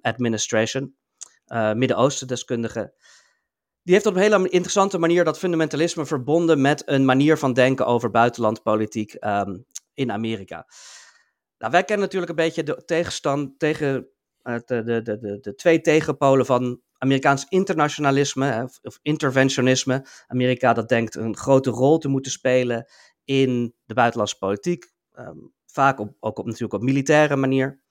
administration, 0.02 0.96
Midden-Oosten 1.74 2.28
deskundige. 2.28 2.94
Die 3.84 3.94
heeft 3.94 4.06
op 4.06 4.16
een 4.16 4.22
hele 4.22 4.50
interessante 4.50 4.98
manier 4.98 5.24
dat 5.24 5.40
fundamentalisme 5.40 6.06
verbonden 6.06 6.62
met 6.62 6.84
een 6.86 7.06
manier 7.06 7.38
van 7.38 7.54
denken 7.54 7.86
over 7.86 8.12
buitenlandpolitiek 8.12 9.16
um, 9.20 9.66
in 9.94 10.12
Amerika. 10.12 10.66
Nou, 11.58 11.72
wij 11.72 11.84
kennen 11.84 12.06
natuurlijk 12.06 12.32
een 12.32 12.46
beetje 12.46 12.64
de 12.64 12.86
tegenstand 12.86 13.60
tegen 13.60 14.10
de, 14.44 14.84
de, 14.84 15.02
de, 15.02 15.38
de 15.42 15.56
twee 15.56 15.82
tegenpolen 15.82 16.46
van 16.46 16.82
Amerikaans 17.04 17.46
internationalisme 17.50 18.70
of 18.82 19.00
interventionisme. 19.02 20.06
Amerika 20.28 20.74
dat 20.74 20.90
denkt 20.90 21.16
een 21.16 21.38
grote 21.38 21.70
rol 21.70 21.98
te 21.98 22.08
moeten 22.08 22.32
spelen 22.32 22.86
in 23.24 23.74
de 23.86 23.94
buitenlandse 23.94 24.38
politiek. 24.38 24.92
Um, 25.14 25.54
vaak 25.66 26.00
ook 26.00 26.40
op, 26.40 26.46
natuurlijk 26.46 26.74
op 26.74 26.82
militaire 26.82 27.36
manier. 27.36 27.82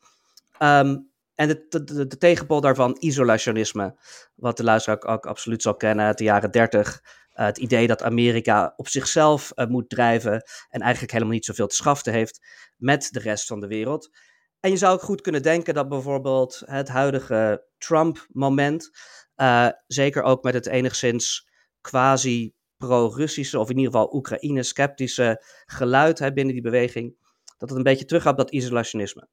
Um, 0.59 1.11
en 1.35 1.49
de, 1.49 1.85
de, 2.07 2.19
tegenpol 2.19 2.61
daarvan, 2.61 2.97
isolationisme. 2.99 3.97
Wat 4.35 4.57
de 4.57 4.65
luisteraar 4.65 4.97
ook, 4.97 5.09
ook 5.09 5.27
absoluut 5.27 5.63
zal 5.63 5.77
kennen 5.77 6.07
uit 6.07 6.19
de 6.19 6.25
jaren 6.25 6.51
30. 6.51 7.01
Uh, 7.35 7.47
het 7.47 7.59
idee 7.59 7.87
dat 7.87 8.03
Amerika 8.03 8.73
op 8.77 8.89
zichzelf 8.89 9.53
uh, 9.55 9.67
moet 9.67 9.89
drijven 9.89 10.43
en 10.69 10.81
eigenlijk 10.81 11.13
helemaal 11.13 11.35
niet 11.35 11.45
zoveel 11.45 11.67
te 11.67 11.75
schaften 11.75 12.13
heeft 12.13 12.41
met 12.77 13.09
de 13.11 13.21
rest 13.21 13.47
van 13.47 13.61
de 13.61 13.67
wereld. 13.67 14.11
En 14.61 14.71
je 14.71 14.77
zou 14.77 14.95
ook 14.95 15.03
goed 15.03 15.21
kunnen 15.21 15.43
denken 15.43 15.75
dat 15.75 15.89
bijvoorbeeld 15.89 16.63
het 16.65 16.89
huidige 16.89 17.65
Trump-moment, 17.79 18.91
uh, 19.37 19.69
zeker 19.87 20.23
ook 20.23 20.43
met 20.43 20.55
het 20.55 20.67
enigszins 20.67 21.49
quasi 21.81 22.55
pro-Russische 22.77 23.59
of 23.59 23.71
in 23.71 23.77
ieder 23.79 23.93
geval 23.93 24.15
Oekraïne-sceptische 24.15 25.45
geluid 25.67 26.19
hè, 26.19 26.33
binnen 26.33 26.55
die 26.55 26.63
beweging, 26.63 27.17
dat 27.59 27.69
het 27.69 27.79
een 27.79 27.85
beetje 27.85 28.05
teruggaat 28.05 28.33
op 28.33 28.39
dat 28.39 28.51
isolationisme. 28.51 29.29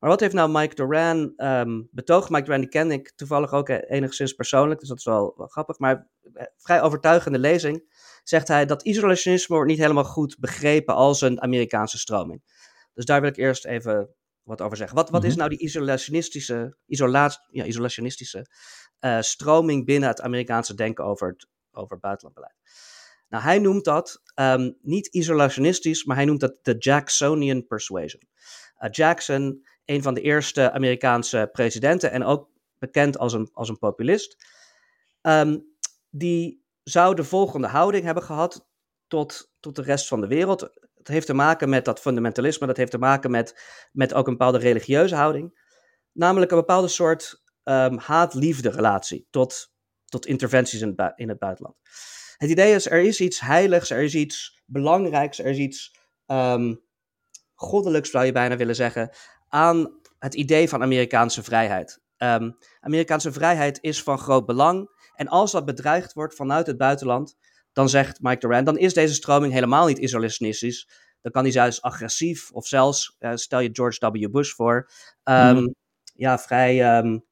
Maar 0.00 0.10
wat 0.10 0.20
heeft 0.20 0.34
nou 0.34 0.50
Mike 0.50 0.74
Doran 0.74 1.32
um, 1.36 1.88
betoogd? 1.90 2.30
Mike 2.30 2.44
Doran 2.44 2.60
die 2.60 2.68
ken 2.68 2.90
ik 2.90 3.12
toevallig 3.14 3.52
ook 3.52 3.68
enigszins 3.68 4.32
persoonlijk, 4.32 4.80
dus 4.80 4.88
dat 4.88 4.98
is 4.98 5.04
wel, 5.04 5.34
wel 5.36 5.46
grappig. 5.46 5.78
Maar 5.78 6.08
eh, 6.34 6.46
vrij 6.56 6.82
overtuigende 6.82 7.38
lezing 7.38 7.94
zegt 8.22 8.48
hij 8.48 8.66
dat 8.66 8.82
isolationisme 8.82 9.54
wordt 9.54 9.70
niet 9.70 9.80
helemaal 9.80 10.04
goed 10.04 10.36
begrepen 10.38 10.94
als 10.94 11.20
een 11.20 11.42
Amerikaanse 11.42 11.98
stroming. 11.98 12.42
Dus 12.94 13.04
daar 13.04 13.20
wil 13.20 13.30
ik 13.30 13.36
eerst 13.36 13.64
even 13.64 14.14
wat 14.46 14.60
over 14.60 14.76
zeggen. 14.76 14.96
Wat, 14.96 15.10
wat 15.10 15.24
is 15.24 15.30
mhm. 15.30 15.38
nou 15.38 15.50
die 15.50 15.58
isolationistische, 15.58 16.76
isolatie, 16.86 17.40
ja, 17.50 17.64
isolationistische 17.64 18.46
uh, 19.00 19.20
stroming 19.20 19.84
binnen 19.84 20.08
het 20.08 20.20
Amerikaanse 20.20 20.74
denken 20.74 21.04
over, 21.04 21.28
het, 21.28 21.48
over 21.72 21.98
buitenlandbeleid? 21.98 22.54
Nou, 23.28 23.42
hij 23.42 23.58
noemt 23.58 23.84
dat 23.84 24.22
um, 24.34 24.76
niet 24.82 25.06
isolationistisch, 25.06 26.04
maar 26.04 26.16
hij 26.16 26.24
noemt 26.24 26.40
dat 26.40 26.58
de 26.62 26.76
Jacksonian 26.78 27.66
persuasion. 27.66 28.22
Uh, 28.78 28.90
Jackson, 28.90 29.66
een 29.84 30.02
van 30.02 30.14
de 30.14 30.20
eerste 30.20 30.72
Amerikaanse 30.72 31.48
presidenten 31.52 32.10
en 32.10 32.24
ook 32.24 32.48
bekend 32.78 33.18
als 33.18 33.32
een, 33.32 33.48
als 33.52 33.68
een 33.68 33.78
populist, 33.78 34.36
um, 35.22 35.76
die 36.10 36.64
zou 36.82 37.14
de 37.14 37.24
volgende 37.24 37.66
houding 37.66 38.04
hebben 38.04 38.22
gehad 38.22 38.66
tot, 39.06 39.52
tot 39.60 39.76
de 39.76 39.82
rest 39.82 40.08
van 40.08 40.20
de 40.20 40.26
wereld 40.26 40.70
dat 41.06 41.14
heeft 41.14 41.26
te 41.26 41.34
maken 41.34 41.68
met 41.68 41.84
dat 41.84 42.00
fundamentalisme, 42.00 42.66
dat 42.66 42.76
heeft 42.76 42.90
te 42.90 42.98
maken 42.98 43.30
met, 43.30 43.60
met 43.92 44.14
ook 44.14 44.26
een 44.26 44.32
bepaalde 44.32 44.58
religieuze 44.58 45.14
houding. 45.14 45.58
Namelijk 46.12 46.50
een 46.50 46.58
bepaalde 46.58 46.88
soort 46.88 47.42
um, 47.64 47.98
haat-liefde 47.98 48.70
relatie 48.70 49.26
tot, 49.30 49.72
tot 50.04 50.26
interventies 50.26 50.80
in 50.80 50.94
het, 50.96 51.12
in 51.16 51.28
het 51.28 51.38
buitenland. 51.38 51.76
Het 52.36 52.50
idee 52.50 52.74
is, 52.74 52.90
er 52.90 53.00
is 53.00 53.20
iets 53.20 53.40
heiligs, 53.40 53.90
er 53.90 54.02
is 54.02 54.14
iets 54.14 54.62
belangrijks, 54.64 55.38
er 55.38 55.46
is 55.46 55.58
iets 55.58 55.98
um, 56.26 56.82
goddelijks, 57.54 58.10
zou 58.10 58.24
je 58.24 58.32
bijna 58.32 58.56
willen 58.56 58.74
zeggen, 58.74 59.10
aan 59.48 60.00
het 60.18 60.34
idee 60.34 60.68
van 60.68 60.82
Amerikaanse 60.82 61.42
vrijheid. 61.42 62.02
Um, 62.18 62.56
Amerikaanse 62.80 63.32
vrijheid 63.32 63.78
is 63.80 64.02
van 64.02 64.18
groot 64.18 64.46
belang. 64.46 64.90
En 65.14 65.28
als 65.28 65.52
dat 65.52 65.64
bedreigd 65.64 66.12
wordt 66.12 66.34
vanuit 66.34 66.66
het 66.66 66.76
buitenland, 66.76 67.36
dan 67.76 67.88
zegt 67.88 68.20
Mike 68.20 68.38
Doran, 68.38 68.64
dan 68.64 68.78
is 68.78 68.94
deze 68.94 69.14
stroming 69.14 69.52
helemaal 69.52 69.86
niet 69.86 69.98
isolationistisch. 69.98 70.88
Dan 71.20 71.32
kan 71.32 71.42
hij 71.42 71.52
zelfs 71.52 71.82
agressief 71.82 72.50
of 72.52 72.66
zelfs, 72.66 73.16
uh, 73.18 73.34
stel 73.34 73.60
je 73.60 73.68
George 73.72 74.10
W. 74.10 74.30
Bush 74.30 74.52
voor, 74.52 74.90
um, 75.24 75.74
ja, 76.14 76.38
vrij 76.38 76.98
um, 76.98 77.24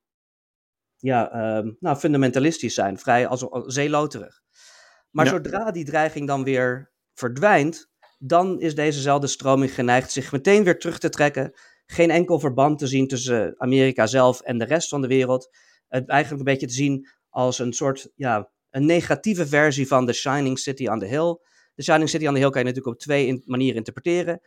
ja, 0.97 1.57
um, 1.57 1.77
nou, 1.81 1.97
fundamentalistisch 1.97 2.75
zijn, 2.75 2.99
vrij 2.99 3.27
als, 3.27 3.51
als 3.51 3.75
zeeloterig. 3.75 4.41
Maar 5.11 5.27
zodra 5.27 5.71
die 5.71 5.85
dreiging 5.85 6.27
dan 6.27 6.45
weer 6.45 6.93
verdwijnt, 7.15 7.91
dan 8.19 8.61
is 8.61 8.75
dezezelfde 8.75 9.27
stroming 9.27 9.75
geneigd 9.75 10.13
zich 10.13 10.33
meteen 10.33 10.65
weer 10.65 10.79
terug 10.79 10.99
te 10.99 11.09
trekken. 11.09 11.53
Geen 11.87 12.11
enkel 12.11 12.39
verband 12.39 12.79
te 12.79 12.87
zien 12.87 13.09
tussen 13.09 13.55
Amerika 13.61 14.07
zelf 14.07 14.41
en 14.41 14.59
de 14.59 14.65
rest 14.65 14.89
van 14.89 15.01
de 15.01 15.09
wereld. 15.09 15.57
Het 15.89 16.09
eigenlijk 16.09 16.47
een 16.47 16.53
beetje 16.53 16.67
te 16.67 16.75
zien 16.75 17.09
als 17.29 17.59
een 17.59 17.73
soort, 17.73 18.11
ja, 18.15 18.53
een 18.75 18.87
negatieve 18.87 19.47
versie 19.47 19.87
van 19.87 20.07
The 20.07 20.13
Shining 20.13 20.59
City 20.59 20.87
on 20.87 20.99
the 20.99 21.07
Hill. 21.07 21.39
The 21.75 21.83
Shining 21.83 22.09
City 22.09 22.27
on 22.27 22.35
the 22.35 22.41
Hill 22.41 22.51
kan 22.51 22.61
je 22.61 22.67
natuurlijk 22.67 22.95
op 22.95 23.01
twee 23.01 23.43
manieren 23.45 23.77
interpreteren. 23.77 24.41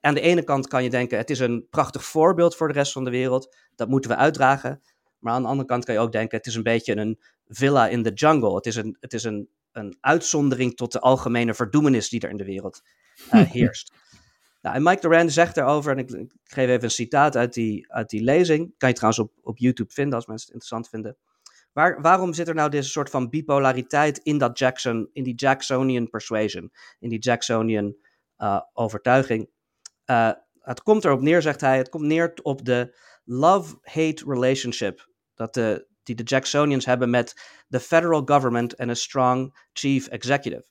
Aan 0.00 0.14
de 0.14 0.20
ene 0.20 0.42
kant 0.42 0.66
kan 0.66 0.82
je 0.82 0.90
denken, 0.90 1.18
het 1.18 1.30
is 1.30 1.38
een 1.38 1.66
prachtig 1.70 2.04
voorbeeld 2.04 2.56
voor 2.56 2.68
de 2.68 2.74
rest 2.74 2.92
van 2.92 3.04
de 3.04 3.10
wereld. 3.10 3.56
Dat 3.74 3.88
moeten 3.88 4.10
we 4.10 4.16
uitdragen. 4.16 4.82
Maar 5.18 5.32
aan 5.32 5.42
de 5.42 5.48
andere 5.48 5.68
kant 5.68 5.84
kan 5.84 5.94
je 5.94 6.00
ook 6.00 6.12
denken, 6.12 6.36
het 6.38 6.46
is 6.46 6.54
een 6.54 6.62
beetje 6.62 6.96
een 6.96 7.20
villa 7.46 7.88
in 7.88 8.02
the 8.02 8.12
jungle. 8.12 8.54
Het 8.54 8.66
is 8.66 8.76
een, 8.76 8.96
het 9.00 9.12
is 9.12 9.24
een, 9.24 9.48
een 9.72 9.96
uitzondering 10.00 10.76
tot 10.76 10.92
de 10.92 11.00
algemene 11.00 11.54
verdoemenis 11.54 12.08
die 12.08 12.20
er 12.20 12.30
in 12.30 12.36
de 12.36 12.44
wereld 12.44 12.82
uh, 13.34 13.50
heerst. 13.56 13.92
nou, 14.62 14.76
en 14.76 14.82
Mike 14.82 15.00
Duran 15.00 15.30
zegt 15.30 15.54
daarover, 15.54 15.92
en 15.92 15.98
ik, 15.98 16.10
ik, 16.10 16.32
geef 16.44 16.68
even 16.68 16.84
een 16.84 16.90
citaat 16.90 17.36
uit 17.36 17.54
die, 17.54 17.92
uit 17.92 18.10
die 18.10 18.22
lezing. 18.22 18.74
Kan 18.76 18.88
je 18.88 18.94
trouwens 18.94 19.22
op, 19.22 19.32
op 19.42 19.58
YouTube 19.58 19.92
vinden 19.92 20.14
als 20.14 20.26
mensen 20.26 20.46
het 20.46 20.54
interessant 20.54 20.88
vinden. 20.88 21.16
Waar, 21.74 22.00
waarom 22.00 22.34
zit 22.34 22.48
er 22.48 22.54
nou 22.54 22.70
deze 22.70 22.88
soort 22.88 23.10
van 23.10 23.28
bipolariteit 23.28 24.18
in, 24.18 24.38
dat 24.38 24.58
Jackson, 24.58 25.08
in 25.12 25.22
die 25.22 25.34
Jacksonian 25.34 26.10
persuasion, 26.10 26.72
in 26.98 27.08
die 27.08 27.18
Jacksonian 27.18 27.96
uh, 28.38 28.60
overtuiging? 28.72 29.48
Uh, 30.06 30.30
het 30.60 30.82
komt 30.82 31.04
erop 31.04 31.20
neer, 31.20 31.42
zegt 31.42 31.60
hij, 31.60 31.76
het 31.76 31.88
komt 31.88 32.04
neer 32.04 32.32
op 32.42 32.64
de 32.64 32.96
love-hate 33.24 34.24
relationship 34.26 35.08
dat 35.34 35.54
de, 35.54 35.86
die 36.02 36.14
de 36.14 36.22
Jacksonians 36.22 36.84
hebben 36.84 37.10
met 37.10 37.34
the 37.68 37.80
federal 37.80 38.22
government 38.24 38.76
and 38.76 38.90
a 38.90 38.94
strong 38.94 39.54
chief 39.72 40.08
executive. 40.08 40.64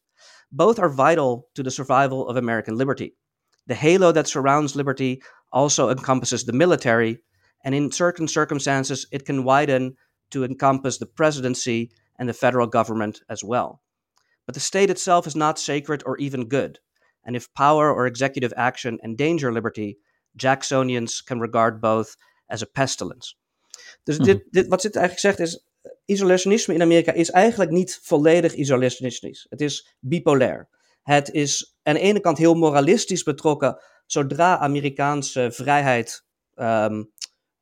Both 0.50 0.80
are 0.80 0.94
vital 0.94 1.50
to 1.52 1.64
the 1.64 1.70
survival 1.70 2.26
of 2.26 2.36
American 2.36 2.76
liberty. 2.76 3.16
The 3.66 3.76
halo 3.76 4.12
that 4.12 4.30
surrounds 4.30 4.74
liberty 4.74 5.24
also 5.50 5.90
encompasses 5.90 6.44
the 6.44 6.54
military, 6.54 7.24
and 7.60 7.74
in 7.74 7.92
certain 7.92 8.28
circumstances, 8.28 9.08
it 9.10 9.26
can 9.26 9.44
widen 9.44 9.98
to 10.34 10.44
encompass 10.44 10.98
the 10.98 11.06
presidency 11.06 11.90
and 12.20 12.28
the 12.28 12.34
federal 12.34 12.68
government 12.68 13.24
as 13.28 13.44
well. 13.44 13.82
But 14.46 14.56
the 14.56 14.62
state 14.62 14.90
itself 14.90 15.26
is 15.26 15.36
not 15.36 15.60
sacred 15.60 16.04
or 16.06 16.18
even 16.18 16.48
good, 16.48 16.80
and 17.24 17.36
if 17.36 17.54
power 17.54 17.94
or 17.94 18.06
executive 18.06 18.54
action 18.56 19.00
endanger 19.04 19.54
liberty, 19.54 19.98
Jacksonians 20.36 21.22
can 21.26 21.40
regard 21.40 21.80
both 21.80 22.16
as 22.48 22.62
a 22.62 22.66
pestilence. 22.66 23.36
Dus 24.04 24.18
dit, 24.18 24.38
mhm. 24.38 24.50
dit, 24.52 24.68
wat 24.68 24.82
dit 24.82 24.96
eigenlijk 24.96 25.26
zegt 25.26 25.40
is, 25.40 25.66
isolationisme 26.06 26.74
in 26.74 26.82
Amerika 26.82 27.12
is 27.12 27.32
eigenlijk 27.32 27.72
niet 27.72 28.00
volledig 28.02 28.54
isolationistisch. 28.54 29.46
Het 29.50 29.62
is 29.62 29.96
bipolair. 30.00 30.70
Het 31.04 31.32
is 31.32 31.76
aan 31.84 31.94
de 31.94 32.00
ene 32.00 32.20
kant 32.20 32.38
heel 32.38 32.54
moralistisch 32.54 33.24
betrokken 33.24 33.82
zodra 34.06 34.58
Amerikaanse 34.58 35.52
vrijheid 35.52 36.26
um, 36.56 37.12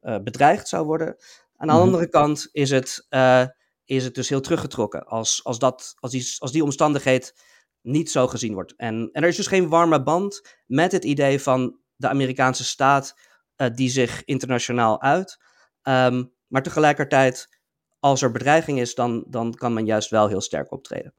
uh, 0.01 0.19
bedreigd 0.23 0.67
zou 0.67 0.85
worden. 0.85 1.15
Aan 1.61 1.67
de 1.67 1.73
mhm. 1.73 1.83
andere 1.83 2.09
kant 2.09 2.49
is 2.51 2.69
het, 2.69 3.05
uh, 3.09 3.45
is 3.85 4.03
het 4.03 4.15
dus 4.15 4.29
heel 4.29 4.41
teruggetrokken 4.41 5.05
als, 5.05 5.43
als, 5.43 5.59
dat, 5.59 5.93
als, 5.99 6.11
die, 6.11 6.35
als 6.37 6.51
die 6.51 6.63
omstandigheid 6.63 7.35
niet 7.81 8.11
zo 8.11 8.27
gezien 8.27 8.53
wordt. 8.53 8.73
En, 8.77 9.09
en 9.11 9.21
er 9.21 9.27
is 9.27 9.35
dus 9.35 9.47
geen 9.47 9.69
warme 9.69 10.03
band 10.03 10.55
met 10.65 10.91
het 10.91 11.03
idee 11.03 11.41
van 11.41 11.79
de 11.95 12.07
Amerikaanse 12.07 12.63
staat 12.63 13.19
uh, 13.57 13.67
die 13.75 13.89
zich 13.89 14.23
internationaal 14.23 15.01
uit. 15.01 15.37
Um, 15.83 16.33
maar 16.47 16.63
tegelijkertijd, 16.63 17.59
als 17.99 18.21
er 18.21 18.31
bedreiging 18.31 18.79
is, 18.79 18.95
dan, 18.95 19.25
dan 19.27 19.53
kan 19.53 19.73
men 19.73 19.85
juist 19.85 20.09
wel 20.09 20.27
heel 20.27 20.41
sterk 20.41 20.71
optreden. 20.71 21.13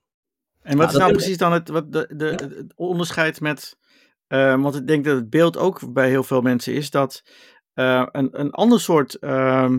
En 0.63 0.77
wat 0.77 0.93
is 0.93 0.99
nou 0.99 1.13
precies 1.13 1.39
dan 1.39 1.53
het, 1.53 1.69
wat 1.69 1.93
de, 1.93 2.15
de, 2.17 2.27
het 2.27 2.73
onderscheid 2.75 3.41
met. 3.41 3.77
Uh, 4.29 4.63
want 4.63 4.75
ik 4.75 4.87
denk 4.87 5.05
dat 5.05 5.17
het 5.17 5.31
beeld 5.31 5.57
ook 5.57 5.93
bij 5.93 6.09
heel 6.09 6.23
veel 6.23 6.41
mensen 6.41 6.75
is 6.75 6.91
dat 6.91 7.23
uh, 7.75 8.07
een, 8.13 8.41
een 8.41 8.51
ander 8.51 8.81
soort 8.81 9.17
uh, 9.21 9.71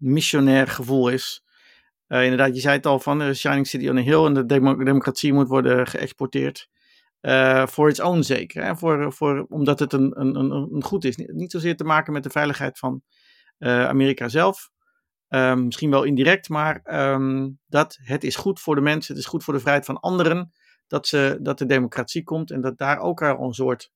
missionair 0.00 0.66
gevoel 0.66 1.08
is. 1.08 1.44
Uh, 2.08 2.22
inderdaad, 2.22 2.54
je 2.54 2.60
zei 2.60 2.76
het 2.76 2.86
al 2.86 2.98
van 2.98 3.34
Shining 3.34 3.66
City 3.66 3.88
on 3.88 3.98
a 3.98 4.00
Hill 4.00 4.24
en 4.24 4.34
de 4.34 4.46
democratie 4.84 5.32
moet 5.32 5.48
worden 5.48 5.86
geëxporteerd. 5.86 6.68
voor 7.64 7.88
its 7.88 8.00
own 8.00 8.22
zeker. 8.22 8.64
Hè? 8.64 8.76
Voor, 8.76 9.12
voor, 9.12 9.46
omdat 9.48 9.78
het 9.78 9.92
een, 9.92 10.20
een, 10.20 10.36
een, 10.50 10.82
goed 10.82 11.04
is. 11.04 11.16
Niet, 11.16 11.50
zozeer 11.50 11.76
te 11.76 11.84
maken 11.84 12.12
met 12.12 12.22
de 12.22 12.30
veiligheid 12.30 12.78
van 12.78 13.02
uh, 13.58 13.88
Amerika 13.88 14.28
zelf. 14.28 14.70
Misschien 15.54 15.90
wel 15.90 16.02
indirect, 16.02 16.48
maar 16.48 16.80
um, 17.12 17.58
dat 17.66 17.98
het 18.02 18.24
is 18.24 18.36
goed 18.36 18.60
voor 18.60 18.74
de 18.74 18.80
mensen, 18.80 19.14
het 19.14 19.22
is 19.22 19.28
goed 19.28 19.44
voor 19.44 19.54
de 19.54 19.60
vrijheid 19.60 19.84
van 19.84 20.00
anderen 20.00 20.52
dat, 20.90 21.06
ze, 21.06 21.38
dat 21.40 21.58
de 21.58 21.66
democratie 21.66 22.22
komt 22.22 22.50
en 22.50 22.60
dat 22.60 22.78
daar 22.78 22.98
ook 22.98 23.22
al 23.22 23.46
een 23.46 23.52
soort 23.52 23.90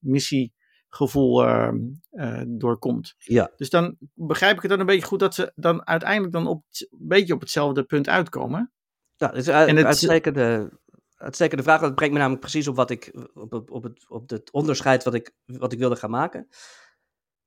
missiegevoel 1.00 1.44
uh, 1.44 1.72
uh, 2.12 2.42
doorkomt. 2.46 3.14
Ja. 3.18 3.50
Dus 3.56 3.70
dan 3.70 3.96
begrijp 4.14 4.56
ik 4.56 4.62
het 4.62 4.70
dan 4.70 4.80
een 4.80 4.86
beetje 4.86 5.06
goed 5.06 5.20
dat 5.20 5.34
ze 5.34 5.52
dan 5.54 5.86
uiteindelijk 5.86 6.32
dan 6.32 6.46
op, 6.46 6.64
een 6.70 6.88
beetje 6.90 7.34
op 7.34 7.40
hetzelfde 7.40 7.82
punt 7.82 8.08
uitkomen. 8.08 8.72
Ja, 9.16 9.26
dat 9.26 9.36
is 9.36 9.48
en 9.48 9.76
het, 9.76 9.86
uitstekende, 9.86 10.78
uitstekende 11.16 11.62
vraag. 11.62 11.80
Dat 11.80 11.94
brengt 11.94 12.12
me 12.12 12.18
namelijk 12.18 12.42
precies 12.42 12.68
op 12.68 12.76
wat 12.76 12.90
ik 12.90 13.28
op, 13.34 13.52
op, 13.52 13.70
op, 13.70 13.82
het, 13.82 14.04
op 14.08 14.30
het 14.30 14.52
onderscheid 14.52 15.04
wat 15.04 15.14
ik, 15.14 15.32
wat 15.44 15.72
ik 15.72 15.78
wilde 15.78 15.96
gaan 15.96 16.10
maken. 16.10 16.48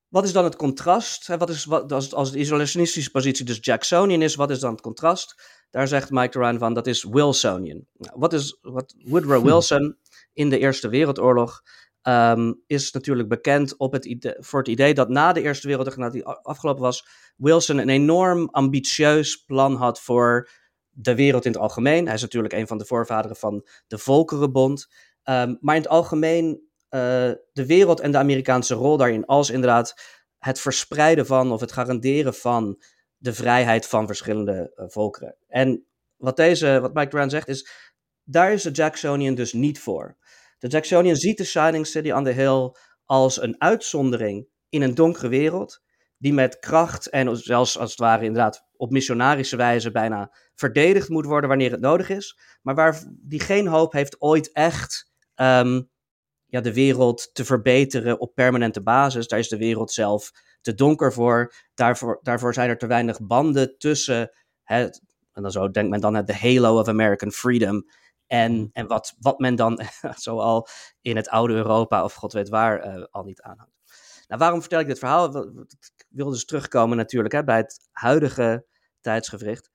Wat 0.08 0.24
is 0.24 0.32
dan 0.32 0.44
het 0.44 0.56
contrast? 0.56 1.28
Wat 1.28 1.50
is, 1.50 1.66
wat, 1.66 1.92
als, 1.92 2.14
als 2.14 2.32
de 2.32 2.40
isolationistische 2.40 3.12
positie 3.12 3.46
dus 3.46 3.58
Jacksonian 3.62 4.22
is, 4.22 4.36
wat 4.36 4.50
is 4.50 4.60
dan 4.60 4.72
het 4.72 4.82
contrast? 4.82 5.36
Daar 5.70 5.88
zegt 5.88 6.12
Mike 6.12 6.32
Duran 6.32 6.60
van, 6.60 6.74
dat 6.74 6.88
is 6.88 7.04
Wilsonian. 7.04 7.86
Nou, 7.94 8.20
wat 8.20 8.34
is 8.34 8.58
wat 8.62 8.96
Woodrow. 8.98 9.44
Wilson 9.48 9.98
in 10.34 10.50
de 10.50 10.60
Eerste 10.60 10.90
Wereldoorlog 10.90 11.62
um, 12.08 12.64
is 12.68 12.92
natuurlijk 12.92 13.30
bekend 13.30 13.78
op 13.78 13.92
het 13.92 14.36
voor 14.40 14.60
het 14.60 14.68
idee 14.68 14.94
dat 14.94 15.10
na 15.10 15.34
de 15.34 15.42
Eerste 15.42 15.68
Wereldoorlog, 15.68 16.00
nadat 16.00 16.14
die 16.14 16.26
afgelopen 16.26 16.82
was, 16.82 17.08
Wilson 17.36 17.78
een 17.78 17.90
enorm 17.90 18.50
ambitieus 18.50 19.44
plan 19.44 19.76
had 19.76 20.02
voor 20.02 20.50
de 20.90 21.16
wereld 21.16 21.46
in 21.46 21.52
het 21.52 21.62
algemeen. 21.62 22.06
Hij 22.06 22.16
is 22.16 22.22
natuurlijk 22.22 22.54
een 22.54 22.68
van 22.68 22.78
de 22.78 22.86
voorvaderen 22.86 23.38
van 23.38 23.68
de 23.88 23.98
Volkerenbond. 23.98 24.88
Um, 25.24 25.58
maar 25.62 25.76
in 25.76 25.82
het 25.82 25.90
algemeen 25.90 26.48
uh, 26.90 27.00
de 27.52 27.66
wereld 27.66 28.00
en 28.00 28.12
de 28.12 28.18
Amerikaanse 28.18 28.74
rol 28.74 28.98
daarin 28.98 29.26
als 29.26 29.50
inderdaad 29.50 30.02
het 30.38 30.60
verspreiden 30.60 31.26
van 31.26 31.52
of 31.52 31.60
het 31.60 31.72
garanderen 31.72 32.34
van 32.34 32.82
de 33.18 33.34
vrijheid 33.34 33.88
van 33.88 34.08
verschillende 34.08 34.74
uh, 34.76 34.86
volkeren. 34.88 35.38
En 35.48 35.86
wat, 36.16 36.36
deze, 36.36 36.80
wat 36.82 36.94
Mike 36.94 37.08
Brown 37.08 37.30
zegt 37.30 37.48
is, 37.48 37.70
daar 38.24 38.54
is 38.54 38.64
de 38.64 38.72
Jacksonian 38.72 39.36
dus 39.36 39.54
niet 39.54 39.80
voor. 39.80 40.18
De 40.58 40.68
Jacksonian 40.68 41.16
ziet 41.16 41.38
de 41.38 41.44
Shining 41.44 41.88
City 41.88 42.12
on 42.12 42.24
the 42.24 42.30
Hill 42.30 42.76
als 43.06 43.42
een 43.42 43.62
uitzondering 43.62 44.48
in 44.70 44.82
een 44.82 44.96
donkere 44.96 45.28
wereld, 45.28 45.82
die 46.18 46.34
met 46.34 46.60
kracht 46.60 47.10
en 47.10 47.38
zelfs 47.38 47.78
als 47.78 47.90
het 47.90 48.00
ware 48.00 48.26
inderdaad 48.26 48.66
op 48.76 48.92
missionarische 48.92 49.56
wijze 49.56 49.92
bijna 49.92 50.36
verdedigd 50.56 51.10
moet 51.10 51.26
worden 51.26 51.50
wanneer 51.50 51.72
het 51.72 51.80
nodig 51.80 52.10
is, 52.10 52.40
maar 52.62 52.76
waar 52.76 53.04
die 53.10 53.40
geen 53.40 53.68
hoop 53.68 53.94
heeft 53.94 54.22
ooit 54.22 54.52
echt 54.52 55.12
um, 55.36 55.90
ja, 56.46 56.62
de 56.62 56.74
wereld 56.74 57.30
te 57.34 57.46
verbeteren 57.46 58.20
op 58.20 58.36
permanente 58.36 58.82
basis. 58.82 59.28
Daar 59.28 59.40
is 59.40 59.50
de 59.50 59.58
wereld 59.58 59.92
zelf 59.92 60.32
te 60.62 60.74
donker 60.74 61.14
voor. 61.14 61.54
Daarvoor, 61.74 62.20
daarvoor 62.22 62.54
zijn 62.54 62.70
er 62.70 62.78
te 62.78 62.88
weinig 62.88 63.22
banden 63.22 63.78
tussen 63.78 64.32
en 65.38 65.44
dan 65.44 65.52
zo 65.52 65.72
denkt 65.72 65.90
men 65.90 66.02
dan 66.02 66.16
het 66.16 66.28
de 66.28 66.36
halo 66.36 66.80
of 66.80 66.88
American 66.88 67.32
freedom. 67.32 67.86
En, 68.28 68.54
mm. 68.54 68.70
en 68.74 68.88
wat, 68.88 69.16
wat 69.20 69.40
men 69.40 69.56
dan 69.56 69.80
zoal 70.16 70.68
in 71.02 71.16
het 71.16 71.30
oude 71.30 71.54
Europa 71.54 72.04
of 72.04 72.14
god 72.14 72.34
weet 72.34 72.50
waar 72.50 72.98
uh, 72.98 73.06
al 73.12 73.24
niet 73.24 73.42
aanhoudt. 73.42 73.76
Nou, 74.28 74.42
waarom 74.42 74.60
vertel 74.60 74.80
ik 74.80 74.88
dit 74.88 75.00
verhaal? 75.00 75.38
Ik 75.38 76.06
wil 76.10 76.30
dus 76.30 76.46
terugkomen 76.46 76.98
natuurlijk 76.98 77.34
hè, 77.34 77.44
bij 77.44 77.58
het 77.58 77.88
huidige 77.92 78.66
tijdsgevricht. 79.02 79.70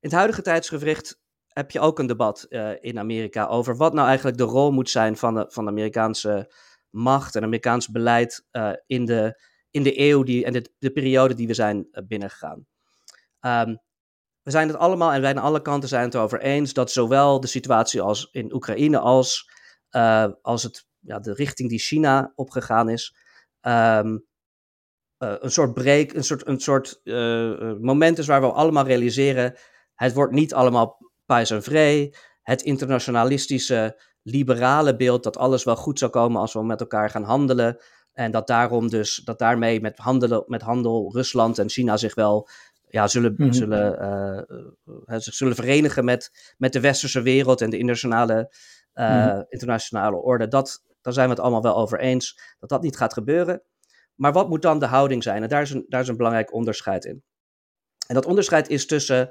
In 0.00 0.08
het 0.08 0.12
huidige 0.12 0.42
tijdsgevricht 0.42 1.20
heb 1.48 1.70
je 1.70 1.80
ook 1.80 1.98
een 1.98 2.06
debat 2.06 2.46
uh, 2.48 2.70
in 2.80 2.98
Amerika 2.98 3.46
over 3.46 3.76
wat 3.76 3.94
nou 3.94 4.06
eigenlijk 4.06 4.38
de 4.38 4.44
rol 4.44 4.72
moet 4.72 4.90
zijn 4.90 5.16
van 5.16 5.34
de, 5.34 5.46
van 5.48 5.64
de 5.64 5.70
Amerikaanse 5.70 6.52
macht 6.90 7.34
en 7.34 7.42
Amerikaans 7.42 7.88
beleid 7.88 8.46
uh, 8.52 8.72
in, 8.86 9.04
de, 9.04 9.42
in 9.70 9.82
de 9.82 10.00
eeuw 10.00 10.22
die, 10.22 10.44
en 10.44 10.52
de, 10.52 10.72
de 10.78 10.90
periode 10.90 11.34
die 11.34 11.46
we 11.46 11.54
zijn 11.54 11.88
binnengegaan. 12.06 12.66
Um, 13.40 13.80
we 14.46 14.52
zijn 14.52 14.68
het 14.68 14.76
allemaal 14.76 15.12
en 15.12 15.20
wij 15.20 15.30
aan 15.30 15.42
alle 15.42 15.62
kanten 15.62 15.88
zijn 15.88 16.04
het 16.04 16.16
over 16.16 16.40
eens 16.40 16.72
dat 16.72 16.90
zowel 16.90 17.40
de 17.40 17.46
situatie 17.46 18.00
als 18.00 18.28
in 18.30 18.54
Oekraïne 18.54 18.98
als, 18.98 19.50
als 20.42 20.62
het, 20.62 20.86
ja, 20.98 21.18
de 21.18 21.34
richting 21.34 21.68
die 21.68 21.78
China 21.78 22.32
opgegaan 22.34 22.88
is, 22.88 23.16
um, 23.60 24.26
een 25.18 25.50
soort 25.50 25.74
break, 25.74 26.12
een 26.12 26.24
soort, 26.24 26.46
een 26.46 26.60
soort 26.60 27.00
moment 27.80 28.18
is 28.18 28.26
waar 28.26 28.40
we 28.40 28.52
allemaal 28.52 28.84
realiseren, 28.84 29.56
het 29.94 30.14
wordt 30.14 30.32
niet 30.32 30.54
allemaal 30.54 30.98
pais 31.24 31.50
en 31.50 31.62
vrij, 31.62 32.14
het 32.42 32.62
internationalistische 32.62 34.00
liberale 34.22 34.96
beeld 34.96 35.22
dat 35.22 35.36
alles 35.36 35.64
wel 35.64 35.76
goed 35.76 35.98
zou 35.98 36.10
komen 36.10 36.40
als 36.40 36.52
we 36.52 36.64
met 36.64 36.80
elkaar 36.80 37.10
gaan 37.10 37.24
handelen. 37.24 37.78
En 38.12 38.30
dat 38.30 38.46
daarom 38.46 38.88
dus, 38.88 39.16
dat 39.24 39.38
daarmee 39.38 39.80
met, 39.80 39.98
handelen, 39.98 40.44
met 40.46 40.62
handel 40.62 41.10
Rusland 41.12 41.58
en 41.58 41.68
China 41.68 41.96
zich 41.96 42.14
wel 42.14 42.48
ja, 42.96 43.08
zullen, 43.08 43.34
mm 43.36 43.52
zullen, 43.52 44.46
uh, 45.08 45.18
zich 45.18 45.34
zullen 45.34 45.54
verenigen 45.54 46.04
met, 46.04 46.54
met 46.58 46.72
de 46.72 46.80
westerse 46.80 47.22
wereld 47.22 47.60
en 47.60 47.70
de 47.70 47.78
internationale, 47.78 48.54
uh, 48.94 49.26
mm 49.26 49.44
internationale 49.48 50.16
orde. 50.16 50.48
Dat, 50.48 50.82
daar 51.00 51.12
zijn 51.12 51.26
we 51.26 51.32
het 51.34 51.42
allemaal 51.42 51.62
wel 51.62 51.76
over 51.76 52.00
eens 52.00 52.40
dat 52.58 52.68
dat 52.68 52.82
niet 52.82 52.96
gaat 52.96 53.12
gebeuren. 53.12 53.62
Maar 54.14 54.32
wat 54.32 54.48
moet 54.48 54.62
dan 54.62 54.78
de 54.78 54.86
houding 54.86 55.22
zijn? 55.22 55.42
En 55.42 55.48
daar 55.48 55.62
is 55.62 55.70
een, 55.70 55.84
daar 55.88 56.00
is 56.00 56.08
een 56.08 56.16
belangrijk 56.16 56.52
onderscheid 56.52 57.04
in. 57.04 57.22
En 58.06 58.14
dat 58.14 58.26
onderscheid 58.26 58.68
is 58.68 58.86
tussen 58.86 59.30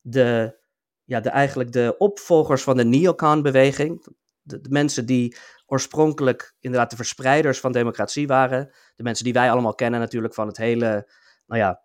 de 0.00 0.58
ja, 1.04 1.20
de, 1.20 1.28
eigenlijk 1.28 1.72
de 1.72 1.94
opvolgers 1.98 2.62
van 2.62 2.76
de 2.76 2.84
neocon-beweging. 2.84 4.06
De, 4.42 4.60
de, 4.60 4.68
mensen 4.70 5.06
die 5.06 5.36
oorspronkelijk 5.66 6.54
inderdaad 6.60 6.90
de 6.90 6.96
verspreiders 6.96 7.60
van 7.60 7.72
democratie 7.72 8.26
waren. 8.26 8.74
De 8.94 9.02
mensen 9.02 9.24
die 9.24 9.32
wij 9.32 9.50
allemaal 9.50 9.74
kennen 9.74 10.00
natuurlijk 10.00 10.34
van 10.34 10.46
het 10.46 10.56
hele, 10.56 11.10
nou 11.46 11.60
ja, 11.60 11.82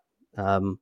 um, 0.56 0.80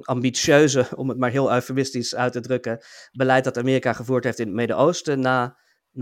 ambitieuze, 0.00 0.86
om 0.96 1.08
het 1.08 1.18
maar 1.18 1.30
heel 1.30 1.52
eufemistisch 1.52 2.14
uit 2.14 2.32
te 2.32 2.40
drukken, 2.40 2.84
beleid 3.12 3.44
dat 3.44 3.58
Amerika 3.58 3.92
gevoerd 3.92 4.24
heeft 4.24 4.38
in 4.38 4.46
het 4.46 4.54
Midden-Oosten 4.54 5.20
na 5.20 5.58
9-11. 5.92 5.98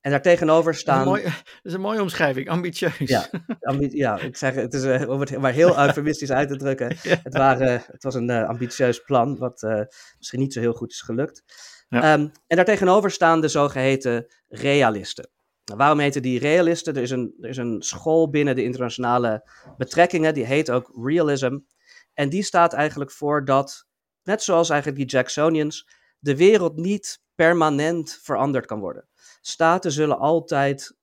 En 0.00 0.12
daartegenover 0.12 0.74
staan. 0.74 1.04
Dat 1.04 1.16
is, 1.16 1.22
mooi, 1.22 1.34
dat 1.34 1.62
is, 1.62 1.72
een 1.72 1.80
mooie 1.80 2.02
omschrijving, 2.02 2.48
ambitieus. 2.48 2.98
Ja, 2.98 3.28
ambi 3.60 3.88
ja 3.96 4.18
ik 4.18 4.36
zeg 4.36 4.54
het, 4.54 4.74
is, 4.74 4.84
uh, 4.84 5.08
om 5.08 5.20
het 5.20 5.38
maar 5.38 5.52
heel 5.52 5.78
eufemistisch 5.86 6.30
uit 6.30 6.48
te 6.48 6.56
drukken. 6.56 6.96
ja. 7.02 7.16
het, 7.22 7.36
waren, 7.36 7.82
het 7.86 8.02
was 8.02 8.14
een 8.14 8.30
uh, 8.30 8.48
ambitieus 8.48 9.02
plan, 9.02 9.38
wat 9.38 9.62
uh, 9.62 9.80
misschien 10.18 10.40
niet 10.40 10.52
zo 10.52 10.60
heel 10.60 10.72
goed 10.72 10.90
is 10.90 11.00
gelukt. 11.00 11.42
Ja. 11.88 12.12
Um, 12.12 12.30
en 12.46 12.56
daartegenover 12.56 13.10
staan 13.10 13.40
de 13.40 13.48
zogeheten 13.48 14.26
realisten. 14.48 15.30
Nou, 15.64 15.78
waarom 15.78 15.98
heten 15.98 16.22
die 16.22 16.38
realisten? 16.38 16.96
Er 16.96 17.02
is, 17.02 17.10
een, 17.10 17.34
er 17.40 17.48
is 17.48 17.56
een 17.56 17.82
school 17.82 18.30
binnen 18.30 18.54
de 18.54 18.62
internationale 18.62 19.48
betrekkingen, 19.76 20.34
die 20.34 20.44
heet 20.44 20.70
ook 20.70 20.90
realism. 21.04 21.58
En 22.16 22.28
die 22.28 22.42
staat 22.42 22.72
eigenlijk 22.72 23.10
voor 23.10 23.44
dat, 23.44 23.86
net 24.22 24.42
zoals 24.42 24.70
eigenlijk 24.70 25.00
die 25.00 25.18
Jacksonians, 25.18 25.88
de 26.18 26.36
wereld 26.36 26.76
niet 26.76 27.22
permanent 27.34 28.18
veranderd 28.22 28.66
kan 28.66 28.80
worden. 28.80 29.08
Staten 29.40 29.92
zullen 29.92 30.18
altijd 30.18 30.96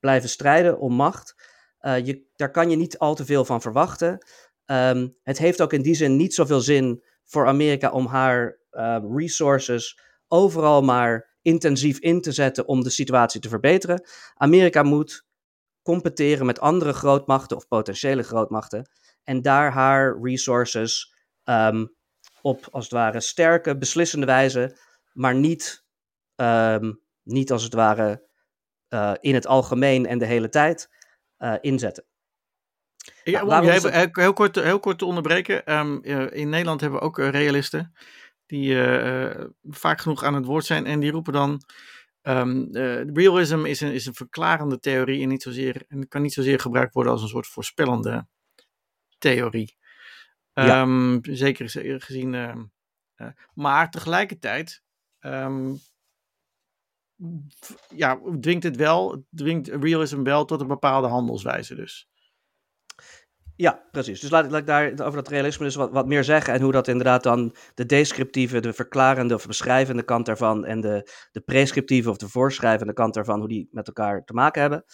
blijven 0.00 0.28
strijden 0.28 0.78
om 0.78 0.94
macht. 0.94 1.34
Uh, 1.80 2.06
je, 2.06 2.26
daar 2.36 2.50
kan 2.50 2.70
je 2.70 2.76
niet 2.76 2.98
al 2.98 3.14
te 3.14 3.24
veel 3.24 3.44
van 3.44 3.60
verwachten. 3.60 4.26
Um, 4.66 5.16
het 5.22 5.38
heeft 5.38 5.62
ook 5.62 5.72
in 5.72 5.82
die 5.82 5.94
zin 5.94 6.16
niet 6.16 6.34
zoveel 6.34 6.60
zin 6.60 7.04
voor 7.24 7.46
Amerika 7.46 7.90
om 7.90 8.06
haar 8.06 8.58
uh, 8.72 8.98
resources 9.14 10.00
overal 10.28 10.82
maar 10.82 11.36
intensief 11.42 11.98
in 11.98 12.20
te 12.20 12.32
zetten 12.32 12.66
om 12.68 12.82
de 12.82 12.90
situatie 12.90 13.40
te 13.40 13.48
verbeteren. 13.48 14.06
Amerika 14.34 14.82
moet 14.82 15.26
competeren 15.82 16.46
met 16.46 16.60
andere 16.60 16.92
grootmachten 16.92 17.56
of 17.56 17.68
potentiële 17.68 18.22
grootmachten 18.22 18.90
en 19.24 19.42
daar 19.42 19.72
haar 19.72 20.18
resources 20.22 21.14
um, 21.44 21.94
op 22.40 22.68
als 22.70 22.84
het 22.84 22.92
ware 22.92 23.20
sterke, 23.20 23.78
beslissende 23.78 24.26
wijze, 24.26 24.78
maar 25.12 25.34
niet, 25.34 25.84
um, 26.36 27.00
niet 27.22 27.52
als 27.52 27.62
het 27.62 27.74
ware 27.74 28.28
uh, 28.88 29.14
in 29.20 29.34
het 29.34 29.46
algemeen 29.46 30.06
en 30.06 30.18
de 30.18 30.26
hele 30.26 30.48
tijd 30.48 30.90
uh, 31.38 31.54
inzetten. 31.60 32.04
Ja, 33.24 33.44
nou, 33.44 33.66
het... 33.66 34.16
heel, 34.16 34.32
kort, 34.32 34.56
heel 34.56 34.80
kort 34.80 34.98
te 34.98 35.04
onderbreken. 35.04 35.78
Um, 35.78 36.04
in 36.32 36.48
Nederland 36.48 36.80
hebben 36.80 36.98
we 36.98 37.04
ook 37.04 37.18
realisten 37.18 37.94
die 38.46 38.74
uh, 38.74 39.44
vaak 39.62 40.00
genoeg 40.00 40.24
aan 40.24 40.34
het 40.34 40.44
woord 40.44 40.64
zijn 40.64 40.86
en 40.86 41.00
die 41.00 41.10
roepen 41.10 41.32
dan 41.32 41.62
Um, 42.28 42.76
uh, 42.76 43.04
realism 43.04 43.64
is 43.64 43.80
een, 43.80 43.92
is 43.92 44.06
een 44.06 44.14
verklarende 44.14 44.78
theorie 44.78 45.22
en, 45.22 45.28
niet 45.28 45.42
zozeer, 45.42 45.84
en 45.88 46.08
kan 46.08 46.22
niet 46.22 46.32
zozeer 46.32 46.60
gebruikt 46.60 46.94
worden 46.94 47.12
als 47.12 47.22
een 47.22 47.28
soort 47.28 47.46
voorspellende 47.46 48.26
theorie. 49.22 49.76
Ja. 50.52 50.80
Um, 50.80 51.20
zeker 51.22 51.68
gezien. 52.02 52.32
Uh, 52.32 52.54
uh, 53.16 53.28
maar 53.54 53.90
tegelijkertijd. 53.90 54.82
Um, 55.20 55.78
ja, 57.88 58.20
dwingt 58.40 58.62
het 58.62 58.76
wel, 58.76 59.26
dwingt 59.34 59.68
realism 59.68 60.22
wel 60.22 60.44
tot 60.44 60.60
een 60.60 60.66
bepaalde 60.66 61.08
handelswijze 61.08 61.74
dus. 61.74 62.10
Ja, 63.56 63.88
precies. 63.90 64.20
Dus 64.20 64.30
laat, 64.30 64.50
laat 64.50 64.60
ik 64.60 64.66
daar 64.66 64.90
over 64.90 65.12
dat 65.12 65.28
realisme 65.28 65.64
dus 65.64 65.74
wat, 65.74 65.90
wat 65.90 66.06
meer 66.06 66.24
zeggen. 66.24 66.54
En 66.54 66.60
hoe 66.60 66.72
dat 66.72 66.88
inderdaad 66.88 67.22
dan 67.22 67.56
de 67.74 67.86
descriptieve, 67.86 68.60
de 68.60 68.72
verklarende 68.72 69.34
of 69.34 69.46
beschrijvende 69.46 70.02
kant 70.02 70.26
daarvan. 70.26 70.64
En 70.64 70.80
de, 70.80 71.10
de 71.32 71.40
prescriptieve 71.40 72.10
of 72.10 72.16
de 72.16 72.28
voorschrijvende 72.28 72.92
kant 72.92 73.14
daarvan, 73.14 73.38
hoe 73.38 73.48
die 73.48 73.68
met 73.70 73.86
elkaar 73.86 74.24
te 74.24 74.32
maken 74.32 74.60
hebben. 74.60 74.84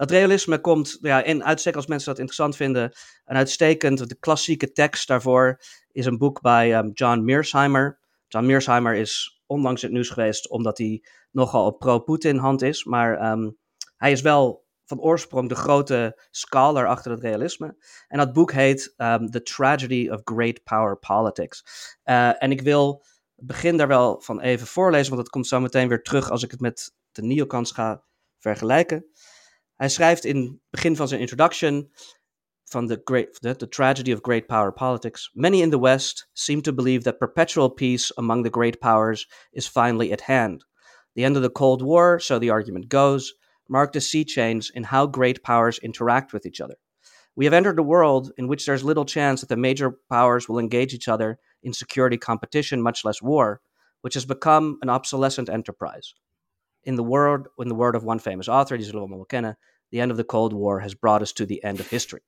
Het 0.00 0.10
realisme 0.10 0.60
komt 0.60 0.98
ja, 1.00 1.22
in 1.22 1.44
uitstek 1.44 1.76
als 1.76 1.86
mensen 1.86 2.08
dat 2.08 2.18
interessant 2.18 2.56
vinden. 2.56 2.92
Een 3.24 3.36
uitstekend, 3.36 4.08
de 4.08 4.18
klassieke 4.18 4.72
tekst 4.72 5.08
daarvoor 5.08 5.60
is 5.92 6.06
een 6.06 6.18
boek 6.18 6.40
bij 6.40 6.78
um, 6.78 6.90
John 6.92 7.24
Mearsheimer. 7.24 7.98
John 8.28 8.46
Mearsheimer 8.46 8.94
is 8.94 9.42
onlangs 9.46 9.82
het 9.82 9.90
nieuws 9.90 10.08
geweest 10.08 10.48
omdat 10.48 10.78
hij 10.78 11.04
nogal 11.30 11.66
op 11.66 11.78
pro-Putin 11.78 12.36
hand 12.36 12.62
is. 12.62 12.84
Maar 12.84 13.30
um, 13.30 13.58
hij 13.96 14.12
is 14.12 14.20
wel 14.20 14.66
van 14.84 15.00
oorsprong 15.00 15.48
de 15.48 15.54
grote 15.54 16.20
scholar 16.30 16.86
achter 16.86 17.10
het 17.10 17.20
realisme. 17.20 17.76
En 18.08 18.18
dat 18.18 18.32
boek 18.32 18.52
heet 18.52 18.94
um, 18.96 19.30
The 19.30 19.42
Tragedy 19.42 20.08
of 20.10 20.20
Great 20.24 20.62
Power 20.62 20.98
Politics. 20.98 21.64
Uh, 22.04 22.42
en 22.42 22.50
ik 22.50 22.60
wil 22.60 23.04
begin 23.34 23.76
daar 23.76 23.88
wel 23.88 24.20
van 24.20 24.40
even 24.40 24.66
voorlezen, 24.66 25.10
want 25.10 25.22
dat 25.22 25.32
komt 25.32 25.46
zo 25.46 25.60
meteen 25.60 25.88
weer 25.88 26.02
terug 26.02 26.30
als 26.30 26.42
ik 26.42 26.50
het 26.50 26.60
met 26.60 26.94
de 27.12 27.22
neocons 27.22 27.72
ga 27.72 28.02
vergelijken. 28.38 29.04
Hij 29.80 29.88
schrijft 29.88 30.24
in 30.24 30.36
het 30.36 30.70
begin 30.70 30.96
van 30.96 31.08
zijn 31.08 31.20
introduction 31.20 31.90
van 32.64 32.86
the, 32.86 33.00
great, 33.04 33.40
the, 33.40 33.56
the 33.56 33.68
Tragedy 33.68 34.12
of 34.12 34.18
Great 34.22 34.46
Power 34.46 34.72
Politics. 34.72 35.30
Many 35.34 35.60
in 35.60 35.70
the 35.70 35.80
West 35.80 36.28
seem 36.32 36.60
to 36.62 36.72
believe 36.72 37.02
that 37.02 37.18
perpetual 37.18 37.70
peace 37.70 38.12
among 38.16 38.44
the 38.44 38.50
great 38.50 38.78
powers 38.78 39.26
is 39.52 39.68
finally 39.68 40.12
at 40.12 40.20
hand. 40.20 40.64
The 41.14 41.24
end 41.24 41.36
of 41.36 41.42
the 41.42 41.50
Cold 41.50 41.82
War, 41.82 42.18
so 42.18 42.38
the 42.38 42.50
argument 42.50 42.88
goes, 42.88 43.32
marked 43.68 43.96
a 43.96 44.00
sea 44.00 44.24
change 44.24 44.70
in 44.74 44.84
how 44.84 45.06
great 45.06 45.42
powers 45.42 45.78
interact 45.78 46.32
with 46.32 46.44
each 46.44 46.60
other. 46.60 46.76
We 47.34 47.46
have 47.46 47.56
entered 47.56 47.78
a 47.78 47.82
world 47.82 48.32
in 48.36 48.48
which 48.48 48.66
there's 48.66 48.84
little 48.84 49.06
chance 49.06 49.40
that 49.40 49.48
the 49.48 49.56
major 49.56 49.98
powers 50.10 50.46
will 50.46 50.58
engage 50.58 50.92
each 50.92 51.08
other 51.08 51.38
in 51.62 51.72
security 51.72 52.18
competition, 52.18 52.82
much 52.82 53.02
less 53.02 53.22
war, 53.22 53.62
which 54.02 54.14
has 54.14 54.26
become 54.26 54.76
an 54.82 54.90
obsolescent 54.90 55.48
enterprise. 55.48 56.12
In 56.84 56.96
the 56.96 57.02
word, 57.02 57.48
in 57.58 57.68
the 57.68 57.74
word 57.74 57.94
of 57.94 58.04
one 58.04 58.18
famous 58.18 58.48
author, 58.48 58.76
allemaal 58.76 59.26
kennen, 59.26 59.56
the 59.90 60.00
end 60.00 60.10
of 60.10 60.16
the 60.16 60.24
Cold 60.24 60.52
War 60.52 60.80
has 60.80 60.94
brought 60.94 61.20
us 61.20 61.32
to 61.32 61.44
the 61.44 61.60
end 61.60 61.80
of 61.80 61.88
history. 61.88 62.22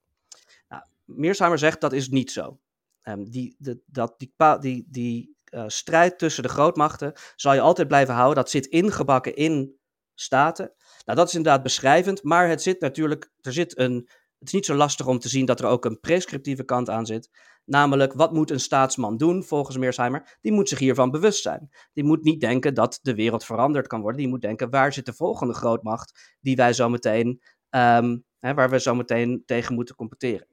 Nou, 0.69 0.83
Mearsheimer 1.05 1.59
zegt 1.59 1.81
dat 1.81 1.93
is 1.93 2.09
niet 2.09 2.33
zo. 2.33 2.59
Um, 3.03 3.31
die, 3.31 3.57
de, 3.59 3.81
dat, 3.87 4.15
die, 4.19 4.33
die, 4.61 4.87
die 4.89 5.37
uh, 5.51 5.65
strijd 5.67 6.19
tussen 6.19 6.43
de 6.43 6.49
grootmachten 6.49 7.13
zal 7.37 7.55
je 7.55 7.61
altijd 7.61 7.89
blijven 7.89 8.15
houden. 8.15 8.37
Dat 8.37 8.51
zit 8.51 8.67
ingebakken 8.67 9.35
in 9.35 9.77
staten. 10.15 10.73
Nou, 11.05 11.19
dat 11.19 11.29
is 11.29 11.35
inderdaad 11.35 11.63
beschrijvend, 11.63 12.23
maar 12.23 12.49
het 12.49 12.63
zit 12.63 12.81
natuurlijk, 12.81 13.33
er 13.41 13.53
zit 13.53 13.79
een, 13.79 13.95
het 14.39 14.49
is 14.49 14.53
niet 14.53 14.67
zo 14.67 14.75
lastig 14.75 15.07
om 15.07 15.19
te 15.19 15.29
zien 15.29 15.47
dat 15.47 15.61
er 15.61 15.67
ook 15.67 15.85
een 15.85 16.01
prescriptieve 16.01 16.65
kant 16.65 16.89
aan 16.89 17.07
zit. 17.07 17.31
Namelijk, 17.65 18.13
wat 18.13 18.33
moet 18.33 18.51
een 18.51 18.61
staatsman 18.61 19.17
doen 19.17 19.45
volgens 19.45 19.77
Mearsheimer? 19.77 20.39
Die 20.41 20.53
moet 20.53 20.69
zich 20.69 20.79
hiervan 20.79 21.11
bewust 21.11 21.43
zijn. 21.43 21.71
Die 21.93 22.05
moet 22.05 22.23
niet 22.23 22.41
denken 22.41 22.75
dat 22.75 22.99
de 23.03 23.15
wereld 23.15 23.45
veranderd 23.45 23.87
kan 23.87 24.01
worden. 24.01 24.21
Die 24.21 24.29
moet 24.29 24.41
denken, 24.41 24.71
waar 24.71 24.93
zit 24.93 25.07
de 25.07 25.13
volgende 25.13 25.55
grootmacht 25.55 26.37
die 26.41 26.57
wij 26.57 26.73
zo 26.73 26.89
meteen, 26.89 27.43
um, 27.71 28.25
hè, 28.39 28.55
waar 28.55 28.71
we 28.71 28.81
zo 28.81 28.95
meteen 28.95 29.43
tegen 29.47 29.75
moeten 29.75 29.95
competeren? 29.95 30.47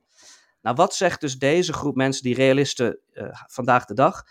Nou, 0.61 0.75
wat 0.75 0.95
zegt 0.95 1.21
dus 1.21 1.37
deze 1.37 1.73
groep 1.73 1.95
mensen, 1.95 2.23
die 2.23 2.35
realisten 2.35 2.99
uh, 3.13 3.29
vandaag 3.31 3.85
de 3.85 3.93
dag? 3.93 4.23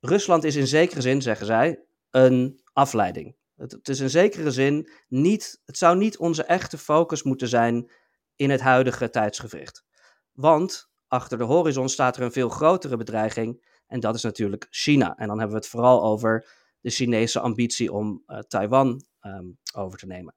Rusland 0.00 0.44
is 0.44 0.56
in 0.56 0.66
zekere 0.66 1.00
zin, 1.00 1.22
zeggen 1.22 1.46
zij, 1.46 1.84
een 2.10 2.60
afleiding. 2.72 3.36
Het, 3.56 3.72
het, 3.72 3.88
is 3.88 4.00
in 4.00 4.10
zekere 4.10 4.50
zin 4.50 4.90
niet, 5.08 5.60
het 5.64 5.78
zou 5.78 5.96
niet 5.96 6.18
onze 6.18 6.44
echte 6.44 6.78
focus 6.78 7.22
moeten 7.22 7.48
zijn 7.48 7.90
in 8.36 8.50
het 8.50 8.60
huidige 8.60 9.10
tijdsgevricht. 9.10 9.84
Want 10.32 10.91
achter 11.12 11.38
de 11.38 11.44
horizon 11.44 11.88
staat 11.88 12.16
er 12.16 12.22
een 12.22 12.32
veel 12.32 12.48
grotere 12.48 12.96
bedreiging 12.96 13.64
en 13.86 14.00
dat 14.00 14.14
is 14.14 14.22
natuurlijk 14.22 14.66
China. 14.70 15.16
En 15.16 15.26
dan 15.26 15.38
hebben 15.38 15.56
we 15.56 15.62
het 15.62 15.70
vooral 15.70 16.02
over 16.02 16.46
de 16.80 16.90
Chinese 16.90 17.40
ambitie 17.40 17.92
om 17.92 18.22
uh, 18.26 18.38
Taiwan 18.38 19.04
um, 19.20 19.58
over 19.74 19.98
te 19.98 20.06
nemen. 20.06 20.34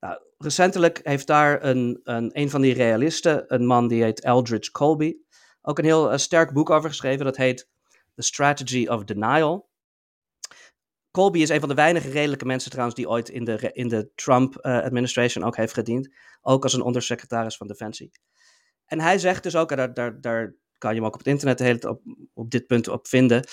Nou, 0.00 0.18
recentelijk 0.38 1.00
heeft 1.02 1.26
daar 1.26 1.64
een, 1.64 2.00
een, 2.02 2.30
een 2.32 2.50
van 2.50 2.60
die 2.60 2.74
realisten, 2.74 3.54
een 3.54 3.66
man 3.66 3.88
die 3.88 4.02
heet 4.02 4.20
Eldridge 4.20 4.70
Colby, 4.70 5.16
ook 5.60 5.78
een 5.78 5.84
heel 5.84 6.12
uh, 6.12 6.18
sterk 6.18 6.52
boek 6.52 6.70
over 6.70 6.88
geschreven. 6.88 7.24
Dat 7.24 7.36
heet 7.36 7.68
The 8.14 8.22
Strategy 8.22 8.86
of 8.86 9.04
Denial. 9.04 9.70
Colby 11.10 11.38
is 11.38 11.48
een 11.48 11.60
van 11.60 11.68
de 11.68 11.74
weinige 11.74 12.10
redelijke 12.10 12.44
mensen 12.44 12.70
trouwens 12.70 12.96
die 12.96 13.08
ooit 13.08 13.28
in 13.28 13.44
de, 13.44 13.70
in 13.72 13.88
de 13.88 14.12
Trump-administration 14.14 15.42
uh, 15.42 15.48
ook 15.48 15.56
heeft 15.56 15.74
gediend. 15.74 16.14
Ook 16.40 16.62
als 16.62 16.72
een 16.72 16.82
ondersecretaris 16.82 17.56
van 17.56 17.66
Defensie. 17.66 18.10
En 18.92 19.00
hij 19.00 19.18
zegt 19.18 19.42
dus 19.42 19.56
ook, 19.56 19.70
en 19.70 19.76
daar, 19.76 19.94
daar, 19.94 20.20
daar 20.20 20.54
kan 20.78 20.90
je 20.90 20.96
hem 20.96 21.06
ook 21.06 21.12
op 21.12 21.18
het 21.18 21.28
internet 21.28 21.58
de 21.58 21.64
hele 21.64 21.78
tijd 21.78 21.92
op, 21.92 22.02
op 22.34 22.50
dit 22.50 22.66
punt 22.66 22.88
op 22.88 23.08
vinden. 23.08 23.46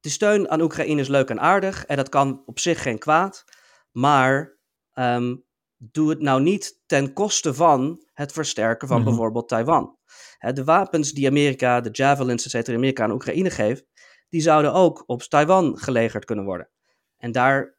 De 0.00 0.08
steun 0.08 0.50
aan 0.50 0.60
Oekraïne 0.60 1.00
is 1.00 1.08
leuk 1.08 1.30
en 1.30 1.40
aardig 1.40 1.86
en 1.86 1.96
dat 1.96 2.08
kan 2.08 2.42
op 2.46 2.58
zich 2.58 2.82
geen 2.82 2.98
kwaad. 2.98 3.44
Maar 3.90 4.58
um, 4.94 5.44
doe 5.76 6.10
het 6.10 6.20
nou 6.20 6.42
niet 6.42 6.80
ten 6.86 7.12
koste 7.12 7.54
van 7.54 8.06
het 8.12 8.32
versterken 8.32 8.88
van 8.88 8.96
mm 8.96 9.02
-hmm. 9.02 9.12
bijvoorbeeld 9.12 9.48
Taiwan. 9.48 9.98
de 10.38 10.64
wapens 10.64 11.12
die 11.12 11.26
Amerika, 11.26 11.80
de 11.80 11.90
javelins, 11.92 12.44
et 12.44 12.50
cetera, 12.50 12.76
Amerika 12.76 13.02
aan 13.02 13.12
Oekraïne 13.12 13.50
geeft, 13.50 13.84
die 14.28 14.40
zouden 14.40 14.72
ook 14.72 15.02
op 15.06 15.22
Taiwan 15.22 15.78
gelegerd 15.78 16.24
kunnen 16.24 16.44
worden. 16.44 16.70
En 17.16 17.32
daar, 17.32 17.78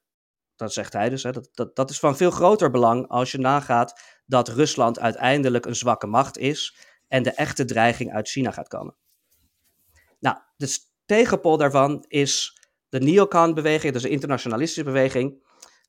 dat 0.62 0.74
zegt 0.74 0.93
hij 0.93 1.09
dus, 1.09 1.24
hè, 1.24 1.32
dat, 1.32 1.49
dat, 1.53 1.76
dat 1.76 1.89
is 1.89 1.99
van 1.99 2.18
veel 2.18 2.32
groter 2.32 2.72
belang 2.72 3.07
als 3.07 3.32
je 3.32 3.38
nagaat 3.38 4.01
dat 4.26 4.47
Rusland 4.47 4.99
uiteindelijk 4.99 5.66
een 5.66 5.76
zwakke 5.76 6.07
macht 6.07 6.38
is 6.38 6.78
en 7.07 7.24
de 7.24 7.32
echte 7.32 7.66
dreiging 7.66 8.14
uit 8.14 8.30
China 8.30 8.51
gaat 8.51 8.68
komen. 8.68 8.95
Nou, 10.20 10.38
de 10.57 10.78
tegenpol 11.05 11.57
daarvan 11.57 12.05
is 12.07 12.59
de 12.89 12.99
neocon-beweging, 12.99 13.93
dus 13.93 14.01
de 14.01 14.09
internationalistische 14.09 14.84
beweging. 14.84 15.43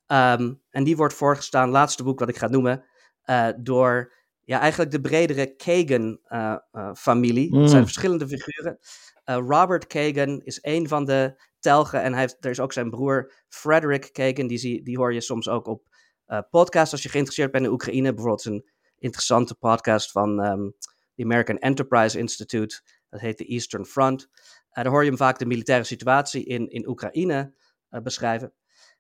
Ehm, 0.07 0.55
en 0.71 0.85
die 0.85 0.97
wordt 0.97 1.15
voorgestaan, 1.15 1.71
laatste 1.71 2.03
boek 2.03 2.19
wat 2.19 2.29
ik 2.29 2.37
ga 2.37 2.49
noemen, 2.49 2.85
uh, 3.27 3.49
door 3.59 4.13
ja, 4.45 4.61
eigenlijk 4.61 4.91
de 4.91 5.01
bredere 5.01 5.57
Kagan-familie. 5.57 7.49
Uh, 7.49 7.55
uh, 7.55 7.61
Het 7.61 7.71
zijn 7.71 7.85
verschillende 7.85 8.29
figuren. 8.29 8.79
Robert 9.25 9.87
Kagan 9.87 10.41
is 10.41 10.59
een 10.63 10.89
van 10.89 11.05
de 11.05 11.43
telgen 11.63 12.03
en 12.03 12.13
hij 12.13 12.21
heeft, 12.21 12.37
er 12.41 12.51
is 12.51 12.61
ook 12.61 12.73
zijn 12.73 12.91
broer 12.91 13.33
Frederick 13.49 14.13
Kagan, 14.13 14.47
die, 14.47 14.59
zie, 14.59 14.83
die 14.83 14.97
hoor 14.97 15.15
je 15.15 15.21
soms 15.21 15.49
ook 15.49 15.67
op 15.67 15.89
podcasts 16.51 16.93
als 16.93 17.03
je 17.03 17.09
geïnteresseerd 17.09 17.51
bent 17.51 17.65
in 17.65 17.71
Oekraïne. 17.71 18.15
Bijvoorbeeld 18.15 18.45
een 18.45 18.65
interessante 18.99 19.55
podcast 19.55 20.11
van 20.11 20.47
um, 20.47 20.75
de 21.15 21.25
American 21.25 21.59
Enterprise 21.59 22.19
Institute, 22.19 22.81
dat 23.09 23.21
heet 23.21 23.39
de 23.39 23.45
Eastern 23.45 23.85
Front. 23.85 24.29
daar 24.71 24.87
hoor 24.87 25.03
je 25.03 25.09
hem 25.09 25.17
vaak 25.17 25.39
de 25.39 25.47
militaire 25.47 25.85
situatie 25.85 26.45
in, 26.45 26.69
in 26.69 26.89
Oekraïne 26.89 27.55
beschrijven. 28.03 28.53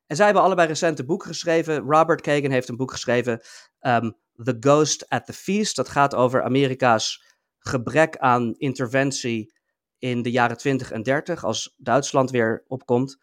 En 0.06 0.16
zij 0.16 0.24
hebben 0.24 0.44
allebei 0.44 0.68
recente 0.68 1.04
boeken 1.04 1.28
geschreven. 1.28 1.78
Robert 1.78 2.20
Kagan 2.20 2.50
heeft 2.50 2.68
een 2.68 2.76
boek 2.76 2.90
geschreven, 2.90 3.40
um, 3.80 4.16
The 4.34 4.56
Ghost 4.60 5.08
at 5.08 5.26
the 5.26 5.32
Feast. 5.32 5.76
Dat 5.76 5.88
gaat 5.88 6.14
over 6.14 6.42
Amerika's 6.42 7.24
gebrek 7.58 8.16
aan 8.16 8.54
interventie 8.56 9.52
in 10.02 10.22
de 10.22 10.30
jaren 10.30 10.56
20 10.56 10.90
en 10.90 11.02
30, 11.02 11.44
als 11.44 11.74
Duitsland 11.76 12.30
weer 12.30 12.64
opkomt. 12.66 13.18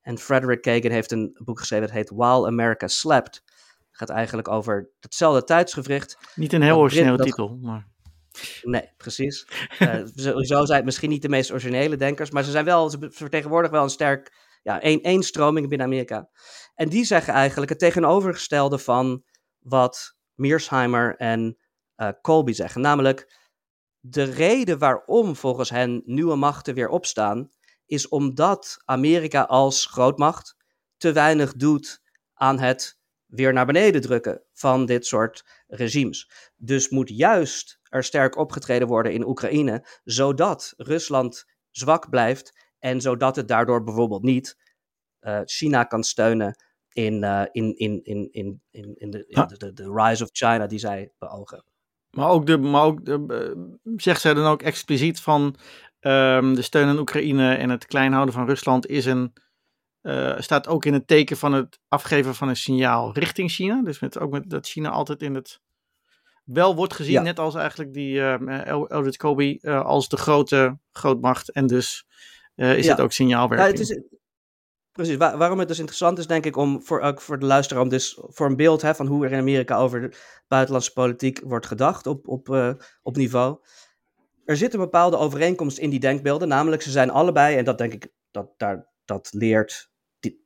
En 0.00 0.18
Frederick 0.18 0.62
Kagan 0.62 0.90
heeft 0.90 1.10
een 1.10 1.40
boek 1.44 1.58
geschreven, 1.58 1.86
dat 1.86 1.96
heet 1.96 2.10
While 2.10 2.46
America 2.46 2.88
Slept. 2.88 3.42
Het 3.88 3.96
gaat 3.96 4.08
eigenlijk 4.08 4.48
over 4.48 4.90
hetzelfde 5.00 5.44
tijdsgevricht. 5.44 6.18
Niet 6.34 6.52
een 6.52 6.62
heel 6.62 6.78
originele 6.78 7.18
titel, 7.18 7.58
maar... 7.60 7.88
Nee, 8.62 8.92
precies. 8.96 9.48
uh, 9.78 10.02
sowieso 10.14 10.64
zijn 10.64 10.76
het 10.76 10.84
misschien 10.84 11.10
niet 11.10 11.22
de 11.22 11.28
meest 11.28 11.50
originele 11.50 11.96
denkers, 11.96 12.30
maar 12.30 12.44
ze 12.44 12.50
zijn 12.50 12.64
wel, 12.64 12.90
ze 12.90 13.08
vertegenwoordigen 13.10 13.74
wel 13.74 13.84
een 13.84 13.90
sterk 13.90 14.32
ja, 14.62 14.80
één, 14.80 15.00
één 15.02 15.22
stroming 15.22 15.68
binnen 15.68 15.86
Amerika. 15.86 16.28
En 16.74 16.88
die 16.88 17.04
zeggen 17.04 17.32
eigenlijk 17.34 17.70
het 17.70 17.78
tegenovergestelde 17.78 18.78
van 18.78 19.24
wat 19.58 20.16
Mearsheimer 20.34 21.16
en 21.16 21.56
uh, 21.96 22.08
Colby 22.22 22.52
zeggen. 22.52 22.80
Namelijk, 22.80 23.32
de 24.08 24.22
reden 24.22 24.78
waarom 24.78 25.36
volgens 25.36 25.70
hen 25.70 26.02
nieuwe 26.04 26.36
machten 26.36 26.74
weer 26.74 26.88
opstaan, 26.88 27.50
is 27.86 28.08
omdat 28.08 28.76
Amerika 28.84 29.42
als 29.42 29.86
grootmacht 29.86 30.56
te 30.96 31.12
weinig 31.12 31.52
doet 31.52 32.02
aan 32.34 32.58
het 32.58 32.98
weer 33.26 33.52
naar 33.52 33.66
beneden 33.66 34.00
drukken 34.00 34.42
van 34.52 34.86
dit 34.86 35.06
soort 35.06 35.44
regimes. 35.66 36.30
Dus 36.56 36.88
moet 36.88 37.08
juist 37.08 37.80
er 37.82 38.04
sterk 38.04 38.36
opgetreden 38.36 38.88
worden 38.88 39.12
in 39.12 39.26
Oekraïne, 39.26 39.86
zodat 40.04 40.74
Rusland 40.76 41.44
zwak 41.70 42.10
blijft 42.10 42.74
en 42.78 43.00
zodat 43.00 43.36
het 43.36 43.48
daardoor 43.48 43.82
bijvoorbeeld 43.82 44.22
niet 44.22 44.56
uh, 45.20 45.40
China 45.44 45.84
kan 45.84 46.04
steunen 46.04 46.64
in, 46.92 47.22
uh, 47.22 47.42
in, 47.52 47.76
in, 47.76 48.04
in, 48.04 48.28
in, 48.32 48.62
in, 48.70 48.94
in, 48.94 49.10
de, 49.10 49.26
in 49.26 49.46
de, 49.46 49.56
de, 49.56 49.72
de, 49.72 49.92
rise 49.92 50.22
of 50.22 50.28
China 50.32 50.66
die 50.66 50.78
zij 50.78 51.12
beogen. 51.18 51.64
Maar 52.16 52.28
ook, 52.28 52.46
de, 52.46 52.58
maar 52.58 52.84
ook 52.84 53.04
de, 53.04 53.24
uh, 53.28 53.62
zegt 53.96 54.20
zij 54.20 54.34
dan 54.34 54.46
ook 54.46 54.62
expliciet 54.62 55.20
van 55.20 55.42
um, 56.00 56.54
de 56.54 56.62
steun 56.62 56.88
aan 56.88 56.98
Oekraïne 56.98 57.54
en 57.54 57.70
het 57.70 57.86
kleinhouden 57.86 58.34
van 58.34 58.46
Rusland 58.46 58.86
is 58.86 59.04
een, 59.04 59.32
staat 60.38 60.68
ook 60.68 60.84
in 60.84 60.92
het 60.92 61.06
teken 61.06 61.36
van 61.36 61.52
het 61.52 61.80
afgeven 61.88 62.34
van 62.34 62.48
een 62.48 62.56
signaal 62.56 63.12
richting 63.14 63.50
China. 63.50 63.82
Dus 63.82 64.00
met, 64.00 64.18
ook 64.18 64.30
met 64.30 64.50
dat 64.50 64.66
China 64.66 64.90
altijd 64.90 65.22
in 65.22 65.34
het 65.34 65.60
wel 66.44 66.74
wordt 66.74 66.94
gezien, 66.94 67.12
ja. 67.12 67.22
net 67.22 67.38
als 67.38 67.54
eigenlijk 67.54 67.92
die 67.92 68.14
uh, 68.14 68.66
Eldred 68.66 69.16
Kobe, 69.16 69.58
uh, 69.62 69.84
als 69.84 70.08
de 70.08 70.16
grote 70.16 70.78
grootmacht. 70.92 71.50
En 71.50 71.66
dus 71.66 72.06
uh, 72.56 72.78
is 72.78 72.84
ja. 72.84 72.90
het 72.90 73.00
ook 73.00 73.12
signaalwerking. 73.12 73.78
Ja, 73.78 73.84
het 73.84 73.90
is, 73.90 74.00
precies, 74.96 75.16
Waar, 75.16 75.38
waarom 75.38 75.58
het 75.58 75.68
dus 75.68 75.78
interessant 75.78 76.18
is, 76.18 76.26
denk 76.26 76.44
ik, 76.44 76.56
om 76.56 76.82
voor, 76.82 77.00
ook 77.00 77.20
voor 77.20 77.38
de 77.38 77.46
luisteraar, 77.46 77.82
om 77.82 77.88
dus 77.88 78.18
voor 78.20 78.46
een 78.46 78.56
beeld 78.56 78.82
hè, 78.82 78.94
van 78.94 79.06
hoe 79.06 79.24
er 79.24 79.32
in 79.32 79.38
Amerika 79.38 79.76
over 79.76 80.16
buitenlandse 80.48 80.92
politiek 80.92 81.40
wordt 81.44 81.66
gedacht 81.66 82.06
op, 82.06 82.28
op, 82.28 82.76
op 83.02 83.16
niveau. 83.16 83.58
Er 84.44 84.56
zit 84.56 84.74
een 84.74 84.80
bepaalde 84.80 85.16
overeenkomst 85.16 85.78
in 85.78 85.90
die 85.90 86.00
denkbeelden, 86.00 86.48
namelijk 86.48 86.82
ze 86.82 86.90
zijn 86.90 87.10
allebei, 87.10 87.56
en 87.56 87.64
dat 87.64 87.78
denk 87.78 87.92
ik, 87.92 88.12
dat, 88.30 88.48
daar, 88.56 88.88
dat 89.04 89.28
leert, 89.32 89.90
die, 90.20 90.40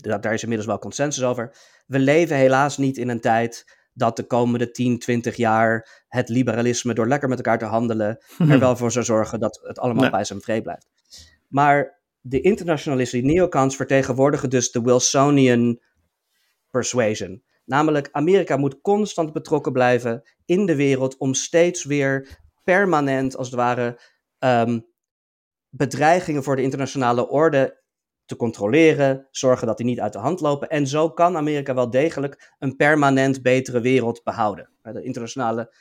daar 0.00 0.32
is 0.32 0.42
inmiddels 0.42 0.68
wel 0.68 0.78
consensus 0.78 1.24
over. 1.24 1.56
We 1.86 1.98
leven 1.98 2.36
helaas 2.36 2.76
niet 2.76 2.96
in 2.96 3.08
een 3.08 3.20
tijd 3.20 3.76
dat 3.92 4.16
de 4.16 4.26
komende 4.26 4.70
10, 4.70 4.98
20 4.98 5.36
jaar 5.36 6.04
het 6.08 6.28
liberalisme 6.28 6.94
door 6.94 7.08
lekker 7.08 7.28
met 7.28 7.38
elkaar 7.38 7.58
te 7.58 7.64
handelen 7.64 8.18
er 8.48 8.58
wel 8.58 8.76
voor 8.76 8.92
zou 8.92 9.04
zorgen 9.04 9.40
dat 9.40 9.60
het 9.62 9.78
allemaal 9.78 10.10
bij 10.10 10.24
zijn 10.24 10.40
vrede 10.40 10.62
blijft. 10.62 10.88
Maar 11.48 11.95
de 12.28 12.40
internationalisten, 12.40 13.22
die 13.22 13.34
neocons, 13.34 13.76
vertegenwoordigen 13.76 14.50
dus 14.50 14.70
de 14.70 14.82
Wilsonian 14.82 15.80
persuasion. 16.70 17.42
Namelijk, 17.64 18.08
Amerika 18.12 18.56
moet 18.56 18.80
constant 18.80 19.32
betrokken 19.32 19.72
blijven 19.72 20.22
in 20.44 20.66
de 20.66 20.76
wereld 20.76 21.16
om 21.16 21.34
steeds 21.34 21.84
weer 21.84 22.38
permanent, 22.64 23.36
als 23.36 23.46
het 23.46 23.56
ware, 23.56 24.00
um, 24.38 24.86
bedreigingen 25.68 26.42
voor 26.42 26.56
de 26.56 26.62
internationale 26.62 27.28
orde 27.28 27.82
te 28.24 28.36
controleren, 28.36 29.28
zorgen 29.30 29.66
dat 29.66 29.76
die 29.76 29.86
niet 29.86 30.00
uit 30.00 30.12
de 30.12 30.18
hand 30.18 30.40
lopen. 30.40 30.68
En 30.68 30.86
zo 30.86 31.10
kan 31.10 31.36
Amerika 31.36 31.74
wel 31.74 31.90
degelijk 31.90 32.54
een 32.58 32.76
permanent 32.76 33.42
betere 33.42 33.80
wereld 33.80 34.22
behouden. 34.24 34.70
De 34.82 35.02
internationale 35.02 35.74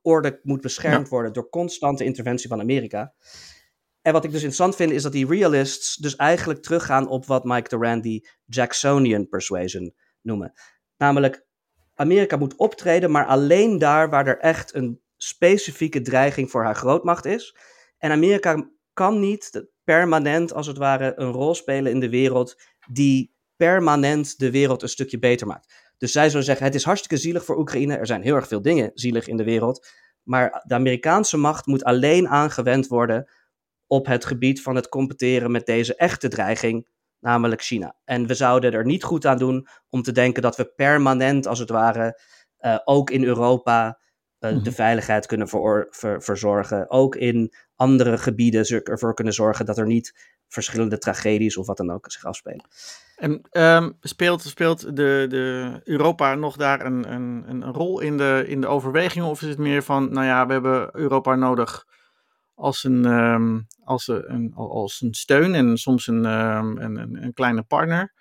orde 0.00 0.40
moet 0.42 0.60
beschermd 0.60 1.04
ja. 1.04 1.10
worden 1.10 1.32
door 1.32 1.48
constante 1.48 2.04
interventie 2.04 2.48
van 2.48 2.60
Amerika. 2.60 3.14
En 4.02 4.12
wat 4.12 4.24
ik 4.24 4.30
dus 4.30 4.42
interessant 4.42 4.76
vind, 4.76 4.92
is 4.92 5.02
dat 5.02 5.12
die 5.12 5.26
realists 5.26 5.96
dus 5.96 6.16
eigenlijk 6.16 6.62
teruggaan 6.62 7.08
op 7.08 7.26
wat 7.26 7.44
Mike 7.44 7.68
Duran 7.68 8.00
die 8.00 8.28
Jacksonian 8.44 9.28
persuasion 9.28 9.94
noemen. 10.20 10.52
Namelijk, 10.96 11.46
Amerika 11.94 12.36
moet 12.36 12.56
optreden, 12.56 13.10
maar 13.10 13.26
alleen 13.26 13.78
daar 13.78 14.10
waar 14.10 14.26
er 14.26 14.38
echt 14.38 14.74
een 14.74 15.00
specifieke 15.16 16.00
dreiging 16.00 16.50
voor 16.50 16.64
haar 16.64 16.76
grootmacht 16.76 17.24
is. 17.24 17.56
En 17.98 18.10
Amerika 18.10 18.70
kan 18.92 19.20
niet 19.20 19.66
permanent, 19.84 20.52
als 20.52 20.66
het 20.66 20.78
ware, 20.78 21.12
een 21.16 21.32
rol 21.32 21.54
spelen 21.54 21.92
in 21.92 22.00
de 22.00 22.08
wereld 22.08 22.60
die 22.90 23.34
permanent 23.56 24.38
de 24.38 24.50
wereld 24.50 24.82
een 24.82 24.88
stukje 24.88 25.18
beter 25.18 25.46
maakt. 25.46 25.92
Dus 25.98 26.12
zij 26.12 26.30
zou 26.30 26.42
zeggen: 26.42 26.66
het 26.66 26.74
is 26.74 26.84
hartstikke 26.84 27.16
zielig 27.16 27.44
voor 27.44 27.58
Oekraïne. 27.58 27.96
Er 27.96 28.06
zijn 28.06 28.22
heel 28.22 28.34
erg 28.34 28.48
veel 28.48 28.62
dingen 28.62 28.90
zielig 28.94 29.28
in 29.28 29.36
de 29.36 29.44
wereld. 29.44 29.86
Maar 30.22 30.62
de 30.66 30.74
Amerikaanse 30.74 31.36
macht 31.36 31.66
moet 31.66 31.84
alleen 31.84 32.28
aangewend 32.28 32.86
worden 32.86 33.30
op 33.92 34.06
het 34.06 34.24
gebied 34.24 34.62
van 34.62 34.74
het 34.74 34.88
competeren 34.88 35.50
met 35.50 35.66
deze 35.66 35.94
echte 35.96 36.28
dreiging, 36.28 36.88
namelijk 37.20 37.62
China. 37.62 37.96
En 38.04 38.26
we 38.26 38.34
zouden 38.34 38.72
er 38.72 38.84
niet 38.84 39.04
goed 39.04 39.26
aan 39.26 39.38
doen 39.38 39.66
om 39.88 40.02
te 40.02 40.12
denken 40.12 40.42
dat 40.42 40.56
we 40.56 40.72
permanent, 40.76 41.46
als 41.46 41.58
het 41.58 41.70
ware, 41.70 42.20
uh, 42.60 42.78
ook 42.84 43.10
in 43.10 43.24
Europa 43.24 43.86
uh, 44.40 44.50
mm-hmm. 44.50 44.64
de 44.64 44.72
veiligheid 44.72 45.26
kunnen 45.26 45.48
ver, 45.48 45.86
ver, 45.90 46.22
verzorgen. 46.22 46.90
Ook 46.90 47.16
in 47.16 47.54
andere 47.76 48.18
gebieden 48.18 48.82
ervoor 48.84 49.14
kunnen 49.14 49.32
zorgen 49.32 49.66
dat 49.66 49.78
er 49.78 49.86
niet 49.86 50.30
verschillende 50.48 50.98
tragedies 50.98 51.56
of 51.56 51.66
wat 51.66 51.76
dan 51.76 51.90
ook 51.90 52.12
zich 52.12 52.24
afspelen. 52.24 52.68
En 53.16 53.40
um, 53.50 53.96
speelt, 54.00 54.42
speelt 54.42 54.96
de, 54.96 55.26
de 55.28 55.80
Europa 55.84 56.34
nog 56.34 56.56
daar 56.56 56.84
een, 56.84 57.12
een, 57.12 57.44
een 57.48 57.64
rol 57.64 58.00
in 58.00 58.16
de, 58.16 58.44
in 58.46 58.60
de 58.60 58.66
overweging? 58.66 59.24
Of 59.24 59.42
is 59.42 59.48
het 59.48 59.58
meer 59.58 59.82
van, 59.82 60.12
nou 60.12 60.26
ja, 60.26 60.46
we 60.46 60.52
hebben 60.52 60.96
Europa 60.96 61.34
nodig 61.34 61.86
als 62.54 62.84
een, 62.84 63.04
um, 63.04 63.66
als 63.84 64.08
een, 64.08 64.52
als 64.54 65.00
een 65.00 65.14
steun 65.14 65.54
en 65.54 65.76
soms 65.76 66.06
een, 66.06 66.24
um, 66.24 66.78
een, 66.78 67.22
een, 67.22 67.32
kleine 67.32 67.62
partner? 67.62 68.14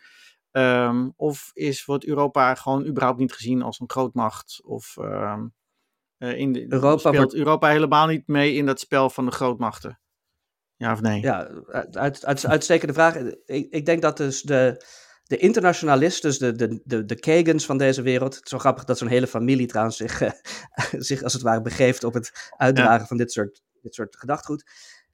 Um, 0.51 1.13
of 1.15 1.51
is, 1.53 1.85
wordt 1.85 2.05
Europa 2.05 2.55
gewoon 2.55 2.85
überhaupt 2.85 3.19
niet 3.19 3.33
gezien 3.33 3.61
als 3.61 3.79
een 3.79 3.89
grootmacht? 3.89 4.61
Of 4.63 4.95
uh, 4.99 5.39
in 6.17 6.51
de, 6.51 6.65
Europa 6.69 6.97
speelt 6.97 7.15
wordt... 7.15 7.33
Europa 7.33 7.69
helemaal 7.69 8.07
niet 8.07 8.27
mee 8.27 8.53
in 8.53 8.65
dat 8.65 8.79
spel 8.79 9.09
van 9.09 9.25
de 9.25 9.31
grootmachten? 9.31 9.99
Ja 10.75 10.91
of 10.91 11.01
nee? 11.01 11.21
Ja, 11.21 11.49
uit, 11.91 12.25
uit, 12.25 12.45
uitstekende 12.45 12.93
vraag. 12.93 13.15
Ik, 13.45 13.67
ik 13.69 13.85
denk 13.85 14.01
dat 14.01 14.17
dus 14.17 14.41
de, 14.41 14.85
de 15.23 15.37
internationalisten, 15.37 16.29
dus 16.29 16.39
de, 16.39 16.55
de, 16.55 16.81
de, 16.83 17.05
de 17.05 17.59
van 17.65 17.77
deze 17.77 18.01
wereld. 18.01 18.35
Het 18.35 18.43
is 18.43 18.49
zo 18.49 18.57
grappig 18.57 18.83
dat 18.83 18.97
zo'n 18.97 19.07
hele 19.07 19.27
familie 19.27 19.67
trouwens 19.67 19.97
zich, 19.97 20.21
uh, 20.21 20.31
zich 21.09 21.23
als 21.23 21.33
het 21.33 21.41
ware 21.41 21.61
begeeft 21.61 22.03
op 22.03 22.13
het 22.13 22.51
uitdragen 22.57 22.99
ja. 22.99 23.05
van 23.05 23.17
dit 23.17 23.31
soort 23.31 23.61
dit 23.81 23.93
soort 23.93 24.15
gedachtgoed, 24.15 24.63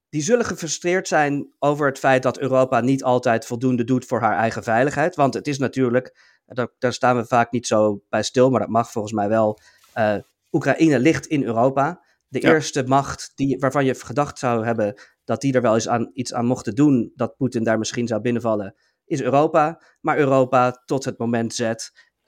die 0.09 0.21
zullen 0.21 0.45
gefrustreerd 0.45 1.07
zijn 1.07 1.53
over 1.59 1.87
het 1.87 1.99
feit 1.99 2.23
dat 2.23 2.39
Europa 2.39 2.79
niet 2.79 3.03
altijd 3.03 3.45
voldoende 3.45 3.83
doet 3.83 4.05
voor 4.05 4.21
haar 4.21 4.37
eigen 4.37 4.63
veiligheid. 4.63 5.15
Want 5.15 5.33
het 5.33 5.47
is 5.47 5.57
natuurlijk, 5.57 6.17
daar, 6.45 6.67
daar 6.79 6.93
staan 6.93 7.15
we 7.17 7.25
vaak 7.25 7.51
niet 7.51 7.67
zo 7.67 8.01
bij 8.09 8.23
stil, 8.23 8.49
maar 8.49 8.59
dat 8.59 8.69
mag 8.69 8.91
volgens 8.91 9.13
mij 9.13 9.29
wel. 9.29 9.59
Uh, 9.95 10.15
Oekraïne 10.51 10.99
ligt 10.99 11.25
in 11.25 11.43
Europa. 11.43 12.05
De 12.27 12.41
ja. 12.41 12.49
eerste 12.49 12.83
macht 12.83 13.31
die, 13.35 13.57
waarvan 13.59 13.85
je 13.85 13.95
gedacht 13.95 14.39
zou 14.39 14.65
hebben 14.65 15.01
dat 15.23 15.41
die 15.41 15.53
er 15.53 15.61
wel 15.61 15.73
eens 15.73 15.87
aan, 15.87 16.09
iets 16.13 16.33
aan 16.33 16.45
mochten 16.45 16.75
doen, 16.75 17.11
dat 17.15 17.35
Poetin 17.37 17.63
daar 17.63 17.77
misschien 17.77 18.07
zou 18.07 18.21
binnenvallen, 18.21 18.75
is 19.05 19.21
Europa. 19.21 19.81
Maar 20.01 20.17
Europa 20.17 20.71
tot 20.85 21.05
het 21.05 21.17
moment 21.17 21.53
Z 21.53 21.73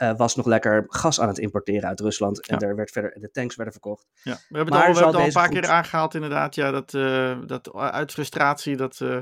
uh, 0.02 0.18
was 0.18 0.36
nog 0.36 0.46
lekker 0.46 0.86
gas 0.88 1.22
aan 1.22 1.28
het 1.28 1.38
importeren 1.38 1.90
uit 1.90 2.00
Rusland. 2.00 2.48
En 2.48 2.60
er 2.60 2.76
werd 2.76 2.92
verder, 2.92 3.20
de 3.20 3.32
tanks 3.32 3.56
werden 3.56 3.74
verkocht. 3.74 4.08
Ja, 4.24 4.38
we 4.50 4.58
hebben 4.58 4.76
het 4.76 4.84
al, 4.84 4.94
we 4.94 5.00
hebben 5.00 5.20
al 5.20 5.26
een 5.26 5.32
paar 5.32 5.50
keer 5.50 5.68
aangehaald 5.68 6.14
inderdaad. 6.14 6.56
Ja, 6.56 6.72
dat, 6.72 6.94
uh, 6.94 7.38
dat 7.46 7.74
uit 7.74 8.12
frustratie 8.12 8.76
dat 8.76 9.00
uh, 9.04 9.18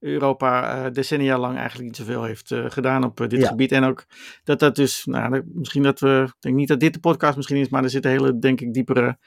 Europa 0.00 0.90
decennia 0.90 1.38
lang 1.38 1.56
eigenlijk 1.56 1.88
niet 1.88 1.96
zoveel 1.96 2.24
heeft 2.24 2.54
gedaan 2.54 3.04
op 3.04 3.16
dit 3.16 3.40
ja. 3.40 3.48
gebied. 3.48 3.72
En 3.72 3.84
ook 3.84 4.04
dat 4.44 4.58
dat 4.58 4.76
dus, 4.76 5.04
nou, 5.04 5.42
misschien 5.54 5.82
dat 5.82 6.00
we, 6.00 6.22
ik 6.26 6.40
denk 6.40 6.56
niet 6.56 6.68
dat 6.68 6.80
dit 6.80 6.94
de 6.94 7.00
podcast 7.00 7.36
misschien 7.36 7.56
is, 7.56 7.68
maar 7.68 7.82
er 7.82 7.90
zitten 7.90 8.10
hele, 8.10 8.38
denk 8.38 8.60
ik, 8.60 8.72
diepere 8.72 9.18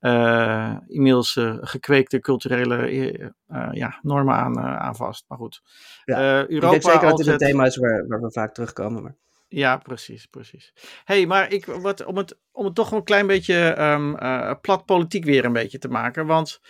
uh, 0.00 0.76
inmiddels 0.86 1.36
uh, 1.36 1.56
gekweekte 1.60 2.20
culturele 2.20 2.90
uh, 2.90 3.68
ja, 3.70 3.98
normen 4.02 4.34
aan, 4.34 4.58
aan 4.58 4.96
vast. 4.96 5.24
Maar 5.28 5.38
goed. 5.38 5.62
Ja, 6.04 6.48
Europa 6.48 6.54
ik 6.54 6.60
denk 6.60 6.82
zeker 6.82 7.08
dat 7.08 7.16
dit 7.16 7.26
een 7.26 7.38
thema 7.38 7.64
is 7.64 7.76
waar, 7.76 8.06
waar 8.06 8.20
we 8.20 8.32
vaak 8.32 8.54
terugkomen. 8.54 9.02
Maar... 9.02 9.16
Ja, 9.48 9.76
precies, 9.76 10.26
precies. 10.26 10.72
hey, 11.04 11.26
maar 11.26 11.52
ik, 11.52 11.64
wat, 11.64 12.04
om, 12.04 12.16
het, 12.16 12.38
om 12.52 12.64
het 12.64 12.74
toch 12.74 12.92
een 12.92 13.04
klein 13.04 13.26
beetje 13.26 13.80
um, 13.80 14.16
plat 14.60 14.84
politiek 14.84 15.24
weer 15.24 15.44
een 15.44 15.52
beetje 15.52 15.78
te 15.78 15.88
maken. 15.88 16.26
Want 16.26 16.60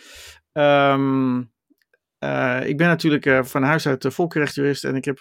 um, 0.52 1.38
ik 2.64 2.76
ben 2.76 2.86
natuurlijk 2.86 3.46
van 3.46 3.62
huis 3.62 3.86
uit 3.86 4.06
volkenrechtjurist 4.08 4.84
en 4.84 4.96
ik 4.96 5.04
heb 5.04 5.18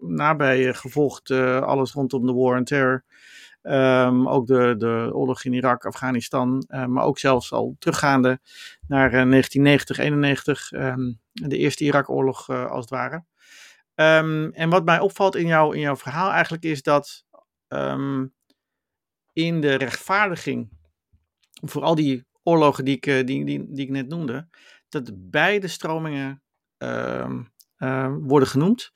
nabij 0.00 0.74
gevolgd 0.74 1.30
alles 1.60 1.92
rondom 1.92 2.26
de 2.26 2.32
war 2.32 2.56
on 2.56 2.64
terror. 2.64 3.04
Um, 3.62 4.28
ook 4.28 4.46
de, 4.46 4.74
de 4.78 5.10
oorlog 5.12 5.44
in 5.44 5.52
Irak, 5.52 5.84
Afghanistan, 5.84 6.64
maar 6.68 7.04
ook 7.04 7.18
zelfs 7.18 7.52
al 7.52 7.76
teruggaande 7.78 8.40
naar 8.86 9.06
uh, 9.06 9.30
1990, 9.30 9.98
91, 9.98 10.72
um, 10.72 11.20
de 11.32 11.56
eerste 11.56 11.84
Irak-oorlog 11.84 12.48
als 12.50 12.80
het 12.80 12.90
ware. 12.90 13.24
Um, 14.00 14.52
en 14.52 14.70
wat 14.70 14.84
mij 14.84 15.00
opvalt 15.00 15.36
in, 15.36 15.46
jou, 15.46 15.74
in 15.74 15.80
jouw 15.80 15.96
verhaal 15.96 16.30
eigenlijk 16.30 16.62
is 16.62 16.82
dat 16.82 17.24
in 19.32 19.60
de 19.60 19.74
rechtvaardiging 19.74 20.70
voor 21.60 21.82
al 21.82 21.94
die 21.94 22.26
oorlogen 22.42 22.84
die 22.84 22.96
ik, 22.96 23.06
eh, 23.06 23.26
die, 23.26 23.44
die, 23.44 23.66
die 23.68 23.84
ik 23.84 23.90
net 23.90 24.08
noemde, 24.08 24.48
dat 24.88 25.10
beide 25.14 25.68
stromingen 25.68 26.42
worden 28.20 28.48
genoemd. 28.48 28.92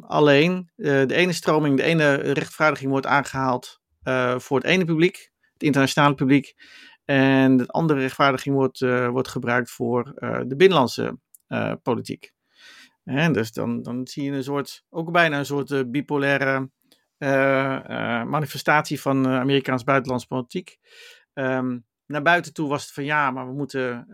Alleen 0.00 0.70
uh, 0.76 1.06
de 1.06 1.14
ene 1.14 1.32
stroming, 1.32 1.76
de 1.76 1.82
ene 1.82 2.14
rechtvaardiging 2.14 2.90
wordt 2.90 3.06
aangehaald 3.06 3.80
uh, 4.04 4.38
voor 4.38 4.56
het 4.56 4.66
ene 4.66 4.84
publiek, 4.84 5.30
het 5.52 5.62
internationale 5.62 6.14
publiek. 6.14 6.54
En 7.04 7.56
de 7.56 7.66
andere 7.66 8.00
rechtvaardiging 8.00 8.54
wordt, 8.54 8.78
wordt 9.10 9.28
gebruikt 9.28 9.70
voor 9.70 10.04
de 10.46 10.54
binnenlandse 10.56 11.18
politiek. 11.82 12.35
En 13.06 13.32
dus 13.32 13.52
dan, 13.52 13.82
dan 13.82 14.06
zie 14.06 14.24
je 14.24 14.30
een 14.30 14.44
soort, 14.44 14.84
ook 14.90 15.12
bijna 15.12 15.38
een 15.38 15.46
soort 15.46 15.90
bipolaire 15.90 16.70
manifestatie 18.24 19.00
van 19.00 19.26
Amerikaans 19.26 19.84
buitenlandse 19.84 20.26
politiek. 20.26 20.78
Um, 21.34 21.84
naar 22.06 22.22
buiten 22.22 22.52
toe 22.52 22.68
was 22.68 22.82
het 22.82 22.92
van 22.92 23.04
ja, 23.04 23.30
maar 23.30 23.46
we 23.46 23.52
moeten 23.52 24.06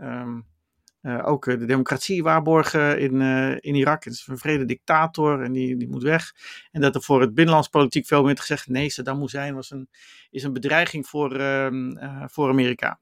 uh, 1.02 1.26
ook 1.26 1.46
eh, 1.46 1.58
de 1.58 1.64
democratie 1.64 2.22
waarborgen 2.22 2.98
in, 2.98 3.20
in 3.60 3.74
Irak. 3.74 4.04
Het 4.04 4.12
is 4.12 4.26
een 4.26 4.38
vrede 4.38 4.64
dictator 4.64 5.42
en 5.42 5.52
die, 5.52 5.76
die 5.76 5.88
moet 5.88 6.02
weg. 6.02 6.32
En 6.70 6.80
dat 6.80 6.94
er 6.94 7.02
voor 7.02 7.20
het 7.20 7.34
binnenlands 7.34 7.68
politiek 7.68 8.06
veel 8.06 8.22
meer 8.22 8.36
gezegd: 8.36 8.68
nee, 8.68 8.90
Saddam 8.90 9.20
Hussein 9.20 9.54
was 9.54 9.70
een, 9.70 9.88
is 10.30 10.42
een 10.42 10.52
bedreiging 10.52 11.06
voor, 11.06 11.40
uh, 11.40 12.24
voor 12.26 12.48
Amerika. 12.48 13.00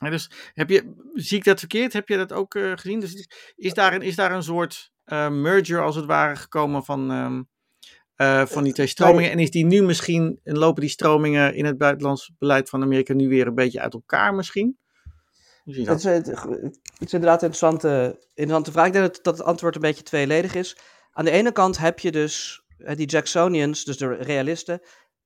En 0.00 0.10
dus 0.10 0.30
heb 0.54 0.70
je, 0.70 0.94
zie 1.14 1.38
ik 1.38 1.44
dat 1.44 1.58
verkeerd? 1.58 1.92
Heb 1.92 2.08
je 2.08 2.16
dat 2.16 2.32
ook 2.32 2.58
gezien? 2.58 3.00
Dus 3.00 3.28
is 3.56 3.74
daar 3.74 3.94
een, 3.94 4.02
is 4.02 4.16
daar 4.16 4.32
een 4.32 4.42
soort 4.42 4.92
merger 5.30 5.82
als 5.82 5.96
het 5.96 6.04
ware 6.04 6.36
gekomen 6.36 6.84
van, 6.84 7.10
um, 7.10 7.48
van 8.46 8.64
die 8.64 8.72
twee 8.72 8.86
stromingen? 8.86 9.30
En 9.30 9.38
is 9.38 9.50
die 9.50 9.64
nu 9.64 9.82
misschien, 9.82 10.40
en 10.44 10.58
lopen 10.58 10.80
die 10.80 10.90
stromingen 10.90 11.54
in 11.54 11.64
het 11.64 11.78
buitenlands 11.78 12.32
beleid 12.38 12.68
van 12.68 12.82
Amerika 12.82 13.14
nu 13.14 13.28
weer 13.28 13.46
een 13.46 13.54
beetje 13.54 13.80
uit 13.80 13.94
elkaar 13.94 14.34
misschien? 14.34 14.78
Het 15.64 15.98
is, 15.98 16.04
het, 16.04 16.28
is, 16.98 17.12
inderdaad 17.12 17.42
een 17.42 17.48
interessante, 17.48 18.18
interessante 18.34 18.72
vraag. 18.72 18.86
Ik 18.86 18.92
denk 18.92 19.04
dat, 19.04 19.24
dat 19.24 19.38
het 19.38 19.46
antwoord 19.46 19.74
een 19.74 19.80
beetje 19.80 20.02
tweeledig 20.02 20.54
is. 20.54 20.76
Aan 21.12 21.24
de 21.24 21.30
ene 21.30 21.52
kant 21.52 21.78
heb 21.78 21.98
je 21.98 22.10
dus 22.10 22.62
die 22.76 23.06
Jacksonians, 23.06 23.84
dus 23.84 23.96
de 23.96 24.14
realisten, 24.14 24.80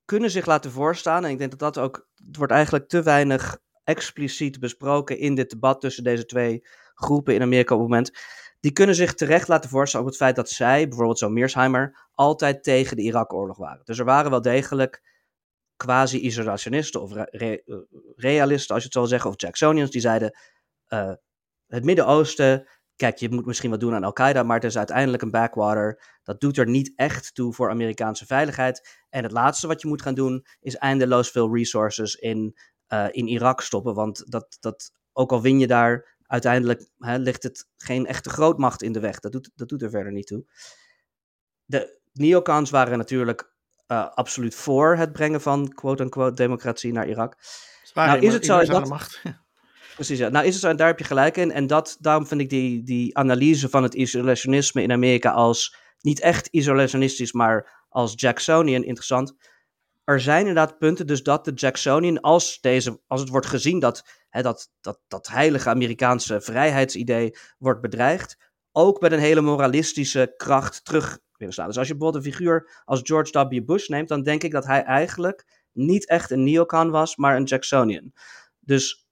kunnen 0.04 0.30
zich 0.30 0.46
laten 0.46 0.70
voorstaan. 0.70 1.24
En 1.24 1.30
ik 1.30 1.38
denk 1.38 1.50
dat 1.50 1.74
dat 1.74 1.78
ook, 1.78 2.08
het 2.14 2.36
wordt 2.36 2.52
eigenlijk 2.52 2.88
te 2.88 3.02
weinig 3.02 3.58
expliciet 3.84 4.60
besproken 4.60 5.18
in 5.18 5.34
dit 5.34 5.50
debat 5.50 5.80
tussen 5.80 6.04
deze 6.04 6.24
twee 6.24 6.66
groepen 6.94 7.34
in 7.34 7.42
Amerika 7.42 7.74
op 7.74 7.80
het 7.80 7.88
moment. 7.88 8.12
Die 8.60 8.72
kunnen 8.72 8.94
zich 8.94 9.14
terecht 9.14 9.48
laten 9.48 9.70
voorstaan 9.70 10.00
op 10.00 10.06
het 10.06 10.16
feit 10.16 10.36
dat 10.36 10.50
zij, 10.50 10.88
bijvoorbeeld 10.88 11.18
zo 11.18 11.28
Mearsheimer, 11.28 12.08
altijd 12.12 12.62
tegen 12.62 12.96
de 12.96 13.02
Irak-oorlog 13.02 13.56
waren. 13.56 13.84
Dus 13.84 13.98
er 13.98 14.04
waren 14.04 14.30
wel 14.30 14.40
degelijk 14.40 15.02
quasi-isolationisten 15.76 17.02
of 17.02 17.12
realisten, 18.16 18.74
als 18.74 18.84
je 18.84 18.88
het 18.88 18.98
zo 18.98 19.04
zeggen, 19.04 19.30
of 19.30 19.40
Jacksonians, 19.40 19.90
die 19.90 20.00
zeiden: 20.00 20.38
uh, 20.88 21.12
het 21.66 21.84
Midden-Oosten, 21.84 22.68
kijk, 22.96 23.18
je 23.18 23.30
moet 23.30 23.46
misschien 23.46 23.70
wat 23.70 23.80
doen 23.80 23.94
aan 23.94 24.04
Al-Qaeda, 24.04 24.42
maar 24.42 24.56
het 24.56 24.64
is 24.64 24.78
uiteindelijk 24.78 25.22
een 25.22 25.30
backwater. 25.30 26.02
Dat 26.22 26.40
doet 26.40 26.58
er 26.58 26.68
niet 26.68 26.92
echt 26.96 27.34
toe 27.34 27.52
voor 27.52 27.70
Amerikaanse 27.70 28.26
veiligheid. 28.26 29.02
En 29.10 29.22
het 29.22 29.32
laatste 29.32 29.66
wat 29.66 29.80
je 29.80 29.88
moet 29.88 30.02
gaan 30.02 30.14
doen, 30.14 30.46
is 30.60 30.76
eindeloos 30.76 31.30
veel 31.30 31.54
resources 31.54 32.14
in, 32.14 32.56
uh, 32.88 33.06
in 33.10 33.28
Irak 33.28 33.60
stoppen. 33.60 33.94
Want 33.94 34.30
dat, 34.30 34.56
dat, 34.60 34.92
ook 35.12 35.32
al 35.32 35.42
win 35.42 35.58
je 35.58 35.66
daar, 35.66 36.16
uiteindelijk 36.26 36.88
hè, 36.98 37.16
ligt 37.16 37.42
het 37.42 37.68
geen 37.76 38.06
echte 38.06 38.30
grootmacht 38.30 38.82
in 38.82 38.92
de 38.92 39.00
weg. 39.00 39.20
Dat 39.20 39.32
doet, 39.32 39.50
dat 39.54 39.68
doet 39.68 39.82
er 39.82 39.90
verder 39.90 40.12
niet 40.12 40.26
toe. 40.26 40.44
De 41.64 42.00
neocons 42.12 42.70
waren 42.70 42.98
natuurlijk 42.98 43.52
uh, 43.88 44.08
absoluut 44.14 44.54
voor 44.54 44.96
het 44.96 45.12
brengen 45.12 45.40
van 45.40 45.74
quote-unquote 45.74 46.34
democratie 46.34 46.92
naar 46.92 47.08
Irak. 47.08 47.36
nou, 47.94 48.18
is 48.20 48.32
het 48.32 48.44
zo 48.44 48.64
dat... 48.64 48.88
macht. 48.88 49.22
Precies, 49.94 50.18
ja. 50.18 50.28
Nou 50.28 50.46
is 50.46 50.52
het 50.52 50.62
zo, 50.62 50.68
en 50.68 50.76
daar 50.76 50.86
heb 50.86 50.98
je 50.98 51.04
gelijk 51.04 51.36
in. 51.36 51.52
En 51.52 51.66
dat, 51.66 51.96
daarom 52.00 52.26
vind 52.26 52.40
ik 52.40 52.50
die, 52.50 52.82
die 52.82 53.16
analyse 53.16 53.68
van 53.68 53.82
het 53.82 53.94
isolationisme 53.94 54.82
in 54.82 54.92
Amerika 54.92 55.30
als 55.30 55.76
niet 56.00 56.20
echt 56.20 56.46
isolationistisch, 56.46 57.32
maar 57.32 57.84
als 57.88 58.12
Jacksonian 58.16 58.84
interessant. 58.84 59.34
Er 60.04 60.20
zijn 60.20 60.38
inderdaad 60.38 60.78
punten 60.78 61.06
dus 61.06 61.22
dat 61.22 61.44
de 61.44 61.52
Jacksonian, 61.52 62.20
als, 62.20 62.60
deze, 62.60 63.00
als 63.06 63.20
het 63.20 63.30
wordt 63.30 63.46
gezien 63.46 63.78
dat, 63.78 64.24
hè, 64.28 64.42
dat, 64.42 64.70
dat 64.80 65.00
dat 65.08 65.28
heilige 65.28 65.68
Amerikaanse 65.68 66.40
vrijheidsidee 66.40 67.36
wordt 67.58 67.80
bedreigd, 67.80 68.36
ook 68.72 69.00
met 69.00 69.12
een 69.12 69.18
hele 69.18 69.40
moralistische 69.40 70.34
kracht 70.36 70.84
terug 70.84 71.22
dus 71.46 71.58
als 71.58 71.88
je 71.88 71.96
bijvoorbeeld 71.96 72.14
een 72.14 72.32
figuur 72.32 72.82
als 72.84 73.00
George 73.02 73.48
W. 73.48 73.64
Bush 73.64 73.88
neemt, 73.88 74.08
dan 74.08 74.22
denk 74.22 74.42
ik 74.42 74.50
dat 74.50 74.64
hij 74.64 74.82
eigenlijk 74.82 75.62
niet 75.72 76.08
echt 76.08 76.30
een 76.30 76.44
neocon 76.44 76.90
was, 76.90 77.16
maar 77.16 77.36
een 77.36 77.44
Jacksonian. 77.44 78.12
Dus 78.60 79.06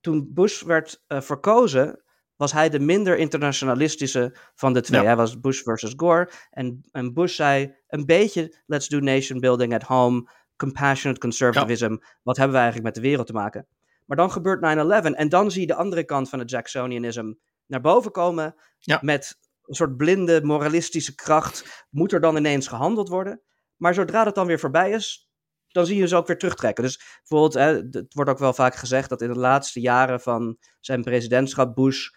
toen 0.00 0.30
Bush 0.32 0.62
werd 0.62 1.02
uh, 1.08 1.20
verkozen, 1.20 2.02
was 2.40 2.52
hij 2.52 2.68
de 2.68 2.80
minder 2.80 3.18
internationalistische 3.18 4.36
van 4.54 4.72
de 4.72 4.80
twee. 4.80 5.04
Hij 5.04 5.16
was 5.16 5.40
Bush 5.40 5.62
versus 5.62 5.92
Gore. 5.96 6.30
En, 6.50 6.80
en 6.92 7.14
Bush 7.14 7.34
zei 7.34 7.74
een 7.88 8.06
beetje: 8.06 8.56
let's 8.66 8.88
do 8.88 8.98
nation 8.98 9.40
building 9.40 9.74
at 9.74 9.82
home, 9.82 10.30
compassionate 10.56 11.20
conservatism. 11.20 11.96
Wat 12.22 12.36
hebben 12.36 12.56
we 12.56 12.62
eigenlijk 12.62 12.94
met 12.94 13.02
de 13.02 13.08
wereld 13.08 13.26
te 13.26 13.32
maken? 13.32 13.66
Maar 14.06 14.16
dan 14.16 14.30
gebeurt 14.30 14.60
9-11 14.60 15.14
en 15.14 15.28
dan 15.28 15.50
zie 15.50 15.60
je 15.60 15.66
de 15.66 15.74
andere 15.74 16.04
kant 16.04 16.28
van 16.28 16.38
het 16.38 16.50
Jacksonianism 16.50 17.32
naar 17.66 17.80
boven 17.80 18.10
komen 18.10 18.54
met 19.00 19.38
een 19.64 19.74
soort 19.74 19.96
blinde 19.96 20.40
moralistische 20.42 21.14
kracht, 21.14 21.86
moet 21.90 22.12
er 22.12 22.20
dan 22.20 22.36
ineens 22.36 22.68
gehandeld 22.68 23.08
worden. 23.08 23.42
Maar 23.76 23.94
zodra 23.94 24.24
dat 24.24 24.34
dan 24.34 24.46
weer 24.46 24.60
voorbij 24.60 24.90
is, 24.90 25.30
dan 25.68 25.86
zie 25.86 25.96
je 25.96 26.08
ze 26.08 26.16
ook 26.16 26.26
weer 26.26 26.38
terugtrekken. 26.38 26.84
Dus 26.84 27.18
bijvoorbeeld, 27.18 27.54
hè, 27.54 27.98
het 28.00 28.14
wordt 28.14 28.30
ook 28.30 28.38
wel 28.38 28.52
vaak 28.52 28.74
gezegd 28.74 29.08
dat 29.08 29.22
in 29.22 29.32
de 29.32 29.38
laatste 29.38 29.80
jaren 29.80 30.20
van 30.20 30.58
zijn 30.80 31.02
presidentschap 31.02 31.74
Bush. 31.74 32.08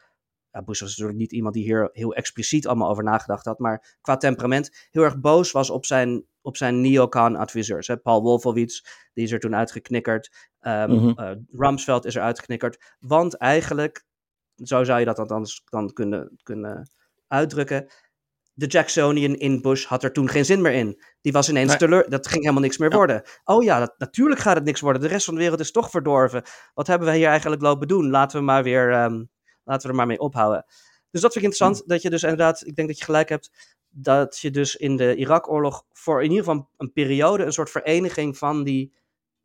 Ja, 0.54 0.64
Bush 0.64 0.80
was 0.80 0.90
natuurlijk 0.90 1.18
niet 1.18 1.32
iemand 1.32 1.54
die 1.54 1.64
hier 1.64 1.90
heel 1.92 2.14
expliciet 2.14 2.68
allemaal 2.68 2.90
over 2.90 3.04
nagedacht 3.04 3.46
had, 3.46 3.60
maar 3.60 3.98
qua 4.02 4.18
temperament 4.18 4.88
heel 4.92 5.04
erg 5.04 5.20
boos 5.20 5.52
was 5.52 5.70
op 5.70 5.86
zijn, 5.86 6.26
op 6.42 6.58
zijn 6.58 6.82
neocon-adviseurs. 6.82 7.90
Paul 8.04 8.22
Wolfowitz, 8.22 8.82
die 9.14 9.24
is 9.24 9.32
er 9.32 9.40
toen 9.40 9.56
uitgeknikkerd. 9.56 10.52
Um, 10.62 11.16
Rumsfeld 11.52 12.06
is 12.06 12.16
er 12.16 12.22
uitgeknikkerd. 12.22 12.96
Want 13.00 13.38
eigenlijk, 13.38 14.06
zo 14.56 14.84
zou 14.84 15.00
je 15.00 15.06
dat 15.06 15.28
dan, 15.28 15.46
dan 15.66 15.94
kunnen, 15.94 16.40
kunnen 16.44 16.92
uitdrukken. 17.28 17.92
De 18.54 18.66
Jacksonian 18.66 19.36
in 19.36 19.62
Bush 19.62 19.86
had 19.86 20.04
er 20.04 20.12
toen 20.12 20.30
geen 20.30 20.46
zin 20.46 20.62
meer 20.62 20.74
in. 20.74 21.02
Die 21.22 21.32
was 21.32 21.50
ineens 21.50 21.70
nee. 21.70 21.78
teleur. 21.78 22.10
Dat 22.10 22.28
ging 22.28 22.42
helemaal 22.42 22.64
niks 22.64 22.78
meer 22.78 22.90
worden. 22.90 23.22
Oh 23.44 23.64
ja, 23.64 23.80
dat, 23.80 23.94
natuurlijk 23.98 24.42
gaat 24.42 24.56
het 24.56 24.66
niks 24.66 24.82
worden. 24.82 25.02
De 25.02 25.08
rest 25.08 25.26
van 25.26 25.34
de 25.34 25.40
wereld 25.40 25.60
is 25.60 25.72
toch 25.72 25.90
verdorven. 25.90 26.44
Wat 26.74 26.88
hebben 26.88 27.08
we 27.08 27.16
hier 27.16 27.28
eigenlijk 27.28 27.62
lopen 27.62 27.88
doen? 27.88 28.10
Laten 28.10 28.40
we 28.40 28.46
maar 28.46 28.64
weer. 28.64 29.04
Um, 29.04 29.32
laten 29.64 29.84
we 29.84 29.90
er 29.90 29.96
maar 29.96 30.08
mee 30.08 30.20
ophouden. 30.20 30.66
Dus 31.12 31.22
dat 31.22 31.34
vind 31.34 31.46
ik 31.46 31.52
interessant. 31.52 31.78
Hmm. 31.78 31.88
Dat 31.88 32.02
je 32.02 32.10
dus 32.10 32.24
inderdaad. 32.24 32.66
Ik 32.66 32.76
denk 32.76 32.88
dat 32.88 32.98
je 32.98 33.04
gelijk 33.04 33.30
hebt. 33.30 33.76
Dat 33.90 34.38
je 34.38 34.52
dus 34.52 34.76
in 34.76 34.96
de 34.96 35.16
Irak-oorlog. 35.16 35.86
voor 35.92 36.24
in 36.24 36.30
ieder 36.30 36.46
geval 36.46 36.70
een 36.78 36.92
periode. 36.92 37.44
een 37.44 37.54
soort 37.54 37.70
vereniging 37.70 38.38
van 38.38 38.64
die 38.64 38.94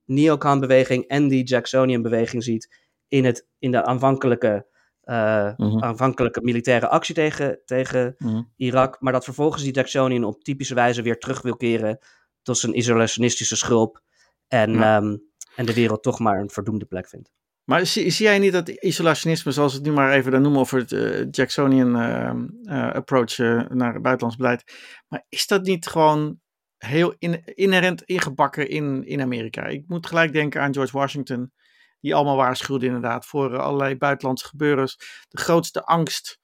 neocon-beweging. 0.04 1.06
en 1.06 1.28
die 1.28 1.44
Jacksonian-beweging 1.44 2.44
ziet. 2.44 2.86
In, 3.08 3.24
het, 3.24 3.46
in 3.58 3.70
de 3.70 3.84
aanvankelijke 3.84 4.66
uh, 5.04 5.54
aanvankelijke 5.80 6.40
militaire 6.42 6.88
actie 6.88 7.14
tegen, 7.14 7.60
tegen 7.64 8.14
mhm. 8.18 8.42
Irak. 8.56 9.00
Maar 9.00 9.12
dat 9.12 9.24
vervolgens 9.24 9.62
die 9.62 9.72
Jacksonian 9.72 10.24
op 10.24 10.44
typische 10.44 10.74
wijze 10.74 11.02
weer 11.02 11.18
terug 11.18 11.42
wil 11.42 11.56
keren 11.56 11.98
tot 12.42 12.58
zijn 12.58 12.76
isolationistische 12.76 13.56
schulp 13.56 14.02
en, 14.48 14.72
Ja. 14.72 14.96
ehm, 14.96 15.16
en 15.56 15.66
de 15.66 15.74
wereld 15.74 16.02
toch 16.02 16.18
maar 16.18 16.40
een 16.40 16.50
verdoemde 16.50 16.84
plek 16.84 17.08
vindt. 17.08 17.30
Maar 17.68 17.86
zie, 17.86 18.10
zie 18.10 18.26
jij 18.26 18.38
niet 18.38 18.52
dat 18.52 18.68
isolationisme, 18.68 19.52
zoals 19.52 19.72
we 19.72 19.78
het 19.78 19.86
nu 19.88 19.92
maar 19.92 20.12
even 20.12 20.42
noemen, 20.42 20.60
over 20.60 20.78
het 20.78 20.92
eh, 20.92 21.26
Jacksonian 21.30 21.96
eh, 21.96 22.28
eh, 22.64 22.94
approach 22.94 23.36
naar 23.68 23.92
het 23.92 24.02
buitenlands 24.02 24.36
beleid, 24.36 24.72
maar 25.08 25.24
is 25.28 25.46
dat 25.46 25.62
niet 25.62 25.86
gewoon 25.86 26.40
heel 26.76 27.14
in- 27.18 27.42
inherent 27.44 28.02
ingebakken 28.02 28.68
in, 28.68 29.06
in 29.06 29.20
Amerika? 29.20 29.64
Ik 29.64 29.84
moet 29.86 30.06
gelijk 30.06 30.32
denken 30.32 30.60
aan 30.60 30.74
George 30.74 30.96
Washington, 30.96 31.52
die 32.00 32.14
allemaal 32.14 32.36
waarschuwde 32.36 32.86
inderdaad 32.86 33.26
voor 33.26 33.58
allerlei 33.58 33.96
buitenlandse 33.96 34.46
gebeurens. 34.46 34.96
De 35.28 35.38
grootste 35.38 35.84
angst 35.84 36.38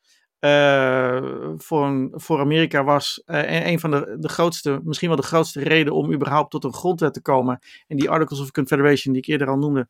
voor, 1.57 2.11
voor 2.12 2.41
Amerika 2.41 2.85
was 2.85 3.22
en 3.25 3.66
een 3.66 3.81
van 3.81 3.91
de, 3.91 4.16
de 4.18 4.29
grootste, 4.29 4.81
misschien 4.83 5.09
wel 5.09 5.16
de 5.16 5.22
grootste 5.22 5.62
reden 5.62 5.95
om 5.95 6.12
überhaupt 6.12 6.51
tot 6.51 6.64
een 6.64 6.72
grondwet 6.72 7.14
te 7.14 7.22
komen. 7.22 7.59
En 7.87 7.97
die 7.97 8.11
Articles 8.11 8.41
of 8.41 8.51
Confederation, 8.51 9.12
die 9.12 9.22
ik 9.22 9.29
eerder 9.29 9.49
al 9.49 9.59
noemde, 9.59 9.89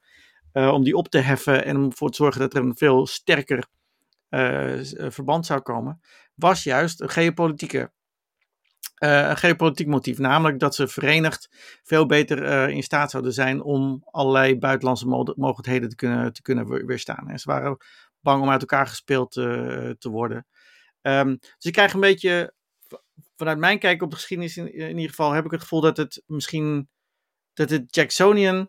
eh, 0.54 0.68
om 0.72 0.82
die 0.84 0.96
op 0.96 1.08
te 1.08 1.18
heffen 1.18 1.64
en 1.64 1.76
om 1.76 1.84
ervoor 1.84 2.10
te 2.10 2.16
zorgen 2.16 2.40
dat 2.40 2.54
er 2.54 2.62
een 2.62 2.76
veel 2.76 3.06
sterker 3.06 3.66
eh, 4.28 4.78
verband 5.10 5.46
zou 5.46 5.60
komen, 5.60 6.00
was 6.34 6.62
juist 6.62 7.00
een 7.00 7.08
geopolitieke. 7.08 7.92
eh, 8.94 9.28
een 9.28 9.36
geopolitiek 9.36 9.86
motief, 9.86 10.18
namelijk 10.18 10.58
dat 10.58 10.74
ze 10.74 10.88
verenigd 10.88 11.48
veel 11.82 12.06
beter 12.06 12.68
in 12.68 12.82
staat 12.82 13.10
zouden 13.10 13.32
zijn 13.32 13.62
om 13.62 14.02
allerlei 14.10 14.58
buitenlandse 14.58 15.06
mo- 15.06 15.32
mogelijkheden 15.36 15.88
te 15.88 15.96
kunnen, 15.96 16.32
te 16.32 16.42
kunnen 16.42 16.68
we- 16.68 16.84
weerstaan. 16.84 17.28
En 17.28 17.38
ze 17.38 17.50
waren 17.50 17.76
bang 18.20 18.42
om 18.42 18.50
uit 18.50 18.60
elkaar 18.60 18.86
gespeeld 18.86 19.32
te 19.32 20.08
worden. 20.10 20.46
Ehm, 21.00 21.28
dus 21.28 21.64
ik 21.64 21.72
krijg 21.72 21.92
een 21.94 22.00
beetje, 22.00 22.54
vanuit 23.36 23.58
mijn 23.58 23.78
kijk 23.78 24.02
op 24.02 24.10
de 24.10 24.16
geschiedenis 24.16 24.56
in, 24.56 24.74
in 24.74 24.88
ieder 24.96 25.08
geval, 25.10 25.32
heb 25.32 25.44
ik 25.44 25.50
het 25.50 25.60
gevoel 25.60 25.80
dat 25.80 25.96
het 25.96 26.22
misschien, 26.26 26.88
dat 27.54 27.70
het 27.70 27.94
Jacksonian 27.94 28.68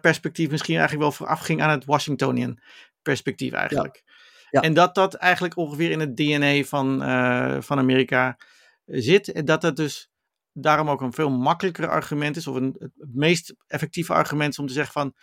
perspectief 0.00 0.50
misschien 0.50 0.76
eigenlijk 0.76 1.08
wel 1.08 1.16
vooraf 1.16 1.40
ging 1.40 1.62
aan 1.62 1.70
het 1.70 1.84
Washingtonian 1.84 2.60
perspectief 3.02 3.52
eigenlijk. 3.52 4.02
Ja. 4.50 4.60
En 4.60 4.74
dat 4.74 4.94
dat 4.94 5.14
eigenlijk 5.14 5.56
ongeveer 5.56 5.90
in 5.90 6.00
het 6.00 6.16
DNA 6.16 6.62
van, 6.62 7.02
eh, 7.02 7.56
van 7.60 7.78
Amerika 7.78 8.38
zit. 8.84 9.32
En 9.32 9.44
dat 9.44 9.60
dat 9.60 9.76
dus 9.76 10.10
daarom 10.52 10.90
ook 10.90 11.00
een 11.00 11.12
veel 11.12 11.30
makkelijker 11.30 11.88
argument 11.88 12.36
is, 12.36 12.46
of 12.46 12.54
een, 12.56 12.76
het 12.78 13.14
meest 13.14 13.54
effectieve 13.66 14.12
argument 14.12 14.52
is 14.52 14.58
om 14.58 14.66
te 14.66 14.72
zeggen 14.72 14.92
van 14.92 15.14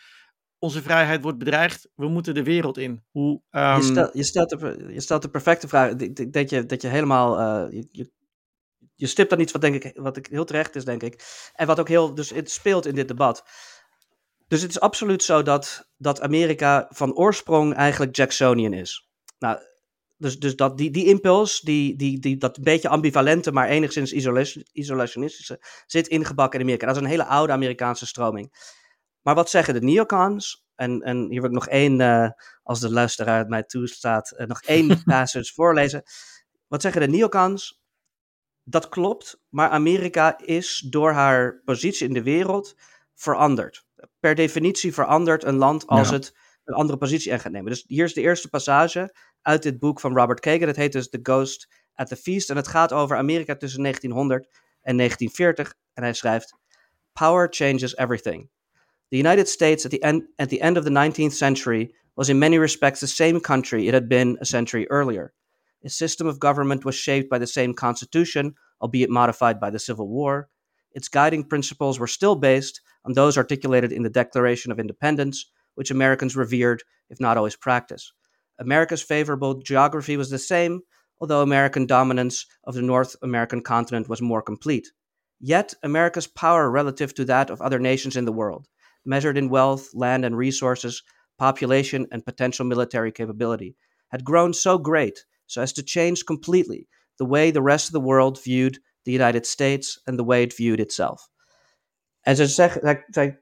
onze 0.60 0.82
vrijheid 0.82 1.22
wordt 1.22 1.38
bedreigd, 1.38 1.90
we 1.96 2.08
moeten 2.08 2.34
de 2.34 2.44
wereld 2.44 2.78
in. 2.78 3.04
Hoe, 3.12 3.42
ehm, 3.50 3.82
je, 3.82 4.10
je, 4.14 4.24
stelt 4.24 4.50
de, 4.50 4.88
je 4.90 5.02
stelt 5.02 5.22
de 5.22 5.30
perfecte 5.30 5.68
vraag. 5.68 5.92
Ik 5.92 6.16
denk 6.16 6.34
Dat 6.34 6.50
je, 6.50 6.66
dat 6.66 6.82
je 6.82 6.88
helemaal. 6.88 7.40
eh, 7.40 7.72
je, 7.72 7.88
je, 7.92 8.12
je 8.96 9.08
stipt 9.08 9.30
dan 9.30 9.40
iets 9.40 9.52
wat, 9.52 9.62
denk 9.62 9.84
ik, 9.84 9.98
wat 9.98 10.18
ik 10.18 10.28
heel 10.28 10.46
terecht 10.46 10.76
is, 10.76 10.86
denk 10.86 11.04
ik. 11.04 11.24
En 11.54 11.68
wat 11.68 11.80
ook 11.80 11.88
heel. 11.88 12.14
Dus 12.14 12.30
het 12.30 12.52
speelt 12.52 12.86
in 12.86 12.96
dit 12.96 13.08
debat. 13.08 13.44
Dus 14.48 14.62
het 14.62 14.70
is 14.70 14.80
absoluut 14.80 15.24
zo 15.24 15.44
dat, 15.44 15.90
dat 15.98 16.22
Amerika 16.22 16.86
van 16.90 17.14
oorsprong 17.14 17.74
eigenlijk 17.74 18.16
Jacksonian 18.16 18.74
is. 18.74 19.10
Nou, 19.40 19.60
dus, 20.18 20.40
dus 20.40 20.56
dat 20.56 20.78
die, 20.78 20.92
die 20.92 21.06
impuls, 21.06 21.60
die, 21.60 21.96
die, 21.96 22.20
die, 22.20 22.38
dat 22.38 22.62
beetje 22.62 22.90
ambivalente, 22.90 23.52
maar 23.52 23.68
enigszins 23.68 24.14
isola- 24.14 24.64
isolationistische, 24.72 25.60
zit 25.86 26.08
ingebakken 26.08 26.60
in 26.60 26.66
Amerika. 26.66 26.88
Dat 26.88 26.96
is 26.96 27.02
een 27.02 27.08
hele 27.08 27.26
oude 27.26 27.54
Amerikaanse 27.54 28.06
stroming. 28.06 28.74
Maar 29.22 29.36
wat 29.36 29.50
zeggen 29.50 29.74
de 29.74 29.82
neocons? 29.82 30.66
En, 30.76 31.02
en 31.02 31.30
hier 31.30 31.42
wil 31.42 31.50
ik 31.50 31.56
nog 31.56 31.68
één, 31.68 32.02
eh, 32.02 32.30
als 32.64 32.80
de 32.80 32.92
luisteraar 32.92 33.38
het 33.38 33.50
mij 33.50 33.64
toestaat, 33.64 34.32
eh, 34.32 34.48
nog 34.48 34.62
één 34.62 35.04
passage 35.04 35.54
voorlezen. 35.54 36.04
Wat 36.68 36.82
zeggen 36.82 37.02
de 37.02 37.08
neocons? 37.08 37.84
Dat 38.64 38.90
klopt, 38.90 39.42
maar 39.50 39.70
Amerika 39.70 40.38
is 40.38 40.86
door 40.90 41.12
haar 41.12 41.62
positie 41.64 42.08
in 42.08 42.14
de 42.14 42.24
wereld 42.24 42.76
veranderd. 43.14 43.86
Per 44.26 44.36
definitie 44.36 44.94
verandert 44.94 45.44
een 45.44 45.56
land 45.56 45.88
als 45.88 46.10
Ja. 46.10 46.14
het 46.14 46.36
een 46.64 46.74
andere 46.74 46.98
positie 46.98 47.32
in 47.32 47.40
gaat 47.40 47.52
nemen. 47.52 47.72
Dus 47.72 47.84
hier 47.88 48.06
is 48.06 48.14
de 48.14 48.22
eerste 48.22 48.50
passage 48.50 49.16
uit 49.42 49.64
dit 49.64 49.80
boek 49.80 50.00
van 50.00 50.16
Robert 50.16 50.40
Kagan. 50.40 50.68
Het 50.68 50.76
heet 50.76 50.92
dus 50.92 51.10
The 51.10 51.20
Ghost 51.24 51.68
at 51.94 52.08
the 52.08 52.16
Feast. 52.16 52.50
En 52.50 52.56
het 52.56 52.68
gaat 52.68 52.92
over 52.92 53.18
Amerika 53.18 53.56
tussen 53.56 53.82
1900 53.82 54.48
en 54.82 54.98
1940. 54.98 55.74
En 55.94 56.04
hij 56.04 56.14
schrijft: 56.14 56.54
Power 57.14 57.48
changes 57.50 57.96
everything. 57.96 58.50
The 59.10 59.18
United 59.18 59.50
States 59.50 59.86
at 59.86 59.92
the 59.92 60.00
end 60.00 60.24
at 60.36 60.50
the 60.50 60.60
end 60.60 60.78
of 60.78 60.84
the 60.84 61.12
19th 61.12 61.36
century 61.36 61.96
was 62.14 62.30
in 62.30 62.38
many 62.38 62.58
respects 62.58 63.00
the 63.00 63.08
same 63.08 63.40
country 63.40 63.88
it 63.88 63.94
had 63.94 64.08
been 64.08 64.38
a 64.42 64.46
century 64.46 64.86
earlier. 64.90 65.34
Its 65.82 65.98
system 65.98 66.28
of 66.28 66.38
government 66.40 66.84
was 66.84 66.96
shaped 66.96 67.30
by 67.30 67.38
the 67.40 67.48
same 67.48 67.74
constitution, 67.74 68.56
albeit 68.78 69.10
modified 69.10 69.60
by 69.60 69.70
the 69.72 69.80
Civil 69.80 70.08
War. 70.08 70.50
Its 70.92 71.10
guiding 71.10 71.48
principles 71.48 71.98
were 72.00 72.12
still 72.12 72.36
based 72.36 72.82
on 73.06 73.14
those 73.14 73.38
articulated 73.38 73.92
in 73.92 74.04
the 74.04 74.10
Declaration 74.10 74.72
of 74.72 74.80
Independence, 74.80 75.46
which 75.76 75.92
Americans 75.92 76.36
revered, 76.36 76.84
if 77.10 77.20
not 77.20 77.38
always 77.38 77.56
practiced. 77.56 78.12
America's 78.60 79.02
favorable 79.02 79.56
geography 79.56 80.18
was 80.18 80.30
the 80.30 80.40
same, 80.40 80.82
although 81.20 81.42
American 81.42 81.86
dominance 81.86 82.46
of 82.64 82.74
the 82.74 82.82
North 82.82 83.16
American 83.22 83.62
continent 83.62 84.10
was 84.10 84.22
more 84.22 84.42
complete. 84.42 84.88
Yet, 85.40 85.74
America's 85.84 86.28
power 86.28 86.72
relative 86.72 87.14
to 87.16 87.26
that 87.26 87.50
of 87.50 87.62
other 87.62 87.80
nations 87.80 88.16
in 88.16 88.26
the 88.26 88.32
world, 88.32 88.68
measured 89.06 89.38
in 89.38 89.50
wealth, 89.50 89.90
land, 89.94 90.26
and 90.26 90.38
resources, 90.38 91.04
population, 91.38 92.08
and 92.12 92.26
potential 92.26 92.66
military 92.66 93.12
capability, 93.12 93.76
had 94.12 94.24
grown 94.24 94.54
so 94.54 94.78
great 94.78 95.26
so 95.48 95.62
as 95.62 95.74
to 95.74 95.84
change 95.84 96.26
completely 96.26 96.88
the 97.18 97.26
way 97.26 97.52
the 97.52 97.62
rest 97.62 97.88
of 97.88 97.94
the 97.94 98.00
world 98.00 98.42
viewed 98.44 98.80
the 99.04 99.12
United 99.12 99.46
States 99.46 100.00
and 100.08 100.18
the 100.18 100.24
way 100.24 100.44
it 100.44 100.56
viewed 100.56 100.80
itself. 100.80 101.30
En 102.26 102.36
ze 102.36 102.48
zeggen, 102.48 102.82
zij, 102.82 103.06
zij, 103.08 103.42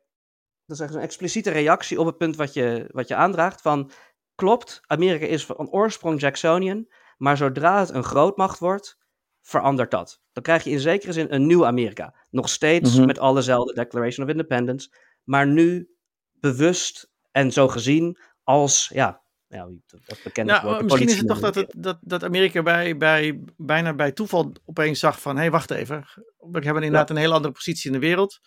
dat 0.65 0.77
is 0.77 0.84
echt 0.84 0.93
een 0.93 1.01
expliciete 1.01 1.51
reactie 1.51 1.99
op 1.99 2.05
het 2.05 2.17
punt 2.17 2.36
wat 2.36 2.53
je, 2.53 2.88
wat 2.91 3.07
je 3.07 3.15
aandraagt 3.15 3.61
van, 3.61 3.91
klopt, 4.36 4.81
Amerika 4.86 5.25
is 5.25 5.45
van 5.45 5.69
oorsprong 5.69 6.19
Jacksonian, 6.19 6.88
maar 7.17 7.38
zodra 7.38 7.79
het 7.79 7.89
een 7.89 8.03
grootmacht 8.03 8.59
wordt, 8.59 8.97
verandert 9.41 9.91
dat. 9.91 10.21
Dan 10.31 10.43
krijg 10.43 10.63
je 10.63 10.69
in 10.69 10.79
zekere 10.79 11.11
zin 11.11 11.34
een 11.34 11.45
nieuw 11.45 11.65
Amerika. 11.65 12.15
Nog 12.29 12.49
steeds 12.49 12.95
Mhm. 12.95 13.05
met 13.05 13.19
allezelfde 13.19 13.73
Declaration 13.73 14.25
of 14.25 14.31
Independence, 14.31 14.95
maar 15.23 15.47
nu 15.47 15.89
bewust 16.31 17.11
en 17.31 17.51
zo 17.51 17.67
gezien 17.67 18.19
als, 18.43 18.89
ja, 18.93 19.23
ja 19.47 19.69
dat, 20.05 20.19
bekende 20.23 20.51
Nou, 20.51 20.65
woord, 20.65 20.84
misschien 20.84 21.07
is 21.07 21.17
het 21.17 21.27
toch 21.27 21.39
dat, 21.39 21.55
het, 21.55 21.73
dat, 21.77 21.97
dat 22.01 22.23
Amerika 22.23 22.63
bij, 22.63 22.97
bij, 22.97 23.43
bijna 23.57 23.93
bij 23.93 24.11
toeval 24.11 24.53
opeens 24.65 24.99
zag 24.99 25.21
van... 25.21 25.36
hé, 25.36 25.41
hey, 25.41 25.51
wacht 25.51 25.71
even. 25.71 26.05
We 26.38 26.59
hebben 26.59 26.84
inderdaad 26.84 27.09
een 27.09 27.15
hele 27.15 27.34
andere 27.34 27.53
positie 27.53 27.91
in 27.91 27.99
de 27.99 28.05
wereld. 28.05 28.39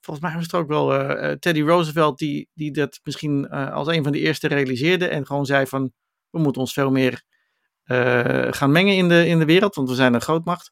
Volgens 0.00 0.26
mij 0.26 0.34
was 0.34 0.44
het 0.44 0.54
ook 0.54 0.68
wel 0.68 0.94
eh, 0.94 1.30
eh, 1.30 1.38
Teddy 1.38 1.62
Roosevelt 1.62 2.18
die, 2.18 2.48
die 2.54 2.72
dat 2.72 3.00
misschien 3.02 3.48
eh, 3.48 3.72
als 3.72 3.88
een 3.88 4.02
van 4.02 4.12
de 4.12 4.18
eerste 4.18 4.48
realiseerde... 4.48 5.08
en 5.08 5.26
gewoon 5.26 5.46
zei 5.46 5.66
van, 5.66 5.92
we 6.30 6.38
moeten 6.38 6.60
ons 6.60 6.72
veel 6.72 6.90
meer 6.90 7.22
gaan 8.50 8.72
mengen 8.72 8.96
in 8.96 9.08
de, 9.08 9.26
in 9.26 9.38
de 9.38 9.44
wereld... 9.44 9.74
want 9.74 9.88
we 9.88 9.94
zijn 9.94 10.14
een 10.14 10.20
grootmacht. 10.20 10.70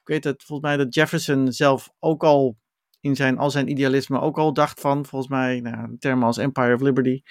Ik 0.00 0.08
weet 0.08 0.22
dat 0.22 0.42
volgens 0.42 0.68
mij 0.68 0.76
dat 0.76 0.94
Jefferson 0.94 1.52
zelf 1.52 1.90
ook 1.98 2.24
al 2.24 2.56
in 3.00 3.16
zijn, 3.16 3.38
al 3.38 3.50
zijn 3.50 3.70
idealisme 3.70 4.20
ook 4.20 4.38
al 4.38 4.52
dacht 4.52 4.80
van, 4.80 5.06
volgens 5.06 5.30
mij, 5.30 5.60
nou, 5.60 5.96
termen 5.98 6.26
als 6.26 6.36
Empire 6.36 6.74
of 6.74 6.80
Liberty 6.80 7.22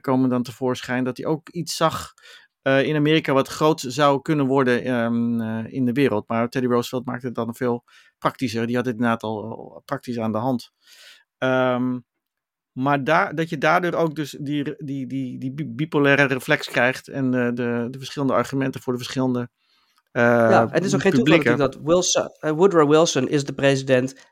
komen 0.00 0.28
dan 0.28 0.42
tevoorschijn, 0.42 1.04
dat 1.04 1.16
hij 1.16 1.26
ook 1.26 1.48
iets 1.48 1.76
zag 1.76 2.12
eh, 2.62 2.86
in 2.86 2.96
Amerika 2.96 3.32
wat 3.32 3.48
groot 3.48 3.80
zou 3.88 4.22
kunnen 4.22 4.46
worden 4.46 4.84
ehm, 4.84 5.40
eh, 5.40 5.72
in 5.72 5.84
de 5.84 5.92
wereld. 5.92 6.28
Maar 6.28 6.48
Teddy 6.48 6.68
Roosevelt 6.68 7.06
maakte 7.06 7.26
het 7.26 7.34
dan 7.34 7.54
veel 7.54 7.84
praktischer. 8.18 8.66
Die 8.66 8.76
had 8.76 8.84
het 8.84 8.94
inderdaad 8.94 9.22
al, 9.22 9.82
praktisch 9.84 10.18
aan 10.18 10.32
de 10.32 10.38
hand. 10.38 10.70
Ehm, 11.38 11.98
maar 12.72 13.04
daar, 13.04 13.34
dat 13.34 13.48
je 13.48 13.58
daardoor 13.58 13.92
ook 13.94 14.14
dus 14.14 14.36
die, 14.40 14.74
die, 14.78 15.06
die, 15.06 15.38
die 15.38 15.52
bi- 15.52 15.68
bipolaire 15.68 16.24
reflex 16.24 16.68
krijgt 16.68 17.08
en 17.08 17.30
de, 17.30 17.52
de 17.90 17.98
verschillende 17.98 18.34
argumenten 18.34 18.80
voor 18.80 18.92
de 18.92 18.98
verschillende 18.98 19.50
eh 20.12 20.22
Ja, 20.22 20.60
en 20.62 20.68
het 20.72 20.84
is 20.84 20.94
ook 20.94 21.00
geen 21.00 21.12
toeval 21.12 21.56
dat 21.56 21.78
Wilson, 21.82 22.28
Woodrow 22.40 22.90
Wilson 22.90 23.28
is 23.28 23.44
de 23.44 23.52
president 23.52 24.31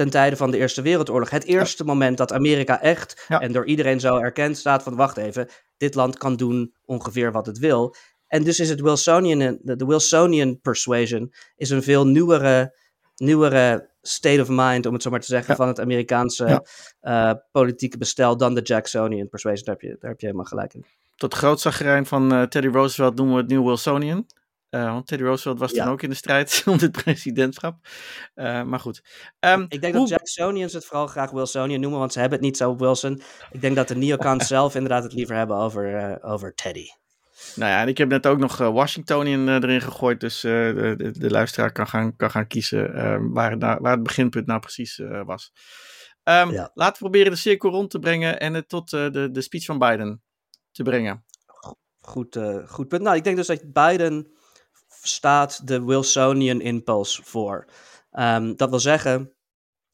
ten 0.00 0.10
tijde 0.10 0.36
van 0.36 0.50
de 0.50 0.56
Eerste 0.58 0.82
Wereldoorlog. 0.82 1.30
Het 1.30 1.44
eerste 1.44 1.84
moment 1.84 2.16
dat 2.16 2.32
Amerika 2.32 2.80
echt, 2.80 3.24
Ja. 3.28 3.40
en 3.40 3.52
door 3.52 3.66
iedereen 3.66 4.00
zo 4.00 4.16
erkend 4.18 4.56
staat 4.58 4.82
van 4.82 4.96
wacht 4.96 5.16
even, 5.16 5.48
dit 5.76 5.94
land 5.94 6.18
kan 6.18 6.36
doen 6.36 6.74
ongeveer 6.84 7.32
wat 7.32 7.46
het 7.46 7.58
wil. 7.58 7.94
En 8.26 8.44
dus 8.44 8.60
is 8.60 8.68
het 8.68 8.80
Wilsonian, 8.80 9.58
de, 9.62 9.84
Wilsonian 9.86 10.60
persuasion 10.60 11.32
is 11.56 11.70
een 11.70 11.82
veel 11.82 12.06
nieuwere, 12.06 12.76
nieuwere 13.16 13.90
state 14.02 14.40
of 14.40 14.48
mind, 14.50 14.86
om 14.86 14.92
het 14.92 15.02
zo 15.02 15.10
maar 15.10 15.20
te 15.20 15.26
zeggen, 15.26 15.50
Ja. 15.50 15.56
van 15.56 15.68
het 15.68 15.80
Amerikaanse 15.80 16.66
eh, 17.00 17.32
politieke 17.52 17.98
bestel 17.98 18.36
dan 18.36 18.54
de 18.54 18.60
Jacksonian 18.62 19.28
persuasion. 19.28 19.64
Daar 19.64 19.74
heb 19.80 19.90
je, 19.90 19.96
daar 20.00 20.10
heb 20.10 20.20
je 20.20 20.26
helemaal 20.26 20.46
gelijk 20.48 20.74
in. 20.74 20.84
Tot 21.16 21.34
groot 21.34 21.60
zagrijn 21.60 22.06
van 22.06 22.32
eh, 22.32 22.42
Teddy 22.42 22.68
Roosevelt 22.68 23.14
noemen 23.16 23.34
we 23.34 23.40
het 23.40 23.50
nieuw 23.50 23.64
Wilsonian. 23.64 24.26
Eh, 24.70 24.92
want 24.92 25.06
Teddy 25.06 25.24
Roosevelt 25.24 25.58
was 25.58 25.70
Ja. 25.72 25.82
toen 25.84 25.92
ook 25.92 26.02
in 26.02 26.08
de 26.08 26.14
strijd 26.14 26.62
om 26.66 26.78
dit 26.78 26.92
presidentschap. 26.92 27.76
Eh, 28.34 28.62
maar 28.62 28.80
goed. 28.80 29.02
Ehm, 29.38 29.64
Ik 29.68 29.80
denk 29.80 29.94
hoe- 29.94 30.08
dat 30.08 30.08
Jacksonians 30.08 30.72
het 30.72 30.84
vooral 30.84 31.06
graag 31.06 31.30
Wilsonian 31.30 31.80
noemen, 31.80 31.98
want 31.98 32.12
ze 32.12 32.20
hebben 32.20 32.38
het 32.38 32.46
niet 32.46 32.56
zo 32.56 32.70
op 32.70 32.78
Wilson. 32.78 33.22
Ik 33.50 33.60
denk 33.60 33.76
dat 33.76 33.88
de 33.88 33.96
neocons 33.96 34.46
zelf 34.56 34.74
inderdaad 34.74 35.02
het 35.02 35.12
liever 35.12 35.36
hebben 35.36 35.56
over, 35.56 35.96
eh, 35.96 36.30
over 36.30 36.54
Teddy. 36.54 36.86
Nou 37.54 37.70
ja, 37.70 37.80
en 37.80 37.88
ik 37.88 37.98
heb 37.98 38.08
net 38.08 38.26
ook 38.26 38.38
nog 38.38 38.56
Washington 38.56 39.26
in, 39.26 39.48
erin 39.48 39.80
gegooid. 39.80 40.20
Dus 40.20 40.40
de, 40.40 40.94
de, 40.96 41.10
de, 41.18 41.30
luisteraar 41.30 41.72
kan 41.72 41.86
gaan, 41.88 42.16
kan 42.16 42.30
gaan 42.30 42.46
kiezen 42.46 42.92
waar, 43.32 43.50
het 43.50 43.60
nou, 43.60 43.78
waar 43.80 43.92
het 43.92 44.02
beginpunt 44.02 44.46
nou 44.46 44.60
precies 44.60 45.00
was. 45.24 45.52
Um, 46.24 46.52
Laten 46.52 46.92
we 46.92 46.98
proberen 46.98 47.32
de 47.32 47.38
cirkel 47.38 47.70
rond 47.70 47.90
te 47.90 47.98
brengen 47.98 48.40
en 48.40 48.54
het 48.54 48.68
tot 48.68 48.90
de, 48.90 49.28
de 49.32 49.40
speech 49.40 49.64
van 49.64 49.78
Biden 49.78 50.22
te 50.72 50.82
brengen. 50.82 51.24
Goed, 52.00 52.38
goed 52.66 52.88
punt. 52.88 53.02
Nou, 53.02 53.16
ik 53.16 53.24
denk 53.24 53.36
dus 53.36 53.46
dat 53.46 53.72
Biden 53.72 54.32
staat 55.02 55.66
de 55.66 55.84
Wilsonian 55.84 56.60
impulse 56.60 57.22
voor. 57.24 57.66
Um, 58.12 58.56
dat 58.56 58.70
wil 58.70 58.80
zeggen, 58.80 59.32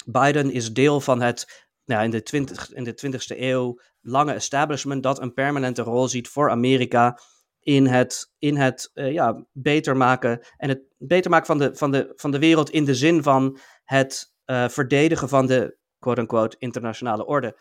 Biden 0.06 0.50
is 0.50 0.72
deel 0.72 1.00
van 1.00 1.20
het 1.20 1.66
nou, 1.84 2.04
in, 2.04 2.10
de 2.10 2.22
20, 2.22 2.72
in 2.72 2.84
de 2.84 2.98
20ste 3.06 3.38
eeuw 3.38 3.80
lange 4.00 4.32
establishment 4.32 5.02
dat 5.02 5.20
een 5.20 5.32
permanente 5.32 5.82
rol 5.82 6.08
ziet 6.08 6.28
voor 6.28 6.50
Amerika 6.50 7.18
in 7.60 7.86
het, 7.86 8.32
in 8.38 8.56
het 8.56 8.90
uh, 8.94 9.12
ja, 9.12 9.44
beter 9.52 9.96
maken 9.96 10.46
en 10.56 10.68
het 10.68 10.82
beter 10.98 11.30
maken 11.30 11.46
van 11.46 11.58
de, 11.58 11.76
van, 11.76 11.90
de, 11.90 12.12
van 12.16 12.30
de 12.30 12.38
wereld 12.38 12.70
in 12.70 12.84
de 12.84 12.94
zin 12.94 13.22
van 13.22 13.58
het 13.84 14.34
uh, 14.46 14.68
verdedigen 14.68 15.28
van 15.28 15.46
de 15.46 15.76
quote-unquote 15.98 16.56
internationale 16.58 17.26
orde. 17.26 17.56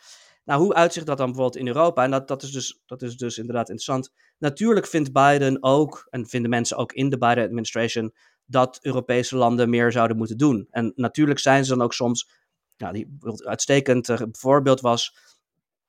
Nou, 0.46 0.62
hoe 0.62 0.74
uitzicht 0.74 1.06
dat 1.06 1.18
dan 1.18 1.26
bijvoorbeeld 1.26 1.58
in 1.58 1.68
Europa? 1.68 2.04
En 2.04 2.12
dat, 2.12 2.28
dat, 2.28 2.44
is 2.44 2.52
dus, 2.52 2.82
dat 2.86 3.02
is 3.02 3.18
dus 3.18 3.38
inderdaad 3.38 3.70
interessant. 3.70 4.12
Natuurlijk 4.38 4.88
vindt 4.88 5.12
Biden 5.12 5.64
ook, 5.64 6.08
en 6.10 6.28
vinden 6.28 6.50
mensen 6.50 6.78
ook 6.78 6.94
in 6.94 7.10
de 7.10 7.18
Biden 7.18 7.44
administration, 7.44 8.14
dat 8.46 8.80
Europese 8.82 9.36
landen 9.36 9.70
meer 9.70 9.92
zouden 9.92 10.18
moeten 10.18 10.38
doen. 10.38 10.68
En 10.70 10.92
natuurlijk 10.96 11.40
zijn 11.40 11.66
ze 11.66 11.76
dan 11.76 11.82
ook 11.82 11.94
soms, 11.94 12.30
nou, 12.78 12.94
die 12.94 13.18
uitstekend 13.46 14.10
uh, 14.10 14.22
voorbeeld 14.32 14.82
was, 14.82 15.18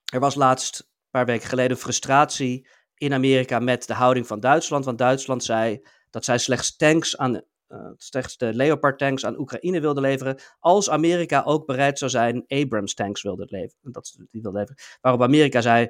er 0.05 0.19
was 0.19 0.35
laatst, 0.35 0.79
een 0.79 1.09
paar 1.09 1.25
weken 1.25 1.47
geleden, 1.47 1.77
frustratie 1.77 2.67
in 2.95 3.13
Amerika 3.13 3.59
met 3.59 3.87
de 3.87 3.93
houding 3.93 4.27
van 4.27 4.39
Duitsland. 4.39 4.85
Want 4.85 4.97
Duitsland 4.97 5.43
zei 5.43 5.87
dat 6.09 6.25
zij 6.25 6.37
slechts 6.37 6.75
tanks 6.75 7.17
aan, 7.17 7.41
slechts 7.95 8.37
de 8.37 8.53
Leopard 8.53 8.97
tanks 8.97 9.25
aan 9.25 9.39
Oekraïne 9.39 9.79
wilde 9.79 10.01
leveren, 10.01 10.39
als 10.59 10.89
Amerika 10.89 11.43
ook 11.43 11.65
bereid 11.65 11.97
zou 11.97 12.11
zijn 12.11 12.43
Abrams 12.47 12.93
tanks 12.93 13.21
wilde 13.21 13.45
leveren. 13.49 13.91
Dat, 13.91 14.15
die 14.31 14.41
wilde 14.41 14.57
leveren. 14.57 14.81
Waarop 15.01 15.21
Amerika 15.21 15.61
zei, 15.61 15.89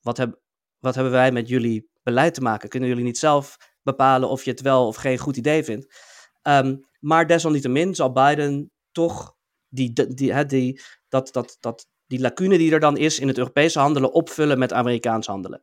wat, 0.00 0.16
heb, 0.16 0.40
wat 0.78 0.94
hebben 0.94 1.12
wij 1.12 1.32
met 1.32 1.48
jullie 1.48 1.90
beleid 2.02 2.34
te 2.34 2.40
maken? 2.40 2.68
Kunnen 2.68 2.88
jullie 2.88 3.04
niet 3.04 3.18
zelf 3.18 3.56
bepalen 3.82 4.28
of 4.28 4.44
je 4.44 4.50
het 4.50 4.60
wel 4.60 4.86
of 4.86 4.96
geen 4.96 5.18
goed 5.18 5.36
idee 5.36 5.64
vindt? 5.64 5.94
Um, 6.42 6.84
maar 7.00 7.26
desalniettemin 7.26 7.94
zal 7.94 8.12
Biden 8.12 8.70
toch 8.92 9.36
die, 9.68 9.92
die, 9.92 10.46
die, 10.46 10.80
dat, 11.08 11.32
dat, 11.32 11.56
dat, 11.60 11.88
die 12.06 12.20
lacune 12.20 12.58
die 12.58 12.72
er 12.72 12.80
dan 12.80 12.96
is 12.96 13.18
in 13.18 13.28
het 13.28 13.38
Europese 13.38 13.78
handelen 13.78 14.12
opvullen 14.12 14.58
met 14.58 14.72
Amerikaans 14.72 15.26
handelen. 15.26 15.62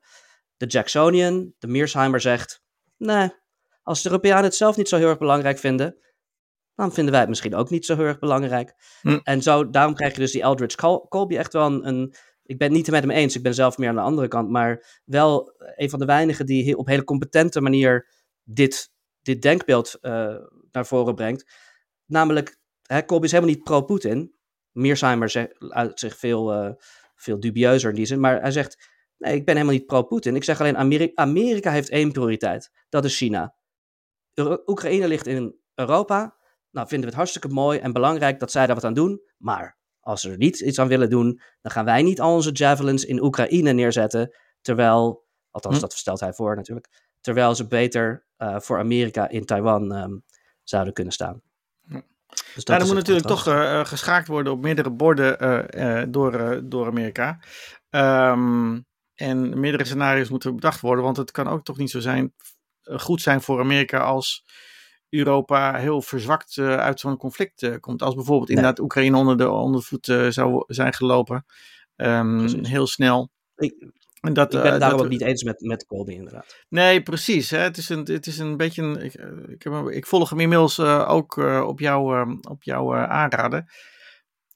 De 0.58 0.66
Jacksonian, 0.66 1.54
de 1.60 1.68
Mearsheimer 1.68 2.22
zegt, 2.22 2.64
nee, 2.98 3.32
als 3.84 4.02
de 4.02 4.10
Europeanen 4.10 4.44
het 4.44 4.56
zelf 4.56 4.78
niet 4.78 4.90
zo 4.90 4.98
heel 4.98 5.08
erg 5.08 5.18
belangrijk 5.18 5.58
vinden, 5.58 5.98
dan 6.76 6.94
vinden 6.94 7.12
wij 7.12 7.22
het 7.22 7.30
misschien 7.30 7.56
ook 7.56 7.70
niet 7.70 7.86
zo 7.86 7.96
heel 7.96 8.06
erg 8.06 8.20
belangrijk. 8.20 8.74
Hm. 9.02 9.20
En 9.24 9.42
zo, 9.42 9.70
daarom 9.70 9.94
krijg 9.94 10.14
je 10.14 10.20
dus 10.20 10.32
die 10.32 10.42
Eldridge 10.42 11.06
Colby 11.10 11.38
echt 11.38 11.54
wel 11.54 11.66
een, 11.66 11.88
een, 11.88 12.16
ik 12.44 12.58
ben 12.58 12.68
het 12.68 12.78
niet 12.78 12.92
met 12.92 13.02
hem 13.02 13.12
eens, 13.12 13.36
ik 13.36 13.44
ben 13.44 13.54
zelf 13.54 13.78
meer 13.78 13.90
aan 13.90 13.96
de 13.96 14.02
andere 14.02 14.28
kant, 14.28 14.50
maar 14.50 15.02
wel 15.06 15.54
een 15.76 15.90
van 15.90 16.00
de 16.00 16.06
weinigen 16.06 16.46
die 16.46 16.78
op 16.78 16.88
hele 16.88 17.04
competente 17.04 17.62
manier 17.62 18.10
dit, 18.44 18.92
dit 19.22 19.42
denkbeeld 19.42 19.98
uh, 20.02 20.36
naar 20.72 20.86
voren 20.86 21.16
brengt. 21.16 21.52
Namelijk, 22.06 22.58
hè, 22.82 23.06
Colby 23.06 23.26
is 23.26 23.32
helemaal 23.32 23.54
niet 23.54 23.64
pro-Putin, 23.64 24.36
Mearsheimer 24.72 25.54
uit 25.58 26.00
zich 26.00 26.18
veel, 26.18 26.54
uh, 26.54 26.72
veel 27.16 27.40
dubieuzer 27.40 27.90
in 27.90 27.96
die 27.96 28.06
zin. 28.06 28.20
Maar 28.20 28.42
hij 28.42 28.52
zegt: 28.52 28.92
Nee, 29.18 29.36
ik 29.36 29.46
ben 29.46 29.56
helemaal 29.56 29.76
niet 29.76 29.86
pro-Poetin. 29.86 30.36
Ik 30.36 30.44
zeg 30.44 30.60
alleen: 30.60 30.78
Amerika, 30.78 31.22
Amerika 31.22 31.72
heeft 31.72 31.90
één 31.90 32.12
prioriteit. 32.12 32.72
Dat 32.90 33.06
is 33.06 33.18
China. 33.18 33.56
Oekraïne 34.66 35.08
ligt 35.08 35.28
in 35.28 35.56
Europa. 35.76 36.36
Nou, 36.72 36.88
vinden 36.88 37.00
we 37.00 37.06
het 37.06 37.16
hartstikke 37.16 37.48
mooi 37.48 37.80
en 37.80 37.94
belangrijk 37.94 38.40
dat 38.40 38.52
zij 38.52 38.66
daar 38.66 38.76
wat 38.76 38.84
aan 38.84 38.94
doen. 38.94 39.22
Maar 39.38 39.78
als 40.00 40.22
ze 40.22 40.32
er 40.32 40.38
niet 40.38 40.60
iets 40.60 40.80
aan 40.80 40.88
willen 40.88 41.10
doen, 41.10 41.42
dan 41.62 41.72
gaan 41.72 41.86
wij 41.86 42.02
niet 42.02 42.22
al 42.22 42.34
onze 42.34 42.52
javelins 42.52 43.06
in 43.06 43.24
Oekraïne 43.24 43.72
neerzetten. 43.72 44.36
Terwijl, 44.62 45.26
althans, 45.52 45.76
hm. 45.76 45.82
dat 45.82 45.94
stelt 45.94 46.20
hij 46.20 46.34
voor 46.34 46.56
natuurlijk. 46.56 46.88
Terwijl 47.22 47.56
ze 47.56 47.68
beter 47.68 48.26
uh, 48.38 48.60
voor 48.60 48.80
Amerika 48.80 49.30
in 49.30 49.46
Taiwan 49.46 49.96
um, 49.96 50.24
zouden 50.64 50.94
kunnen 50.94 51.14
staan. 51.14 51.42
Dus 52.56 52.64
dat 52.64 52.80
er 52.80 52.86
moet 52.86 52.96
natuurlijk 52.96 53.28
toch 53.28 53.48
uh, 53.48 53.86
geschaakt 53.86 54.28
worden 54.28 54.54
op 54.54 54.62
meerdere 54.62 54.92
borden 54.92 55.38
uh, 55.78 56.04
door, 56.10 56.62
door 56.70 56.88
Amerika. 56.88 57.40
Um, 57.90 58.86
en 59.14 59.60
meerdere 59.60 59.86
scenario's 59.86 60.30
moeten 60.30 60.56
bedacht 60.56 60.82
worden, 60.82 61.04
want 61.04 61.18
het 61.18 61.32
kan 61.32 61.48
ook 61.48 61.64
toch 61.64 61.78
niet 61.78 61.90
zo 61.90 62.00
zijn, 62.00 62.34
goed 62.84 63.22
zijn 63.22 63.42
voor 63.42 63.60
Amerika 63.60 64.00
als 64.00 64.44
Europa 65.10 65.76
heel 65.76 66.02
verzwakt 66.02 66.58
uit 66.58 67.00
zo'n 67.00 67.18
conflict 67.18 67.80
komt. 67.80 68.02
Als 68.02 68.16
bijvoorbeeld 68.16 68.48
nee. 68.48 68.58
inderdaad 68.58 68.84
Oekraïne 68.84 69.18
onder 69.18 69.38
de, 69.38 69.50
onder 69.50 69.82
de 69.82 69.88
voet 69.88 70.34
zou 70.34 70.64
zijn 70.68 70.94
gelopen. 70.94 71.46
Um, 71.96 72.66
heel 72.66 72.88
snel. 72.88 73.32
Ik, 73.56 73.92
en 74.24 74.34
dat, 74.34 74.54
ik 74.54 74.62
ben 74.62 74.72
het 74.72 74.82
daarom 74.82 75.00
ook 75.00 75.10
niet 75.10 75.22
eens 75.22 75.44
met, 75.44 75.62
met 75.62 75.86
Colby, 75.86 76.12
inderdaad. 76.12 76.66
Nee, 76.70 77.02
precies. 77.02 77.50
Hè? 77.50 77.58
Het, 77.58 77.78
is 77.78 77.90
een, 77.90 78.04
het 78.04 78.28
is 78.28 78.38
een 78.38 78.58
beetje. 78.58 78.82
Een, 78.82 79.02
ik, 79.04 79.14
eh, 79.14 79.28
ik, 79.48 79.64
heb, 79.64 79.88
ik 79.88 80.06
volg 80.06 80.30
hem 80.30 80.40
inmiddels 80.40 80.78
uh, 80.78 81.10
ook 81.10 81.38
uh, 81.38 81.64
op 81.68 81.80
jouw 81.80 82.26
op 82.42 82.64
jou, 82.64 82.98
aanraden. 82.98 83.66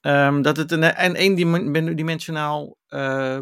Um, 0.00 0.42
dat 0.42 0.56
het 0.56 0.72
een, 0.72 1.04
een 1.04 1.14
eendimensionaal 1.14 2.76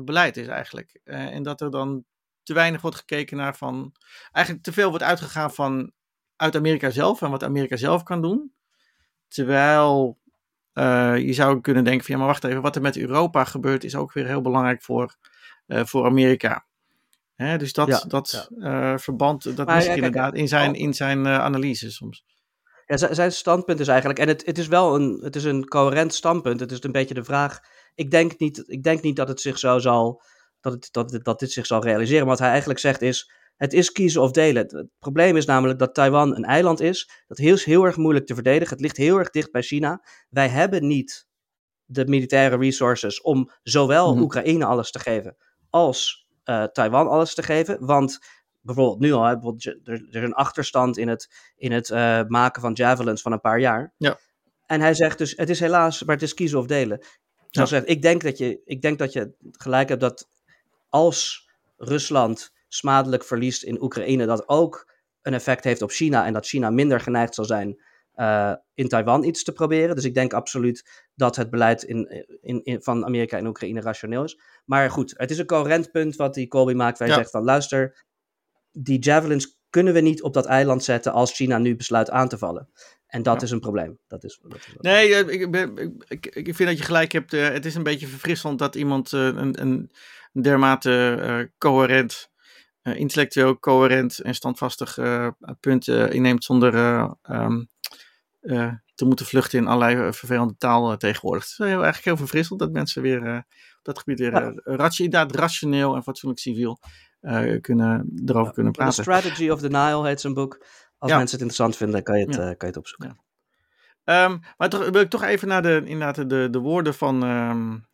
beleid 0.05 0.37
is 0.37 0.47
eigenlijk. 0.47 1.01
en 1.05 1.43
dat 1.43 1.61
er 1.61 1.70
dan 1.70 2.05
te 2.47 2.55
weinig 2.55 2.80
wordt 2.80 2.97
gekeken 2.97 3.36
naar 3.36 3.57
van. 3.57 3.92
Eigenlijk 4.32 4.64
te 4.64 4.72
veel 4.72 4.88
wordt 4.88 5.05
uitgegaan 5.05 5.53
van. 5.53 5.92
uit 6.36 6.57
Amerika 6.57 6.90
zelf 6.90 7.22
en 7.22 7.30
wat 7.30 7.44
Amerika 7.44 7.76
zelf 7.76 8.03
kan 8.03 8.22
doen. 8.22 8.53
Terwijl 9.28 10.18
je 11.16 11.32
zou 11.32 11.61
kunnen 11.61 11.84
denken: 11.84 12.05
van 12.05 12.14
ja, 12.14 12.20
maar 12.20 12.30
wacht 12.30 12.44
even, 12.44 12.62
wat 12.62 12.76
er 12.76 12.82
met 12.82 12.97
Europa 12.97 13.44
gebeurt 13.44 13.84
is 13.84 13.97
ook 13.97 14.12
weer 14.12 14.26
heel 14.26 14.40
belangrijk 14.40 14.82
voor 14.82 15.16
uh, 15.66 15.84
voor 15.84 16.05
Amerika. 16.07 16.66
Hè, 17.34 17.59
dus 17.59 17.72
dat, 17.72 18.05
dat 18.09 18.49
Uh, 18.59 18.97
verband, 18.97 19.57
dat 19.57 19.70
is 19.70 19.86
inderdaad 19.86 20.34
in 20.34 20.49
zijn, 20.49 20.74
in 20.74 20.94
zijn 20.94 21.26
analyse 21.26 21.90
soms. 21.90 22.24
Ja, 22.86 23.14
zijn 23.14 23.32
standpunt 23.32 23.80
is 23.80 23.88
eigenlijk, 23.88 24.18
en 24.18 24.28
het, 24.28 24.47
het 24.47 24.59
is 24.59 24.66
wel 24.66 24.94
een, 24.94 25.18
het 25.22 25.36
is 25.36 25.44
een 25.44 25.68
coherent 25.68 26.14
standpunt. 26.14 26.61
Het 26.61 26.72
is 26.72 26.82
een 26.82 26.92
beetje 26.92 27.14
de 27.14 27.24
vraag. 27.24 27.61
Ik 27.94 28.11
denk 28.11 28.38
niet, 28.38 28.64
ik 28.66 28.82
denk 28.82 29.03
niet 29.03 29.16
dat 29.16 29.28
het 29.28 29.40
zich 29.40 29.59
zo 29.59 29.78
zal, 29.78 30.22
dat, 30.61 30.72
het, 30.72 30.88
dat, 30.90 31.18
dat 31.22 31.38
dit 31.38 31.52
zich 31.52 31.66
zal 31.66 31.82
realiseren. 31.82 32.20
Maar 32.20 32.30
wat 32.30 32.38
hij 32.38 32.48
eigenlijk 32.48 32.78
zegt 32.78 33.02
is, 33.02 33.30
het 33.57 33.72
is 33.72 33.92
kiezen 33.92 34.22
of 34.22 34.30
delen. 34.30 34.62
Het, 34.62 34.86
probleem 34.98 35.36
is 35.36 35.44
namelijk 35.44 35.78
dat 35.78 35.94
Taiwan 35.94 36.36
een 36.36 36.44
eiland 36.44 36.80
is. 36.80 37.11
Dat 37.26 37.38
is 37.38 37.64
heel 37.64 37.84
erg 37.84 37.96
moeilijk 37.96 38.26
te 38.26 38.34
verdedigen. 38.34 38.72
Het 38.72 38.80
ligt 38.80 38.96
heel 38.96 39.18
erg 39.18 39.30
dicht 39.30 39.52
bij 39.52 39.62
China. 39.62 40.04
Wij 40.28 40.48
hebben 40.48 40.86
niet 40.86 41.26
de 41.84 42.07
militaire 42.07 42.57
resources 42.57 43.20
om 43.20 43.50
zowel 43.62 44.14
mm 44.14 44.22
Oekraïne 44.22 44.64
alles 44.64 44.90
te 44.90 44.98
geven 44.98 45.36
als 45.70 46.26
uh, 46.44 46.64
Taiwan 46.64 47.09
alles 47.09 47.34
te 47.34 47.42
geven. 47.42 47.86
Want 47.86 48.18
bijvoorbeeld 48.61 49.00
nu 49.00 49.12
al, 49.12 49.22
bijvoorbeeld, 49.22 49.64
er, 49.64 49.80
er, 49.84 50.16
is 50.16 50.22
een 50.22 50.34
achterstand 50.34 50.96
in 50.96 51.09
het, 51.09 51.52
in 51.57 51.72
het 51.72 51.88
uh, 51.88 52.20
maken 52.26 52.62
van 52.62 52.72
javelins 52.72 53.22
van 53.22 53.32
een 53.32 53.40
paar 53.40 53.61
jaar. 53.61 53.94
Ja. 53.96 54.18
En 54.66 54.80
hij 54.80 54.94
zegt 54.94 55.18
dus, 55.18 55.36
het 55.36 55.50
is 55.50 55.61
helaas, 55.61 56.02
maar 56.02 56.14
het 56.14 56.24
is 56.24 56.34
kiezen 56.34 56.59
of 56.59 56.66
delen. 56.66 57.04
Ja. 57.50 57.66
Zegt, 57.66 57.88
ik, 57.88 58.02
denk 58.02 58.22
dat 58.22 58.38
je, 58.38 58.61
ik 58.64 58.82
denk 58.82 58.98
dat 58.98 59.12
je 59.12 59.34
gelijk 59.52 59.88
hebt 59.88 60.00
dat 60.00 60.28
als 60.97 61.49
Rusland 61.76 62.53
smadelijk 62.68 63.24
verliest 63.24 63.62
in 63.62 63.82
Oekraïne, 63.82 64.26
dat 64.26 64.49
ook 64.49 64.92
een 65.22 65.34
effect 65.34 65.64
heeft 65.64 65.82
op 65.82 65.90
China 65.90 66.26
en 66.26 66.32
dat 66.32 66.47
China 66.47 66.70
minder 66.70 67.01
geneigd 67.01 67.34
zal 67.34 67.44
zijn 67.44 67.82
uh, 68.14 68.53
in 68.74 68.88
Taiwan 68.88 69.24
iets 69.24 69.44
te 69.44 69.53
proberen. 69.53 69.94
Dus 69.94 70.05
ik 70.05 70.14
denk 70.14 70.32
absoluut 70.32 71.05
dat 71.14 71.36
het 71.36 71.51
beleid 71.51 71.82
in, 71.82 72.26
in, 72.40 72.64
in, 72.64 72.82
van 72.82 73.05
Amerika 73.05 73.36
en 73.36 73.47
Oekraïne 73.47 73.80
rationeel 73.80 74.24
is. 74.24 74.38
Maar 74.64 74.90
goed, 74.90 75.14
het 75.16 75.30
is 75.30 75.38
een 75.38 75.47
coherent 75.47 75.90
punt 75.90 76.16
wat 76.16 76.34
die 76.34 76.49
Colby 76.49 76.72
maakt. 76.72 76.99
Wij 76.99 77.09
ja. 77.09 77.14
zegt 77.14 77.30
van 77.30 77.44
luister, 77.44 78.05
die 78.72 78.99
javelins 78.99 79.59
kunnen 79.70 79.94
we 79.94 80.01
niet 80.01 80.22
op 80.22 80.34
dat 80.34 80.47
eiland 80.47 80.84
zetten 80.84 81.12
als 81.12 81.32
China 81.32 81.59
nu 81.59 81.76
besluit 81.76 82.11
aan 82.11 82.28
te 82.28 82.38
vallen. 82.38 82.68
En 83.07 83.22
dat 83.22 83.36
ja. 83.36 83.42
is 83.42 83.51
een 83.51 83.61
probleem. 83.61 83.99
Dat 84.07 84.24
is, 84.24 84.40
dat 84.42 84.59
is 84.59 84.74
nee, 84.78 85.09
ik, 85.09 85.30
ik, 86.09 86.26
ik, 86.26 86.55
vind 86.55 86.68
dat 86.68 86.78
je 86.78 86.84
gelijk 86.84 87.12
hebt. 87.12 87.32
Uh, 87.32 87.49
het 87.49 87.64
is 87.64 87.74
een 87.74 87.82
beetje 87.82 88.07
verfrissend 88.07 88.59
dat 88.59 88.74
iemand 88.74 89.12
een, 89.12 89.61
een 89.61 89.90
dermate 90.43 91.16
uh, 91.20 91.49
coherent, 91.59 92.30
intellectueel 92.82 93.59
coherent 93.59 94.18
en 94.18 94.34
standvastig 94.34 94.99
punt 95.61 95.89
inneemt 95.89 96.45
zonder 96.45 96.74
um, 97.30 97.68
uh, 98.47 98.72
te 98.95 99.05
moeten 99.05 99.26
vluchten 99.26 99.59
in 99.59 99.66
allerlei 99.66 100.07
eh, 100.07 100.12
vervelende 100.12 100.57
taal 100.59 100.97
tegenwoordig. 100.97 101.43
Het 101.43 101.53
is 101.53 101.59
heel, 101.59 101.68
eigenlijk 101.68 102.05
heel 102.05 102.16
verfrissend 102.16 102.59
dat 102.59 102.72
mensen 102.72 103.03
weer 103.03 103.37
op 103.78 103.82
dat 103.82 103.99
gebied 103.99 104.18
weer 104.18 104.32
ja. 104.32 104.53
inderdaad 104.95 105.34
rationeel 105.34 105.95
en 105.95 106.03
fatsoenlijk 106.03 106.41
civiel 106.41 106.78
kunnen, 107.61 108.12
erover 108.26 108.47
ja, 108.47 108.51
kunnen 108.51 108.72
praten. 108.72 108.95
The 108.95 109.03
Strategy 109.03 109.49
of 109.49 109.61
Denial 109.61 110.05
heet 110.05 110.20
zijn 110.20 110.34
boek. 110.34 110.66
Als 110.99 111.11
ja. 111.11 111.16
mensen 111.16 111.39
het 111.39 111.49
interessant 111.49 111.76
vinden, 111.76 112.03
kan 112.03 112.18
je 112.18 112.24
het, 112.24 112.37
kan 112.37 112.57
je 112.59 112.66
het 112.66 112.76
opzoeken. 112.76 113.20
Um, 114.05 114.41
maar 114.57 114.68
toch, 114.68 114.89
wil 114.89 115.01
ik 115.01 115.11
toch 115.11 115.22
even 115.22 115.49
naar 115.49 115.62
de, 115.62 115.82
inderdaad 115.84 116.30
de, 116.30 116.49
de 116.51 116.59
woorden 116.59 116.95
van, 116.95 117.22
um, 117.22 117.87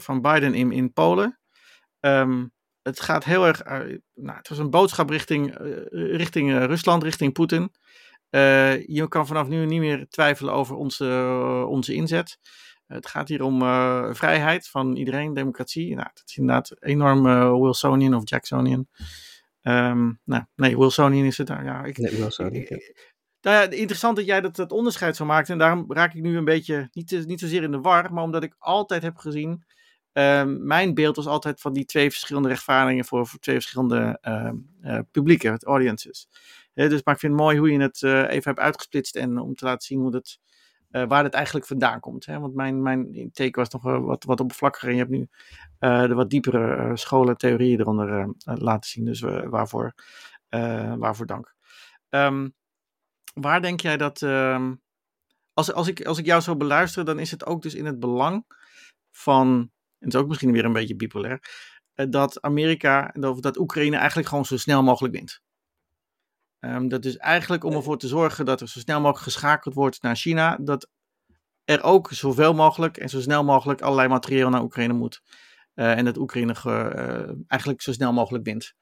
van 0.00 0.22
Biden 0.22 0.54
in, 0.54 0.72
in 0.72 0.92
Polen. 0.92 1.38
Um, 2.00 2.52
het 2.82 3.00
gaat 3.00 3.24
heel 3.24 3.46
erg. 3.46 3.64
nou, 4.14 4.36
het 4.36 4.48
was 4.48 4.58
een 4.58 4.70
boodschap 4.70 5.10
richting, 5.10 5.54
richting 5.90 6.58
Rusland, 6.66 7.02
richting 7.02 7.32
Poetin. 7.32 7.72
je 8.86 9.06
kan 9.08 9.26
vanaf 9.26 9.48
nu 9.48 9.66
niet 9.66 9.80
meer 9.80 10.06
twijfelen 10.08 10.54
over 10.54 10.76
onze, 10.76 11.64
onze 11.68 11.94
inzet. 11.94 12.38
Het 12.86 13.06
gaat 13.06 13.28
hier 13.28 13.42
om 13.42 13.60
vrijheid 14.14 14.68
van 14.68 14.96
iedereen, 14.96 15.34
democratie. 15.34 15.94
Nou, 15.94 16.08
dat 16.14 16.22
is 16.26 16.36
inderdaad 16.36 16.76
enorm 16.80 17.22
Wilsonian 17.60 18.14
of 18.14 18.22
Jacksonian. 18.24 18.88
Um, 19.62 20.20
nou, 20.24 20.44
nee, 20.54 20.76
Wilsonian 20.76 21.24
is 21.24 21.38
het 21.38 21.46
daar. 21.46 21.64
Ja, 21.64 21.84
ik, 21.84 21.98
nee, 21.98 22.16
Wilsonian. 22.16 22.66
Nou 23.40 23.56
ja, 23.56 23.70
interessant 23.70 24.16
dat 24.16 24.26
jij 24.26 24.40
dat, 24.40 24.56
dat 24.56 24.72
onderscheid 24.72 25.16
zo 25.16 25.24
maakt. 25.24 25.48
En 25.48 25.58
daarom 25.58 25.84
raak 25.88 26.14
ik 26.14 26.22
nu 26.22 26.36
een 26.36 26.44
beetje, 26.44 26.88
niet, 26.92 27.26
niet 27.26 27.40
zozeer 27.40 27.62
in 27.62 27.70
de 27.70 27.80
war, 27.80 28.12
maar 28.12 28.22
omdat 28.22 28.42
ik 28.42 28.54
altijd 28.58 29.02
heb 29.02 29.16
gezien. 29.16 29.64
Um, 30.18 30.66
mijn 30.66 30.94
beeld 30.94 31.16
was 31.16 31.26
altijd 31.26 31.60
van 31.60 31.72
die 31.72 31.84
twee 31.84 32.10
verschillende 32.10 32.48
rechtvaardigingen 32.48 33.04
voor, 33.04 33.26
voor 33.26 33.38
twee 33.38 33.54
verschillende 33.54 34.18
uh, 34.82 34.98
publieken, 35.10 35.58
audiences. 35.58 36.28
dus, 36.74 37.02
maar 37.02 37.14
ik 37.14 37.20
vind 37.20 37.32
het 37.32 37.42
mooi 37.42 37.58
hoe 37.58 37.70
je 37.70 37.80
het 37.80 38.02
uh, 38.02 38.20
even 38.22 38.42
hebt 38.42 38.58
uitgesplitst 38.58 39.16
en 39.16 39.38
om 39.38 39.54
te 39.54 39.64
laten 39.64 39.86
zien 39.86 40.00
hoe 40.00 40.10
dat, 40.10 40.38
uh, 40.90 41.04
waar 41.08 41.24
het 41.24 41.34
eigenlijk 41.34 41.66
vandaan 41.66 42.00
komt. 42.00 42.26
Hè? 42.26 42.40
Want 42.40 42.54
mijn, 42.54 42.82
mijn 42.82 43.30
take 43.32 43.60
was 43.60 43.68
nog 43.68 43.82
wat, 43.82 44.24
wat 44.24 44.40
oppervlakkiger 44.40 44.88
en 44.88 44.94
je 44.94 45.00
hebt 45.00 45.12
nu 45.12 45.28
de 46.08 46.14
wat 46.14 46.30
diepere 46.30 46.96
scholen 46.96 47.36
theorieën 47.36 47.80
eronder 47.80 48.34
laten 48.44 48.90
zien. 48.90 49.04
Dus 49.04 49.20
waarvoor, 49.20 49.94
waarvoor 50.98 51.26
dank. 51.26 51.54
Um, 52.10 52.54
waar 53.34 53.62
denk 53.62 53.80
jij 53.80 53.96
dat. 53.96 54.22
Als, 55.52 55.72
als, 55.72 55.88
ik, 55.88 56.04
als 56.04 56.18
ik 56.18 56.26
jou 56.26 56.40
zo 56.40 56.56
beluister, 56.56 57.04
dan 57.04 57.18
is 57.18 57.30
het 57.30 57.46
ook 57.46 57.62
dus 57.62 57.74
in 57.74 57.86
het 57.86 58.00
belang 58.00 58.44
van. 59.10 59.70
En 59.98 60.04
het 60.06 60.14
is 60.14 60.20
ook 60.20 60.28
misschien 60.28 60.52
weer 60.52 60.64
een 60.64 60.72
beetje 60.72 60.96
bipolair. 60.96 61.40
Uh, 61.94 62.06
dat 62.10 62.42
Amerika, 62.42 63.14
of 63.20 63.40
dat 63.40 63.58
Oekraïne 63.58 63.96
eigenlijk 63.96 64.28
gewoon 64.28 64.44
zo 64.44 64.56
snel 64.56 64.82
mogelijk 64.82 65.14
wint. 65.14 65.40
Um, 66.60 66.88
dat 66.88 67.04
is 67.04 67.16
eigenlijk 67.16 67.64
om 67.64 67.72
ervoor 67.72 67.98
te 67.98 68.08
zorgen 68.08 68.44
dat 68.44 68.60
er 68.60 68.68
zo 68.68 68.78
snel 68.78 69.00
mogelijk 69.00 69.24
geschakeld 69.24 69.74
wordt 69.74 70.02
naar 70.02 70.16
China. 70.16 70.58
Dat 70.60 70.88
er 71.64 71.82
ook 71.82 72.12
zoveel 72.12 72.54
mogelijk 72.54 72.96
en 72.96 73.08
zo 73.08 73.20
snel 73.20 73.44
mogelijk 73.44 73.80
allerlei 73.80 74.08
materieel 74.08 74.50
naar 74.50 74.62
Oekraïne 74.62 74.92
moet. 74.92 75.22
Uh, 75.74 75.96
en 75.96 76.04
dat 76.04 76.16
Oekraïne 76.16 76.54
uh, 76.66 77.34
eigenlijk 77.46 77.82
zo 77.82 77.92
snel 77.92 78.12
mogelijk 78.12 78.44
wint. 78.44 78.74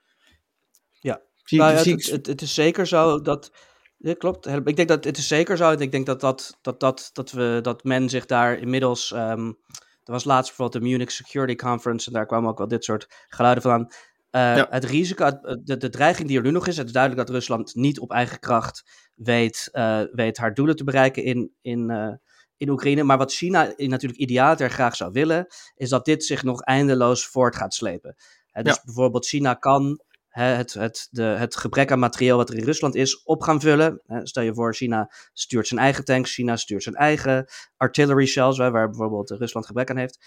Ja, 0.91 1.23
zie, 1.45 1.59
nou, 1.59 1.79
zie, 1.79 1.95
het, 1.95 2.07
het, 2.07 2.27
het, 2.27 2.43
is 2.43 2.55
zeker 2.55 2.87
zo 2.87 3.21
dat 3.21 3.51
ja, 3.97 4.15
klopt. 4.15 4.47
Ik 4.47 4.77
denk 4.77 4.89
dat 4.89 5.05
het 5.05 5.19
is 5.19 5.29
zeker 5.29 5.57
zo. 5.57 5.71
Ik 5.71 5.91
denk 5.91 6.07
dat, 6.07 6.21
dat, 6.21 6.59
dat, 6.61 6.81
dat, 6.81 7.11
dat, 7.13 7.31
we, 7.31 7.59
dat 7.63 7.85
men 7.85 8.09
zich 8.09 8.27
daar 8.27 8.59
inmiddels. 8.59 9.13
Um, 9.13 9.59
er 10.07 10.13
was 10.13 10.25
laatst 10.25 10.57
bijvoorbeeld 10.57 10.83
de 10.83 10.89
Munich 10.89 11.11
Security 11.11 11.55
Conference. 11.55 12.07
En 12.07 12.13
daar 12.13 12.27
kwamen 12.27 12.51
ook 12.51 12.59
wel 12.59 12.69
dit 12.69 12.85
soort 12.85 13.07
geluiden 13.29 13.63
van. 13.63 13.93
Uh, 14.31 14.63
Het 14.69 14.85
risico, 14.85 15.31
de, 15.65 15.77
de 15.77 15.89
dreiging 15.89 16.29
die 16.29 16.37
er 16.37 16.43
nu 16.43 16.51
nog 16.51 16.67
is. 16.67 16.77
Het 16.77 16.87
is 16.87 16.93
duidelijk 16.93 17.27
dat 17.27 17.37
Rusland 17.37 17.75
niet 17.75 18.01
op 18.01 18.11
eigen 18.11 18.39
kracht 18.39 19.11
weet, 19.15 19.69
uh, 19.73 20.01
weet 20.13 20.37
haar 20.37 20.55
doelen 20.55 20.77
te 20.77 20.85
bereiken 20.85 21.25
in, 21.25 21.53
in, 21.61 21.91
uh, 21.91 22.13
in 22.57 22.69
Oekraïne. 22.69 23.03
Maar 23.03 23.19
wat 23.19 23.33
China 23.33 23.73
natuurlijk 23.77 24.21
idealiter 24.21 24.71
graag 24.71 24.97
zou 24.97 25.13
willen. 25.13 25.47
Is 25.75 25.89
dat 25.89 26.05
dit 26.05 26.25
zich 26.25 26.43
nog 26.43 26.61
eindeloos 26.61 27.27
voort 27.27 27.57
gaat 27.57 27.75
slepen. 27.75 28.15
dus 28.53 28.75
ja. 28.75 28.81
bijvoorbeeld 28.85 29.27
China 29.27 29.55
kan 29.55 30.01
het, 30.45 30.75
het, 30.75 31.09
de, 31.11 31.23
het 31.23 31.57
gebrek 31.57 31.91
aan 31.93 31.99
materieel 31.99 32.37
wat 32.37 32.51
er 32.51 32.57
in 32.57 32.65
Rusland 32.65 32.95
is 32.95 33.23
op 33.23 33.43
gaan 33.43 33.61
vullen. 33.61 34.03
Stel 34.23 34.43
je 34.43 34.55
voor, 34.55 34.75
China 34.75 35.13
stuurt 35.33 35.67
zijn 35.67 35.81
eigen 35.81 36.05
tanks, 36.05 36.35
China 36.35 36.57
stuurt 36.57 36.83
zijn 36.83 36.95
eigen 36.95 37.47
artillery 37.77 38.27
shells, 38.27 38.59
waar 38.59 38.89
bijvoorbeeld 38.89 39.31
Rusland 39.31 39.67
gebrek 39.67 39.91
aan 39.91 39.97
heeft. 39.97 40.25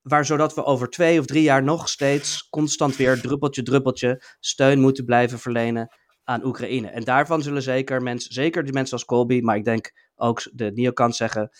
Waar 0.00 0.24
zodat 0.24 0.54
we 0.54 0.64
over 0.64 0.88
twee 0.88 1.18
of 1.18 1.26
drie 1.26 1.42
jaar 1.42 1.62
nog 1.62 1.88
steeds 1.88 2.48
constant 2.48 2.96
weer 2.96 3.20
druppeltje, 3.20 3.62
druppeltje 3.62 4.22
steun 4.40 4.80
moeten 4.80 5.04
blijven 5.04 5.38
verlenen 5.38 5.96
aan 6.24 6.44
Oekraïne. 6.44 6.88
En 6.88 7.04
daarvan 7.04 7.42
zullen 7.42 7.62
zeker 7.62 8.02
mensen, 8.02 8.32
zeker 8.32 8.64
die 8.64 8.72
mensen 8.72 8.96
als 8.96 9.04
Colby, 9.04 9.40
maar 9.40 9.56
ik 9.56 9.64
denk 9.64 9.92
ook 10.14 10.42
de 10.52 10.70
neocons 10.74 11.16
zeggen, 11.16 11.50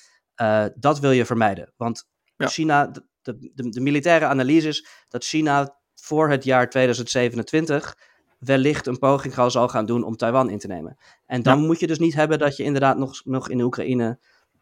uh, 0.42 0.66
dat 0.74 1.00
wil 1.00 1.10
je 1.10 1.24
vermijden. 1.24 1.72
Want 1.76 2.08
China, 2.36 2.86
de, 2.86 3.52
de, 3.54 3.68
de 3.68 3.80
militaire 3.80 4.26
analyse 4.26 4.68
is 4.68 4.86
dat 5.08 5.24
China 5.24 5.80
voor 6.02 6.30
het 6.30 6.44
jaar 6.44 6.70
2027 6.70 7.96
wellicht 8.38 8.86
een 8.86 8.98
poging 8.98 9.34
zal 9.34 9.68
gaan 9.68 9.86
doen 9.86 10.04
om 10.04 10.16
Taiwan 10.16 10.50
in 10.50 10.58
te 10.58 10.66
nemen. 10.66 10.96
En 11.26 11.42
dan 11.42 11.66
moet 11.66 11.80
je 11.80 11.86
dus 11.86 11.98
niet 11.98 12.14
hebben 12.14 12.38
dat 12.38 12.56
je 12.56 12.62
inderdaad 12.62 12.96
nog, 12.96 13.24
nog 13.24 13.48
in 13.48 13.58
de 13.58 13.64
Oekraïne 13.64 14.18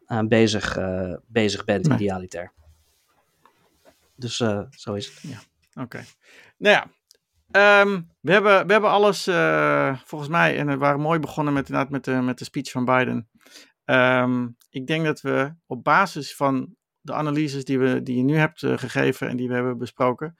uh, 0.07 0.19
bezig, 0.19 0.77
uh, 0.77 1.15
bezig 1.27 1.63
bent, 1.63 1.87
nee. 1.87 1.97
idealiter. 1.97 2.51
Dus 4.15 4.39
uh, 4.39 4.61
zo 4.69 4.93
is 4.93 5.07
het. 5.07 5.31
Ja, 5.31 5.39
oké. 5.81 6.03
Nou 6.57 6.75
ja, 6.75 7.81
um, 7.81 8.09
we, 8.19 8.31
hebben, 8.31 8.67
we 8.67 8.71
hebben 8.71 8.89
alles 8.89 9.23
volgens 10.05 10.29
mij, 10.29 10.57
en 10.57 10.67
we 10.67 10.77
waren 10.77 10.99
mooi 10.99 11.19
begonnen 11.19 11.53
met, 11.53 11.69
inderdaad 11.69 11.91
met, 11.91 12.03
de, 12.03 12.11
met 12.11 12.37
de 12.37 12.45
speech 12.45 12.71
van 12.71 12.85
Biden. 12.85 13.29
Um, 13.85 14.57
ik 14.69 14.87
denk 14.87 15.05
dat 15.05 15.21
we 15.21 15.53
op 15.67 15.83
basis 15.83 16.35
van 16.35 16.75
de 17.01 17.13
analyses 17.13 17.65
die, 17.65 17.79
we, 17.79 18.03
die 18.03 18.17
je 18.17 18.23
nu 18.23 18.35
hebt 18.35 18.59
gegeven 18.59 19.27
en 19.27 19.37
die 19.37 19.47
we 19.47 19.53
hebben 19.53 19.77
besproken, 19.77 20.37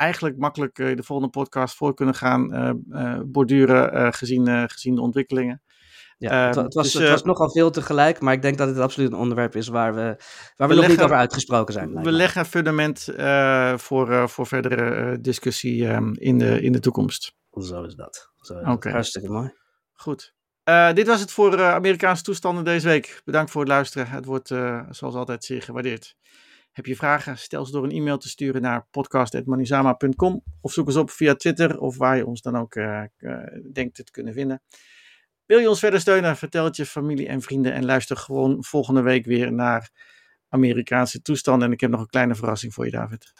eigenlijk 0.00 0.36
makkelijk 0.36 0.78
uh, 0.78 0.96
de 0.96 1.02
volgende 1.02 1.30
podcast 1.30 1.76
voor 1.76 1.94
kunnen 1.94 2.14
gaan 2.14 2.54
uh, 2.90 3.20
borduren 3.24 4.14
gezien, 4.14 4.70
gezien 4.70 4.94
de 4.94 5.00
ontwikkelingen. 5.00 5.62
Ja, 6.18 6.46
het, 6.46 6.54
het, 6.54 6.74
was, 6.74 6.92
dus, 6.92 7.02
het 7.02 7.10
was 7.10 7.22
nogal 7.22 7.50
veel 7.50 7.70
tegelijk, 7.70 8.20
maar 8.20 8.34
ik 8.34 8.42
denk 8.42 8.58
dat 8.58 8.68
het 8.68 8.78
absoluut 8.78 9.12
een 9.12 9.18
onderwerp 9.18 9.56
is 9.56 9.68
waar 9.68 9.94
we, 9.94 10.00
waar 10.56 10.68
we, 10.68 10.74
we 10.74 10.80
nog 10.80 10.88
niet 10.88 11.02
over 11.02 11.16
uitgesproken 11.16 11.72
zijn. 11.72 12.02
We 12.02 12.12
leggen 12.12 12.40
een 12.40 12.46
fundament 12.46 13.08
voor, 13.80 14.28
voor 14.28 14.46
verdere 14.46 15.20
discussie 15.20 15.88
um, 15.88 16.14
in, 16.14 16.38
de, 16.38 16.60
in 16.60 16.72
de 16.72 16.80
toekomst. 16.80 17.32
Zo 17.50 17.82
is 17.82 17.94
dat. 17.94 18.30
Okay. 18.64 18.92
Hartstikke 18.92 19.28
mooi. 19.28 19.52
Goed. 19.92 20.34
Uh, 20.64 20.92
dit 20.92 21.06
was 21.06 21.20
het 21.20 21.30
voor 21.30 21.58
uh, 21.58 21.74
Amerikaanse 21.74 22.22
toestanden 22.22 22.64
deze 22.64 22.88
week. 22.88 23.22
Bedankt 23.24 23.50
voor 23.50 23.60
het 23.60 23.70
luisteren. 23.70 24.08
Het 24.08 24.24
wordt 24.24 24.50
uh, 24.50 24.82
zoals 24.90 25.14
altijd 25.14 25.44
zeer 25.44 25.62
gewaardeerd. 25.62 26.16
Heb 26.72 26.86
je 26.86 26.96
vragen? 26.96 27.38
Stel 27.38 27.64
ze 27.66 27.72
door 27.72 27.84
een 27.84 27.90
e-mail 27.90 28.18
te 28.18 28.28
sturen 28.28 28.62
naar 28.62 28.86
podcast.manizama.com 28.90 30.42
of 30.60 30.72
zoek 30.72 30.86
ons 30.86 30.96
op 30.96 31.10
via 31.10 31.34
Twitter 31.34 31.78
of 31.78 31.96
waar 31.96 32.16
je 32.16 32.26
ons 32.26 32.42
dan 32.42 32.56
ook 32.56 32.74
uh, 32.74 33.02
uh, 33.18 33.38
denkt 33.72 33.94
te 33.94 34.10
kunnen 34.10 34.32
vinden. 34.32 34.62
Wil 35.46 35.58
je 35.58 35.68
ons 35.68 35.78
verder 35.78 36.00
steunen? 36.00 36.36
Vertel 36.36 36.64
het 36.64 36.76
je 36.76 36.86
familie 36.86 37.28
en 37.28 37.42
vrienden 37.42 37.72
en 37.72 37.84
luister 37.84 38.16
gewoon 38.16 38.64
volgende 38.64 39.02
week 39.02 39.24
weer 39.24 39.52
naar 39.52 39.90
Amerikaanse 40.48 41.22
toestanden. 41.22 41.66
En 41.66 41.72
ik 41.72 41.80
heb 41.80 41.90
nog 41.90 42.00
een 42.00 42.06
kleine 42.06 42.34
verrassing 42.34 42.74
voor 42.74 42.84
je, 42.84 42.90
David. 42.90 43.32